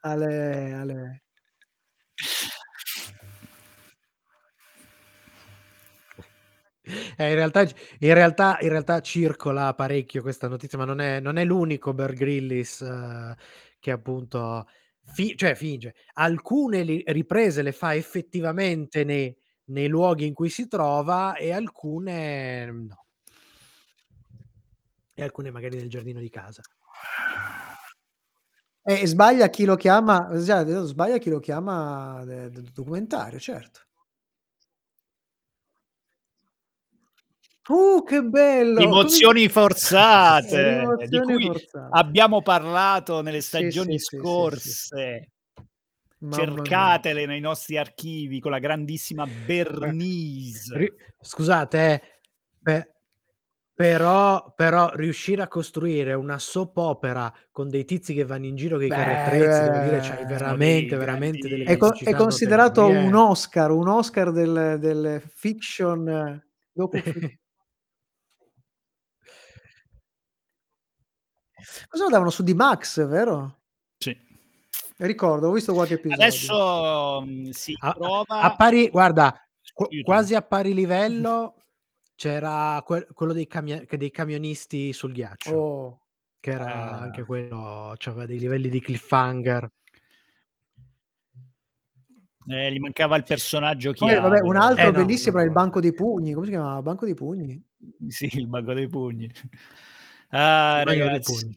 Ale, 0.00 0.72
ale. 0.72 1.22
Eh, 7.16 7.28
in, 7.28 7.34
realtà, 7.34 7.62
in, 7.62 8.14
realtà, 8.14 8.58
in 8.60 8.68
realtà 8.68 9.00
circola 9.00 9.72
parecchio 9.74 10.20
questa 10.20 10.48
notizia, 10.48 10.78
ma 10.78 10.84
non 10.84 11.00
è, 11.00 11.20
non 11.20 11.36
è 11.36 11.44
l'unico 11.44 11.94
Bear 11.94 12.12
Grylls 12.12 12.80
eh, 12.80 13.36
che 13.78 13.90
appunto 13.92 14.66
fi- 15.04 15.36
cioè 15.36 15.54
finge. 15.54 15.94
Alcune 16.14 16.82
li- 16.82 17.04
riprese 17.06 17.62
le 17.62 17.72
fa 17.72 17.94
effettivamente 17.94 19.04
nei, 19.04 19.34
nei 19.66 19.88
luoghi 19.88 20.26
in 20.26 20.34
cui 20.34 20.48
si 20.48 20.66
trova 20.66 21.36
e 21.36 21.52
alcune 21.52 22.66
no. 22.66 23.04
E 25.14 25.22
alcune 25.22 25.50
magari 25.50 25.76
nel 25.76 25.88
giardino 25.88 26.18
di 26.18 26.30
casa. 26.30 26.62
E 28.84 29.06
sbaglia 29.06 29.48
chi 29.48 29.64
lo 29.64 29.76
chiama, 29.76 30.28
già, 30.42 30.64
sbaglia 30.84 31.18
chi 31.18 31.30
lo 31.30 31.38
chiama 31.38 32.24
de- 32.24 32.50
de- 32.50 32.62
documentario, 32.72 33.38
certo. 33.38 33.80
Uh, 37.68 38.02
che 38.02 38.22
bello! 38.24 38.80
Emozioni 38.80 39.48
forzate, 39.48 40.46
Emozioni 40.82 41.06
di 41.06 41.20
cui 41.20 41.46
forzate. 41.46 41.88
abbiamo 41.96 42.42
parlato 42.42 43.22
nelle 43.22 43.40
Sì, 43.40 43.46
stagioni 43.46 43.98
sì, 43.98 43.98
sì, 43.98 44.16
sì, 44.16 44.18
scorse. 44.18 45.28
Mamma 46.18 46.44
Cercatele 46.44 47.26
nei 47.26 47.40
nostri 47.40 47.76
archivi 47.76 48.40
con 48.40 48.50
la 48.50 48.58
grandissima 48.58 49.26
Bernice. 49.26 50.94
Scusate, 51.20 51.78
eh, 51.94 52.02
pe- 52.60 52.91
però, 53.74 54.52
però 54.54 54.90
riuscire 54.94 55.42
a 55.42 55.48
costruire 55.48 56.12
una 56.14 56.38
soap 56.38 56.76
opera 56.76 57.32
con 57.50 57.68
dei 57.68 57.84
tizi 57.84 58.14
che 58.14 58.24
vanno 58.24 58.46
in 58.46 58.54
giro 58.56 58.76
con 58.76 58.84
i 58.84 58.90
attrezzi, 58.90 59.62
devo 59.62 59.78
dire, 59.78 60.02
sono 60.02 60.24
veramente, 60.26 60.96
veramente 60.96 61.48
delle 61.48 61.64
È, 61.64 61.76
co- 61.76 61.92
è 61.92 62.14
considerato 62.14 62.82
notevoli, 62.82 63.06
un 63.06 63.14
eh. 63.14 63.18
Oscar, 63.18 63.70
un 63.70 63.88
Oscar 63.88 64.30
del, 64.32 64.76
del 64.78 65.22
fiction 65.34 66.08
eh, 66.08 66.46
docu- 66.72 67.02
Cosa 71.88 72.04
lo 72.04 72.10
davano 72.10 72.30
su 72.30 72.42
di 72.42 72.54
Max, 72.54 73.06
vero? 73.06 73.60
Sì. 73.98 74.16
Ricordo, 74.96 75.48
ho 75.48 75.52
visto 75.52 75.72
qualche 75.72 75.94
episodio. 75.94 76.24
Adesso 76.24 77.22
mh, 77.24 77.50
si 77.50 77.76
A, 77.80 77.92
trova 77.92 78.24
a 78.26 78.56
pari, 78.56 78.88
guarda, 78.88 79.34
qu- 79.72 80.02
quasi 80.02 80.34
a 80.34 80.42
pari 80.42 80.74
livello 80.74 81.61
c'era 82.22 82.80
que- 82.86 83.08
quello 83.12 83.32
dei, 83.32 83.48
che- 83.48 83.96
dei 83.96 84.12
camionisti 84.12 84.92
sul 84.92 85.10
ghiaccio, 85.10 85.50
Oh, 85.56 86.00
che 86.38 86.52
era 86.52 86.66
Ah. 86.66 87.00
anche 87.00 87.24
quello, 87.24 87.94
aveva 88.10 88.26
dei 88.26 88.38
livelli 88.38 88.68
di 88.68 88.80
cliffhanger. 88.80 89.68
eh, 92.46 92.72
gli 92.72 92.78
mancava 92.78 93.16
il 93.16 93.24
personaggio 93.24 93.92
Poi, 93.92 94.14
vabbè, 94.20 94.40
un 94.40 94.56
altro 94.56 94.88
Eh, 94.88 94.90
no, 94.92 94.98
bellissimo 94.98 95.38
era 95.38 95.46
il 95.46 95.52
no. 95.52 95.60
banco 95.60 95.80
dei 95.80 95.92
pugni. 95.92 96.32
Come 96.32 96.46
si 96.46 96.52
chiamava? 96.52 96.80
Banco 96.82 97.04
dei 97.06 97.14
pugni? 97.14 97.60
Sì, 98.06 98.30
il 98.36 98.46
banco 98.46 98.72
dei 98.72 98.88
pugni. 98.88 99.28
Ah, 100.28 100.78
Il 100.78 100.84
bagno 100.84 100.98
dei 100.98 101.08
ragazzi. 101.08 101.54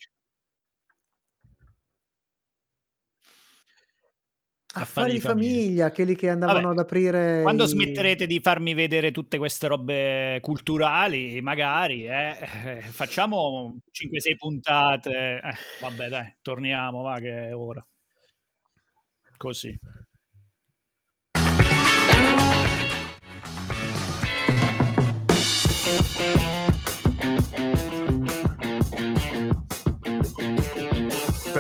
Affari 4.78 5.14
di 5.14 5.20
famiglia, 5.22 5.92
quelli 5.92 6.16
che 6.16 6.30
andavano 6.30 6.68
Vabbè, 6.68 6.74
ad 6.74 6.80
aprire. 6.80 7.42
Quando 7.44 7.64
i- 7.64 7.68
smetterete 7.68 8.28
di 8.28 8.40
farmi 8.42 8.74
vedere 8.74 9.12
tutte 9.12 9.38
queste 9.38 9.68
robe 9.68 10.40
culturali, 10.42 11.40
magari, 11.42 12.06
eh, 12.06 12.38
eh, 12.66 12.82
facciamo 12.82 13.78
5-6 13.92 14.36
puntate. 14.36 15.40
Eh, 15.42 15.54
vabbè, 15.80 16.10
dai, 16.10 16.36
torniamo, 16.42 17.02
va 17.04 17.20
che 17.20 17.48
è 17.48 17.56
ora. 17.56 17.86
Così. 19.38 19.78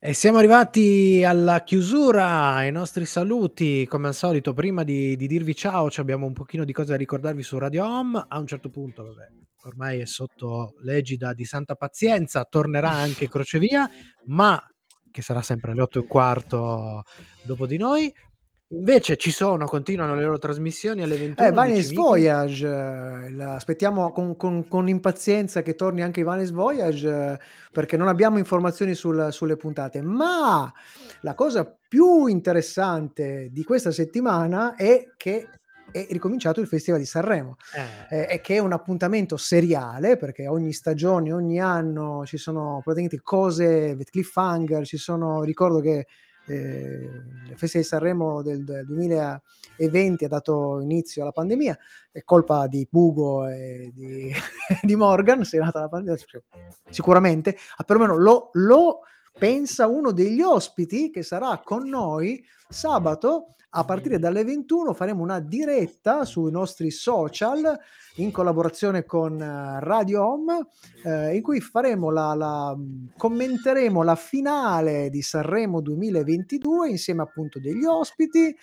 E 0.00 0.12
siamo 0.12 0.38
arrivati 0.38 1.24
alla 1.24 1.64
chiusura, 1.64 2.54
ai 2.54 2.70
nostri 2.70 3.04
saluti. 3.04 3.84
Come 3.88 4.06
al 4.06 4.14
solito, 4.14 4.54
prima 4.54 4.84
di, 4.84 5.16
di 5.16 5.26
dirvi 5.26 5.56
ciao, 5.56 5.90
ci 5.90 5.98
abbiamo 5.98 6.24
un 6.24 6.32
pochino 6.32 6.64
di 6.64 6.72
cose 6.72 6.90
da 6.90 6.96
ricordarvi 6.96 7.42
su 7.42 7.58
Radio 7.58 7.84
Home. 7.84 8.24
A 8.28 8.38
un 8.38 8.46
certo 8.46 8.70
punto, 8.70 9.02
vabbè, 9.02 9.26
ormai 9.64 9.98
è 9.98 10.06
sotto 10.06 10.74
l'egida 10.82 11.32
di 11.32 11.44
Santa 11.44 11.74
Pazienza, 11.74 12.44
tornerà 12.44 12.90
anche 12.90 13.26
Crocevia, 13.28 13.90
ma 14.26 14.64
che 15.10 15.20
sarà 15.20 15.42
sempre 15.42 15.72
alle 15.72 15.82
8 15.82 15.98
e 15.98 16.02
un 16.02 16.06
quarto 16.06 17.02
dopo 17.42 17.66
di 17.66 17.76
noi. 17.76 18.14
Invece 18.70 19.16
ci 19.16 19.30
sono, 19.30 19.64
continuano 19.66 20.14
le 20.14 20.24
loro 20.24 20.38
trasmissioni 20.38 21.02
alle 21.02 21.16
21. 21.16 21.48
Eh, 21.48 21.52
Vanes 21.52 21.90
Voyage, 21.92 22.66
eh, 22.66 23.30
la- 23.30 23.54
aspettiamo 23.54 24.12
con, 24.12 24.36
con- 24.36 24.68
con 24.68 24.88
impazienza 24.88 25.62
che 25.62 25.74
torni 25.74 26.02
anche 26.02 26.22
Vanes 26.22 26.50
Voyage 26.50 27.08
eh, 27.08 27.38
perché 27.72 27.96
non 27.96 28.08
abbiamo 28.08 28.36
informazioni 28.36 28.92
sul- 28.94 29.28
sulle 29.32 29.56
puntate. 29.56 30.02
Ma 30.02 30.70
la 31.22 31.34
cosa 31.34 31.64
più 31.88 32.26
interessante 32.26 33.48
di 33.50 33.64
questa 33.64 33.90
settimana 33.90 34.74
è 34.74 35.12
che 35.16 35.48
è 35.90 36.06
ricominciato 36.10 36.60
il 36.60 36.66
Festival 36.66 37.00
di 37.00 37.06
Sanremo 37.06 37.56
eh, 38.10 38.26
e 38.28 38.40
che 38.42 38.56
è 38.56 38.58
un 38.58 38.72
appuntamento 38.72 39.38
seriale 39.38 40.18
perché 40.18 40.46
ogni 40.46 40.74
stagione, 40.74 41.32
ogni 41.32 41.58
anno 41.58 42.26
ci 42.26 42.36
sono 42.36 42.82
praticamente 42.84 43.22
cose, 43.22 43.96
cliffhanger, 44.10 44.84
ci 44.84 44.98
sono, 44.98 45.42
ricordo 45.42 45.80
che 45.80 46.06
eh, 46.48 47.10
il 47.50 47.56
Festival 47.56 47.82
di 47.82 47.88
Sanremo 47.88 48.42
del, 48.42 48.64
del 48.64 48.86
2020 48.86 50.24
ha 50.24 50.28
dato 50.28 50.80
inizio 50.80 51.22
alla 51.22 51.32
pandemia, 51.32 51.78
è 52.10 52.22
colpa 52.24 52.66
di 52.66 52.86
Bugo 52.90 53.46
e 53.48 53.90
di, 53.94 54.32
di 54.82 54.96
Morgan, 54.96 55.44
se 55.44 55.58
è 55.58 55.60
nata 55.60 55.80
la 55.80 55.88
pandemia, 55.88 56.20
sicuramente, 56.90 57.56
ah, 57.76 57.84
perlomeno 57.84 58.16
lo, 58.16 58.50
lo 58.54 59.00
pensa 59.38 59.86
uno 59.86 60.12
degli 60.12 60.40
ospiti 60.40 61.10
che 61.10 61.22
sarà 61.22 61.60
con 61.64 61.88
noi 61.88 62.44
sabato 62.68 63.54
a 63.70 63.84
partire 63.84 64.18
dalle 64.18 64.44
21 64.44 64.94
faremo 64.94 65.22
una 65.22 65.40
diretta 65.40 66.24
sui 66.24 66.50
nostri 66.50 66.90
social 66.90 67.78
in 68.16 68.30
collaborazione 68.32 69.04
con 69.04 69.40
eh, 69.40 69.80
Radio 69.80 70.24
Home, 70.26 70.66
eh, 71.04 71.36
in 71.36 71.42
cui 71.42 71.60
faremo 71.60 72.10
la, 72.10 72.34
la- 72.34 72.74
mh, 72.74 73.12
commenteremo 73.16 74.02
la 74.02 74.16
finale 74.16 75.10
di 75.10 75.22
Sanremo 75.22 75.80
2022 75.80 76.88
insieme 76.88 77.22
appunto 77.22 77.60
degli 77.60 77.84
ospiti. 77.84 78.56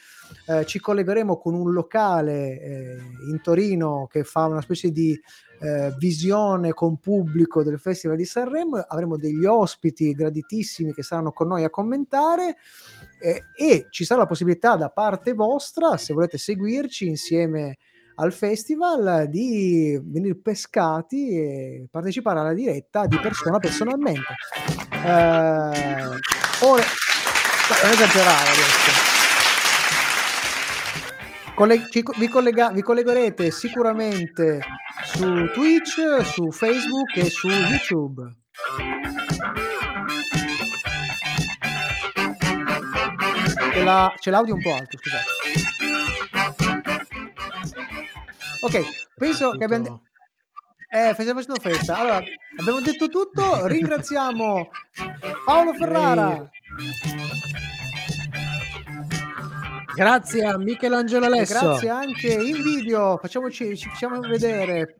Eh, 0.48 0.66
ci 0.66 0.80
collegheremo 0.80 1.38
con 1.38 1.54
un 1.54 1.72
locale 1.72 2.60
eh, 2.60 2.98
in 3.30 3.40
Torino 3.42 4.08
che 4.10 4.24
fa 4.24 4.46
una 4.46 4.62
specie 4.62 4.92
di 4.92 5.18
eh, 5.60 5.94
visione 5.98 6.74
con 6.74 6.98
pubblico 6.98 7.64
del 7.64 7.80
Festival 7.80 8.18
di 8.18 8.26
Sanremo. 8.26 8.78
Avremo 8.78 9.16
degli 9.18 9.46
ospiti 9.46 10.12
graditissimi 10.14 10.94
che 10.94 11.04
saranno 11.04 11.32
con 11.32 11.48
noi 11.48 11.64
a 11.64 11.70
commentare 11.70 12.58
eh, 13.20 13.44
e 13.56 13.88
ci 13.90 14.06
sarà 14.06 14.22
la 14.22 14.28
possibilità 14.28 14.76
da 14.76 14.90
parte 14.90 15.34
vostra, 15.34 15.98
se 15.98 16.14
volete 16.14 16.38
seguirci 16.38 17.08
insieme 17.08 17.78
al 18.16 18.32
festival, 18.32 19.28
di 19.28 20.00
venire 20.04 20.36
pescati 20.36 21.30
e 21.32 21.88
partecipare 21.92 22.40
alla 22.40 22.54
diretta 22.54 23.06
di 23.08 23.20
persona 23.20 23.60
personalmente. 23.60 24.36
Eh, 24.92 25.10
ora, 26.62 26.84
non 27.84 27.92
esagerare 27.92 28.50
adesso. 28.50 29.14
Colle- 31.56 31.88
ci 31.90 32.04
vi, 32.18 32.28
collega- 32.28 32.72
vi 32.72 32.82
collegherete 32.82 33.50
sicuramente 33.50 34.60
su 35.04 35.48
Twitch, 35.54 36.26
su 36.26 36.52
Facebook 36.52 37.16
e 37.16 37.30
su 37.30 37.48
YouTube. 37.48 38.24
La- 43.86 44.14
c'è 44.18 44.32
l'audio 44.32 44.56
un 44.56 44.62
po' 44.62 44.74
alto, 44.74 44.98
scusate. 44.98 45.24
Ok, 48.62 48.82
penso 49.16 49.52
che 49.52 49.64
abbiamo... 49.64 49.84
Tutto- 49.86 50.02
Eh, 50.90 51.12
stiamo 51.14 51.40
facendo 51.42 51.60
festa. 51.62 51.98
Allora, 51.98 52.24
abbiamo 52.58 52.80
detto 52.82 53.08
tutto. 53.10 53.68
Ringraziamo 53.68 54.70
Paolo 55.46 55.74
Ferrara. 55.74 56.50
Grazie 59.94 60.46
a 60.46 60.58
Michelangelo 60.58 61.26
Alesso. 61.26 61.60
grazie 61.60 61.90
anche 61.90 62.28
in 62.34 62.62
video. 62.62 63.18
Facciamoci, 63.22 63.76
ci 63.78 63.90
facciamo 63.90 64.20
vedere. 64.22 64.96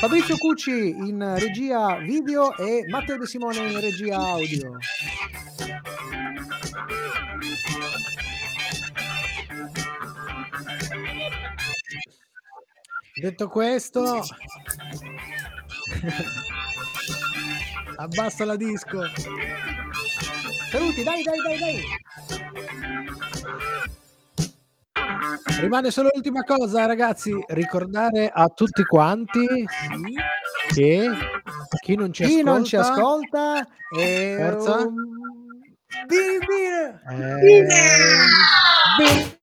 Fabrizio 0.00 0.36
Cucci 0.36 0.88
in 0.90 1.34
regia 1.38 1.96
video 1.98 2.54
e 2.56 2.84
Matteo 2.88 3.16
De 3.16 3.26
Simone 3.26 3.58
in 3.58 3.80
regia 3.80 4.16
audio. 4.18 4.76
Detto 13.24 13.48
questo, 13.48 14.20
abbassa 17.96 18.44
la 18.44 18.54
disco. 18.54 19.00
Saluti, 20.70 21.02
dai, 21.02 21.22
dai, 21.22 21.38
dai, 21.42 21.58
dai. 21.58 21.82
Rimane 25.58 25.90
solo 25.90 26.10
l'ultima 26.12 26.42
cosa, 26.42 26.84
ragazzi, 26.84 27.32
ricordare 27.48 28.28
a 28.30 28.46
tutti 28.48 28.84
quanti 28.84 29.64
che 30.74 31.10
chi 31.82 31.94
non 31.96 32.12
ci 32.12 32.24
Chi 32.24 32.40
ascolta, 32.40 32.52
non 32.52 32.64
ci 32.66 32.76
ascolta 32.76 33.66
è 33.98 34.36
Forza. 34.38 34.76
un 34.84 34.94
bimbi- 36.06 36.52
eh, 37.08 37.66
beh, 38.98 39.38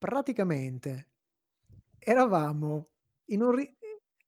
praticamente 0.00 1.08
eravamo 1.98 2.88
in 3.26 3.42
un, 3.42 3.54
ri- 3.54 3.76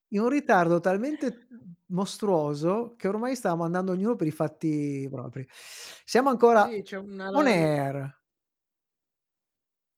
in 0.08 0.20
un 0.20 0.28
ritardo 0.28 0.78
talmente 0.80 1.48
mostruoso 1.86 2.94
che 2.96 3.08
ormai 3.08 3.34
stavamo 3.34 3.64
andando 3.64 3.92
ognuno 3.92 4.14
per 4.14 4.26
i 4.26 4.30
fatti 4.30 5.08
propri. 5.10 5.48
Siamo 6.04 6.28
ancora 6.28 6.68
sì, 6.68 6.82
c'è 6.82 6.98
una 6.98 7.30
on 7.30 7.46
air. 7.46 8.20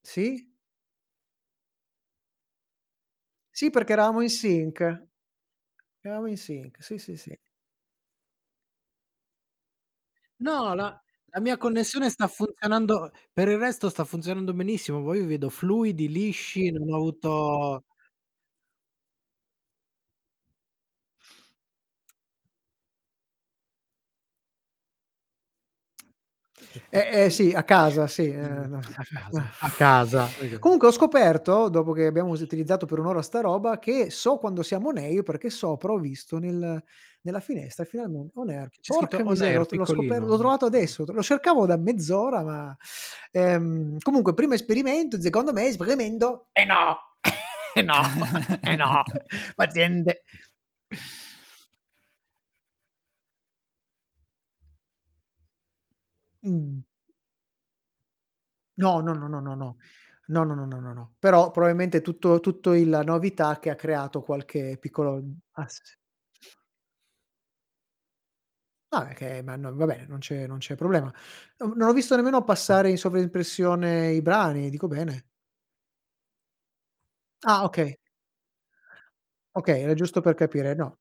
Sì? 0.01 0.53
Sì, 3.51 3.71
perché 3.71 3.93
eravamo 3.93 4.21
in 4.21 4.31
sync. 4.31 5.07
Eravamo 6.01 6.29
in 6.29 6.37
sync, 6.37 6.83
sì, 6.83 6.99
sì, 6.99 7.17
sì. 7.17 7.37
No, 10.39 10.75
la, 10.75 11.04
la 11.35 11.41
mia 11.41 11.57
connessione 11.59 12.09
sta 12.11 12.29
funzionando, 12.29 13.11
per 13.33 13.49
il 13.49 13.59
resto 13.59 13.89
sta 13.91 14.05
funzionando 14.05 14.53
benissimo. 14.55 15.03
Poi 15.03 15.21
vi 15.21 15.27
vedo 15.27 15.51
fluidi, 15.51 16.09
lisci, 16.09 16.71
non 16.71 16.91
ho 16.93 16.97
avuto. 16.97 17.85
Eh, 26.91 27.25
eh, 27.25 27.31
sì, 27.31 27.53
a 27.53 27.63
casa, 27.65 28.07
sì. 28.07 28.29
eh, 28.31 28.37
Mm, 28.39 28.71
no. 28.71 28.79
a 28.79 29.05
casa, 29.05 29.51
a 29.61 29.71
casa. 29.77 30.29
Comunque 30.59 30.89
ho 30.89 30.91
scoperto, 30.93 31.69
dopo 31.69 31.93
che 31.93 32.07
abbiamo 32.07 32.31
utilizzato 32.33 32.87
per 32.87 32.99
un'ora 32.99 33.23
sta 33.23 33.41
roba, 33.41 33.79
che 33.79 34.11
so 34.11 34.39
quando 34.39 34.63
siamo 34.63 34.91
air 34.91 35.23
perché 35.23 35.51
sopra 35.51 35.93
ho 35.93 35.99
visto 35.99 36.39
nel- 36.39 36.83
nella 37.25 37.41
finestra 37.41 37.85
finalmente 37.85 38.39
on 38.39 38.51
air. 38.51 38.69
C'è 38.69 38.93
Porca 38.93 39.17
scritto 39.17 39.23
on 39.25 39.31
miseria, 39.31 39.59
air, 39.59 39.73
l'ho, 39.73 39.85
scoperto- 39.85 40.27
l'ho 40.27 40.39
trovato 40.39 40.67
adesso, 40.67 41.05
lo 41.07 41.23
cercavo 41.23 41.67
da 41.67 41.77
mezz'ora, 41.77 42.43
ma 42.43 42.77
ehm, 43.33 43.99
comunque 44.01 44.35
primo 44.35 44.55
esperimento, 44.55 45.21
secondo 45.21 45.53
me 45.53 45.67
esperimento, 45.67 46.49
e 46.53 46.65
no, 46.65 46.99
e 47.75 47.83
no, 47.83 48.03
e 48.63 48.77
no, 48.77 49.03
paziente. 49.55 50.23
Mm. 56.47 56.81
No, 58.77 59.01
no, 59.01 59.15
no, 59.15 59.29
no, 59.29 59.41
no, 59.41 59.55
no. 59.55 59.77
No, 60.27 60.43
no, 60.43 60.55
no, 60.55 60.67
no, 60.67 60.81
no, 60.81 60.93
no. 60.95 61.15
Però 61.19 61.51
probabilmente 61.51 62.01
tutto 62.01 62.41
tutto 62.41 62.73
il 62.73 62.89
la 62.89 63.03
novità 63.03 63.59
che 63.59 63.71
ha 63.71 63.75
creato 63.75 64.23
qualche 64.23 64.79
piccolo 64.81 65.23
ah, 68.95 69.07
che 69.09 69.43
ma 69.43 69.57
no, 69.57 69.75
va 69.75 69.87
bene, 69.87 70.07
non 70.07 70.19
c'è 70.19 70.47
non 70.47 70.59
c'è 70.59 70.75
problema. 70.77 71.13
Non 71.59 71.73
non 71.77 71.89
ho 71.89 71.93
visto 71.93 72.17
nemmeno 72.17 72.43
passare 72.45 72.91
in 72.91 72.97
sovraimpressione 72.99 74.13
i 74.13 74.23
brani, 74.23 74.71
dico 74.71 74.87
bene. 74.89 75.25
Ah, 77.45 77.65
okay. 77.65 77.97
Okay, 79.57 79.81
era 79.83 79.95
giusto 79.95 80.21
per 80.21 80.35
capire, 80.35 80.75
no. 80.75 80.99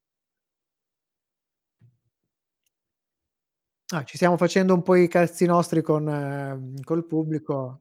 Ah, 3.92 4.02
ci 4.04 4.16
stiamo 4.16 4.36
facendo 4.38 4.72
un 4.74 4.82
po' 4.82 4.94
i 4.94 5.08
cazzi 5.08 5.44
nostri 5.46 5.82
con 5.82 6.08
ehm, 6.08 6.80
col 6.82 7.06
pubblico. 7.06 7.80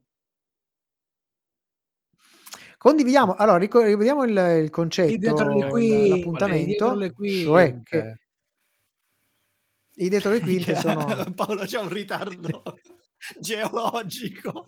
Condividiamo 2.77 3.35
allora 3.35 3.57
rico 3.57 3.81
rivediamo 3.81 4.23
il 4.23 4.31
il 4.63 4.69
Lì 5.05 5.17
dietro 5.17 5.49
le 5.49 5.63
concetto, 5.63 5.77
il 5.77 5.85
quinte, 5.85 6.47
lì 6.47 6.63
dietro 6.65 6.93
l'appuntamento, 6.95 6.95
le 6.95 7.11
cioè 7.25 7.81
che 7.83 8.03
quinte. 8.03 8.19
I 9.95 10.09
dietro 10.09 10.31
le 10.31 10.39
quinte 10.39 10.75
sono 10.75 11.05
Paolo 11.35 11.63
c'ha 11.65 11.81
un 11.81 11.89
ritardo 11.89 12.63
geologico. 13.39 14.63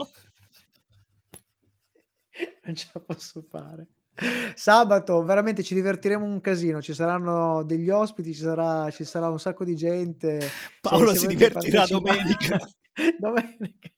non 2.63 2.75
ce 2.75 2.89
la 2.93 2.99
posso 2.99 3.41
fare. 3.41 3.87
Sabato 4.53 5.21
veramente 5.23 5.61
ci 5.61 5.73
divertiremo 5.73 6.23
un 6.23 6.39
casino, 6.39 6.81
ci 6.81 6.93
saranno 6.93 7.63
degli 7.63 7.89
ospiti, 7.89 8.33
ci 8.33 8.41
sarà 8.41 8.89
ci 8.89 9.03
sarà 9.03 9.29
un 9.29 9.39
sacco 9.39 9.65
di 9.65 9.75
gente. 9.75 10.39
Paolo 10.79 11.13
si 11.13 11.27
divertirà 11.27 11.85
domenica. 11.85 12.57
domenica. 13.19 13.89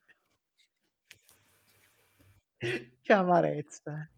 Che 2.58 3.14
amarezza. 3.14 4.10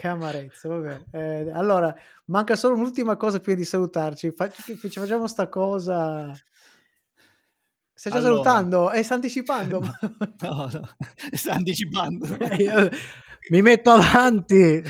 Che 0.00 0.08
amarezza, 0.08 0.66
vabbè. 0.66 1.00
Ehm, 1.10 1.54
allora, 1.54 1.94
manca 2.26 2.56
solo 2.56 2.74
un'ultima 2.74 3.16
cosa 3.16 3.38
prima 3.38 3.58
di 3.58 3.66
salutarci. 3.66 4.32
Facci 4.34 4.78
ci 4.80 4.98
facciamo 4.98 5.26
'sta 5.26 5.46
cosa 5.50 6.32
Stai 7.92 8.12
già 8.12 8.18
Allora. 8.18 8.42
salutando? 8.42 8.90
Eh, 8.92 9.02
sta 9.04 9.14
anticipando. 9.14 9.80
No, 10.40 10.70
no, 10.72 10.96
sta 11.32 11.52
anticipando. 11.52 12.26
Eh, 12.38 12.90
mi 13.50 13.60
metto 13.60 13.90
avanti. 13.90 14.82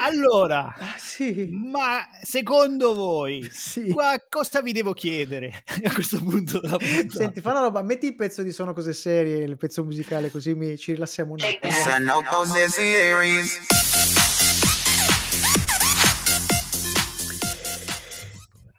Allora, 0.00 0.74
Ah, 0.76 0.94
sì. 0.98 1.48
ma 1.52 2.00
secondo 2.22 2.94
voi 2.94 3.48
Sì. 3.52 3.90
qua 3.90 4.20
cosa 4.28 4.60
vi 4.60 4.72
devo 4.72 4.92
chiedere 4.92 5.62
a 5.84 5.92
questo 5.92 6.18
punto? 6.18 6.60
Senti, 7.08 7.40
fa 7.40 7.52
una 7.52 7.60
roba, 7.60 7.82
metti 7.82 8.06
il 8.06 8.16
pezzo 8.16 8.42
di 8.42 8.50
Sono 8.50 8.72
cose 8.72 8.92
serie, 8.92 9.44
il 9.44 9.56
pezzo 9.56 9.84
musicale, 9.84 10.28
così 10.32 10.52
mi 10.54 10.76
ci 10.76 10.94
rilassiamo 10.94 11.34
un 11.34 11.40
attimo. 11.40 11.72
Sono 11.72 12.22
cose 12.28 12.68
series. 12.68 13.95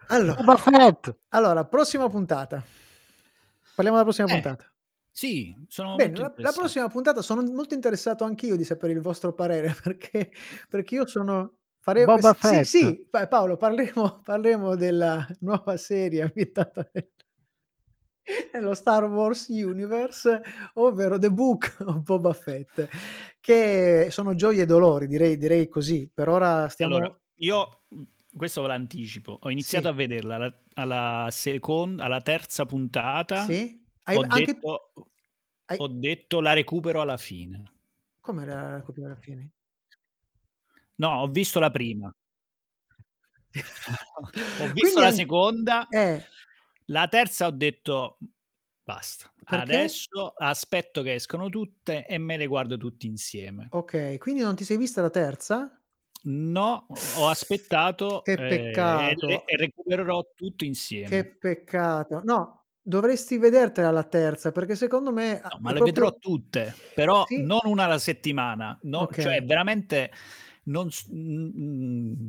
Allora, 0.07 0.35
Boba 0.35 0.57
Fett. 0.57 1.15
allora, 1.29 1.65
prossima 1.65 2.09
puntata. 2.09 2.63
Parliamo 3.75 3.97
della 3.99 4.03
prossima 4.03 4.27
Eh, 4.27 4.31
puntata. 4.41 4.71
Sì, 5.11 5.55
sono 5.67 5.95
Bene, 5.95 6.19
molto 6.19 6.41
la, 6.41 6.49
la 6.49 6.51
prossima 6.51 6.87
puntata 6.89 7.21
sono 7.21 7.41
molto 7.43 7.73
interessato 7.73 8.23
anch'io 8.23 8.55
di 8.55 8.63
sapere 8.63 8.93
il 8.93 9.01
vostro 9.01 9.33
parere 9.33 9.75
perché, 9.81 10.31
perché 10.69 10.95
io 10.95 11.07
sono. 11.07 11.53
Fare... 11.79 12.03
Boba 12.03 12.33
sì, 12.33 12.39
Fett. 12.47 12.63
sì, 12.63 13.07
Pa- 13.09 13.27
Paolo, 13.27 13.55
parleremo, 13.55 14.21
parleremo 14.23 14.75
della 14.75 15.25
nuova 15.39 15.77
serie 15.77 16.21
ambientata 16.23 16.85
nel- 16.91 17.09
nello 18.51 18.73
Star 18.73 19.05
Wars 19.05 19.47
Universe, 19.47 20.41
ovvero 20.73 21.17
The 21.17 21.31
Book 21.31 21.77
of 21.85 22.01
Boba 22.01 22.33
Fett, 22.33 22.89
che 23.39 24.07
sono 24.11 24.35
gioie 24.35 24.63
e 24.63 24.65
dolori, 24.65 25.07
direi, 25.07 25.37
direi 25.37 25.69
così. 25.69 26.09
Per 26.13 26.27
ora 26.27 26.67
stiamo. 26.67 26.95
Allora, 26.97 27.19
io 27.35 27.83
questo 28.37 28.61
ve 28.61 28.67
l'anticipo. 28.69 29.37
Ho 29.41 29.49
iniziato 29.49 29.85
Sì. 29.87 29.91
a 29.91 29.95
vederla 29.95 30.35
alla, 30.35 30.59
alla 30.75 31.27
seconda, 31.31 32.05
alla 32.05 32.21
terza 32.21 32.65
puntata. 32.65 33.43
Sì? 33.43 33.83
Hai 34.03 34.15
Ho, 34.17 34.21
anche. 34.21 34.45
detto, 34.45 34.91
hai- 35.65 35.77
ho 35.79 35.87
detto 35.87 36.39
la 36.39 36.53
recupero 36.53 37.01
alla 37.01 37.17
fine. 37.17 37.71
Come 38.21 38.45
la 38.45 38.81
copia 38.85 39.05
alla 39.05 39.15
fine? 39.15 39.51
No, 40.95 41.21
ho 41.21 41.27
visto 41.27 41.59
la 41.59 41.69
prima. 41.71 42.13
ho 44.17 44.29
Quindi 44.29 44.81
visto 44.81 44.99
la 44.99 45.07
an- 45.07 45.13
seconda. 45.13 45.87
Eh, 45.89 46.23
La 46.89 47.07
terza 47.09 47.47
ho 47.47 47.51
detto 47.51 48.17
basta. 48.83 49.29
Perché? 49.43 49.55
Adesso 49.63 50.33
aspetto 50.37 51.01
che 51.01 51.15
escono 51.15 51.49
tutte 51.49 52.05
e 52.05 52.17
me 52.17 52.37
le 52.37 52.47
guardo 52.47 52.77
tutte 52.77 53.07
insieme. 53.07 53.67
ok, 53.71 54.17
quindi 54.17 54.41
non 54.41 54.55
ti 54.55 54.63
sei 54.63 54.77
vista 54.77 55.01
la 55.01 55.09
terza? 55.09 55.81
No, 56.23 56.87
ho 57.17 57.27
aspettato 57.27 58.21
Che 58.23 58.31
eh, 58.33 58.35
peccato. 58.35 59.27
e, 59.27 59.43
e 59.45 59.57
recupererò 59.57 60.25
tutto 60.35 60.65
insieme. 60.65 61.07
Che 61.09 61.25
peccato. 61.25 62.21
No, 62.25 62.65
dovresti 62.81 63.37
vedertela 63.37 63.91
la 63.91 64.03
terza, 64.03 64.51
perché 64.51 64.75
secondo 64.75 65.11
me 65.13 65.39
No, 65.43 65.57
ma 65.59 65.71
le 65.71 65.77
proprio- 65.77 65.83
vedrò 65.85 66.13
tutte, 66.19 66.73
però 66.93 67.25
Sì. 67.25 67.43
non 67.43 67.61
una 67.63 67.85
alla 67.85 67.99
settimana. 67.99 68.77
no? 68.83 68.99
Ok. 68.99 69.21
Cioè, 69.21 69.41
veramente 69.43 70.11
non. 70.63 70.89
mm, 71.13 72.27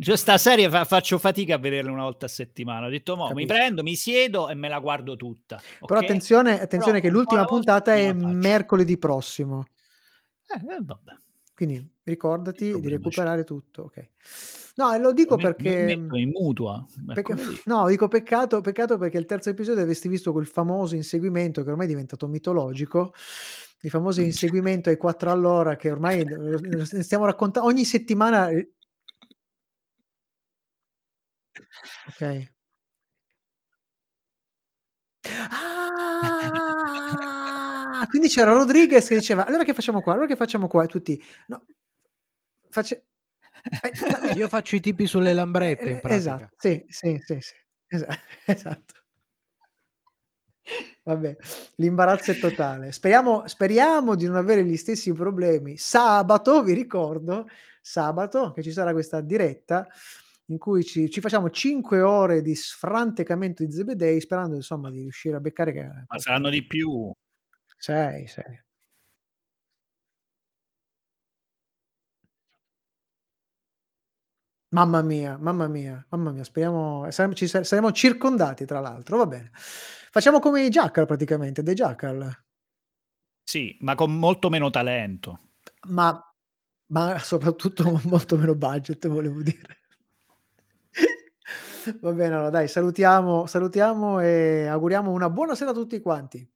cioè, 0.00 0.16
sta 0.16 0.36
serie 0.38 0.68
fa- 0.70 0.84
faccio 0.84 1.18
fatica 1.18 1.54
a 1.54 1.58
vederla 1.58 1.90
una 1.90 2.02
volta 2.04 2.26
a 2.26 2.28
settimana. 2.28 2.86
Ho 2.86 2.90
detto, 2.90 3.16
mo, 3.16 3.30
mi 3.32 3.46
prendo, 3.46 3.82
mi 3.82 3.94
siedo 3.96 4.48
e 4.48 4.54
me 4.54 4.68
la 4.68 4.78
guardo 4.78 5.16
tutta. 5.16 5.60
Però 5.80 5.98
ok? 5.98 6.04
attenzione, 6.04 6.60
attenzione 6.60 7.00
Però 7.00 7.12
che 7.12 7.18
l'ultima 7.18 7.44
puntata 7.44 7.94
è 7.94 8.12
mercoledì 8.12 8.96
prossimo. 8.98 9.66
Eh, 10.46 10.74
eh, 10.74 10.78
vabbè. 10.80 11.12
Quindi 11.58 11.84
ricordati 12.04 12.78
di 12.78 12.88
recuperare 12.88 13.42
tutto. 13.42 13.82
Ok. 13.82 14.10
No, 14.76 14.94
e 14.94 15.00
lo 15.00 15.12
dico 15.12 15.34
mi 15.34 15.42
perché... 15.42 15.82
metto 15.82 16.14
in 16.14 16.28
mutua. 16.30 16.86
perché- 17.12 17.34
no, 17.64 17.88
dico 17.88 18.06
peccato, 18.06 18.60
peccato 18.60 18.96
perché 18.96 19.18
il 19.18 19.24
terzo 19.24 19.50
episodio 19.50 19.82
avresti 19.82 20.06
visto 20.06 20.30
quel 20.30 20.46
famoso 20.46 20.94
inseguimento 20.94 21.64
che 21.64 21.70
ormai 21.70 21.86
è 21.86 21.88
diventato 21.88 22.28
mitologico, 22.28 23.12
il 23.80 23.90
famoso 23.90 24.20
inseguimento 24.20 24.88
ai 24.88 24.96
4 24.96 25.32
all'ora 25.32 25.74
che 25.74 25.90
ormai 25.90 26.24
stiamo 27.02 27.24
raccontando 27.24 27.68
ogni 27.68 27.84
settimana. 27.84 28.50
Ok. 32.06 32.52
Ah, 35.50 37.18
quindi 38.06 38.28
c'era 38.28 38.52
Rodriguez 38.52 39.06
che 39.06 39.16
diceva: 39.16 39.46
Allora 39.46 39.64
che 39.64 39.74
facciamo 39.74 40.00
qua? 40.00 40.12
Allora 40.12 40.26
che 40.26 40.36
facciamo 40.36 40.68
qua? 40.68 40.84
E 40.84 40.86
tutti, 40.86 41.22
no, 41.48 41.64
face... 42.68 43.06
eh, 43.82 44.32
Io 44.36 44.48
faccio 44.48 44.76
i 44.76 44.80
tipi 44.80 45.06
sulle 45.06 45.32
lambrette 45.32 45.90
in 45.90 45.96
eh, 45.96 46.00
pratica. 46.00 46.16
Esatto, 46.16 46.54
sì, 46.56 46.84
sì, 46.88 47.20
sì, 47.24 47.40
sì. 47.40 47.54
Esa- 47.86 48.18
esatto. 48.46 48.94
Vabbè, 51.02 51.36
l'imbarazzo 51.76 52.32
è 52.32 52.38
totale. 52.38 52.92
Speriamo, 52.92 53.46
speriamo 53.46 54.14
di 54.14 54.26
non 54.26 54.36
avere 54.36 54.64
gli 54.64 54.76
stessi 54.76 55.12
problemi. 55.12 55.78
Sabato, 55.78 56.62
vi 56.62 56.74
ricordo, 56.74 57.48
sabato 57.80 58.52
che 58.52 58.62
ci 58.62 58.72
sarà 58.72 58.92
questa 58.92 59.22
diretta 59.22 59.88
in 60.50 60.58
cui 60.58 60.84
ci, 60.84 61.10
ci 61.10 61.20
facciamo 61.20 61.50
5 61.50 62.00
ore 62.02 62.42
di 62.42 62.54
sfrantecamento 62.54 63.64
di 63.64 63.72
Zebedei 63.72 64.20
sperando 64.20 64.56
insomma 64.56 64.90
di 64.90 65.00
riuscire 65.00 65.36
a 65.36 65.40
beccare 65.40 65.72
che... 65.72 65.82
Ma 65.82 66.18
saranno 66.18 66.50
di 66.50 66.66
più. 66.66 67.10
Sei, 67.78 68.26
sei. 68.28 68.60
Mamma 74.70 75.00
mia, 75.02 75.38
mamma 75.38 75.66
mia, 75.66 76.04
mamma 76.10 76.30
mia, 76.30 76.44
speriamo, 76.44 77.10
saremo, 77.10 77.34
ci 77.34 77.46
sa- 77.46 77.64
saremo 77.64 77.90
circondati 77.92 78.66
tra 78.66 78.80
l'altro, 78.80 79.16
va 79.16 79.26
bene. 79.26 79.50
Facciamo 79.54 80.40
come 80.40 80.62
i 80.64 80.68
Jackal 80.68 81.06
praticamente, 81.06 81.62
dei 81.62 81.74
Jackal, 81.74 82.44
Sì, 83.42 83.76
ma 83.80 83.94
con 83.94 84.16
molto 84.18 84.48
meno 84.50 84.70
talento. 84.70 85.40
ma, 85.88 86.20
ma 86.88 87.18
soprattutto 87.18 87.82
con 87.84 88.00
molto 88.04 88.36
meno 88.36 88.54
budget, 88.54 89.06
volevo 89.08 89.42
dire. 89.42 89.76
Va 92.00 92.12
bene, 92.12 92.34
allora 92.34 92.50
dai, 92.50 92.68
salutiamo, 92.68 93.46
salutiamo 93.46 94.20
e 94.20 94.66
auguriamo 94.66 95.10
una 95.10 95.30
buona 95.30 95.54
sera 95.54 95.70
a 95.70 95.74
tutti 95.74 96.00
quanti. 96.00 96.46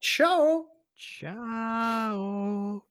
Ciao! 0.00 0.68
Ciao. 0.96 2.82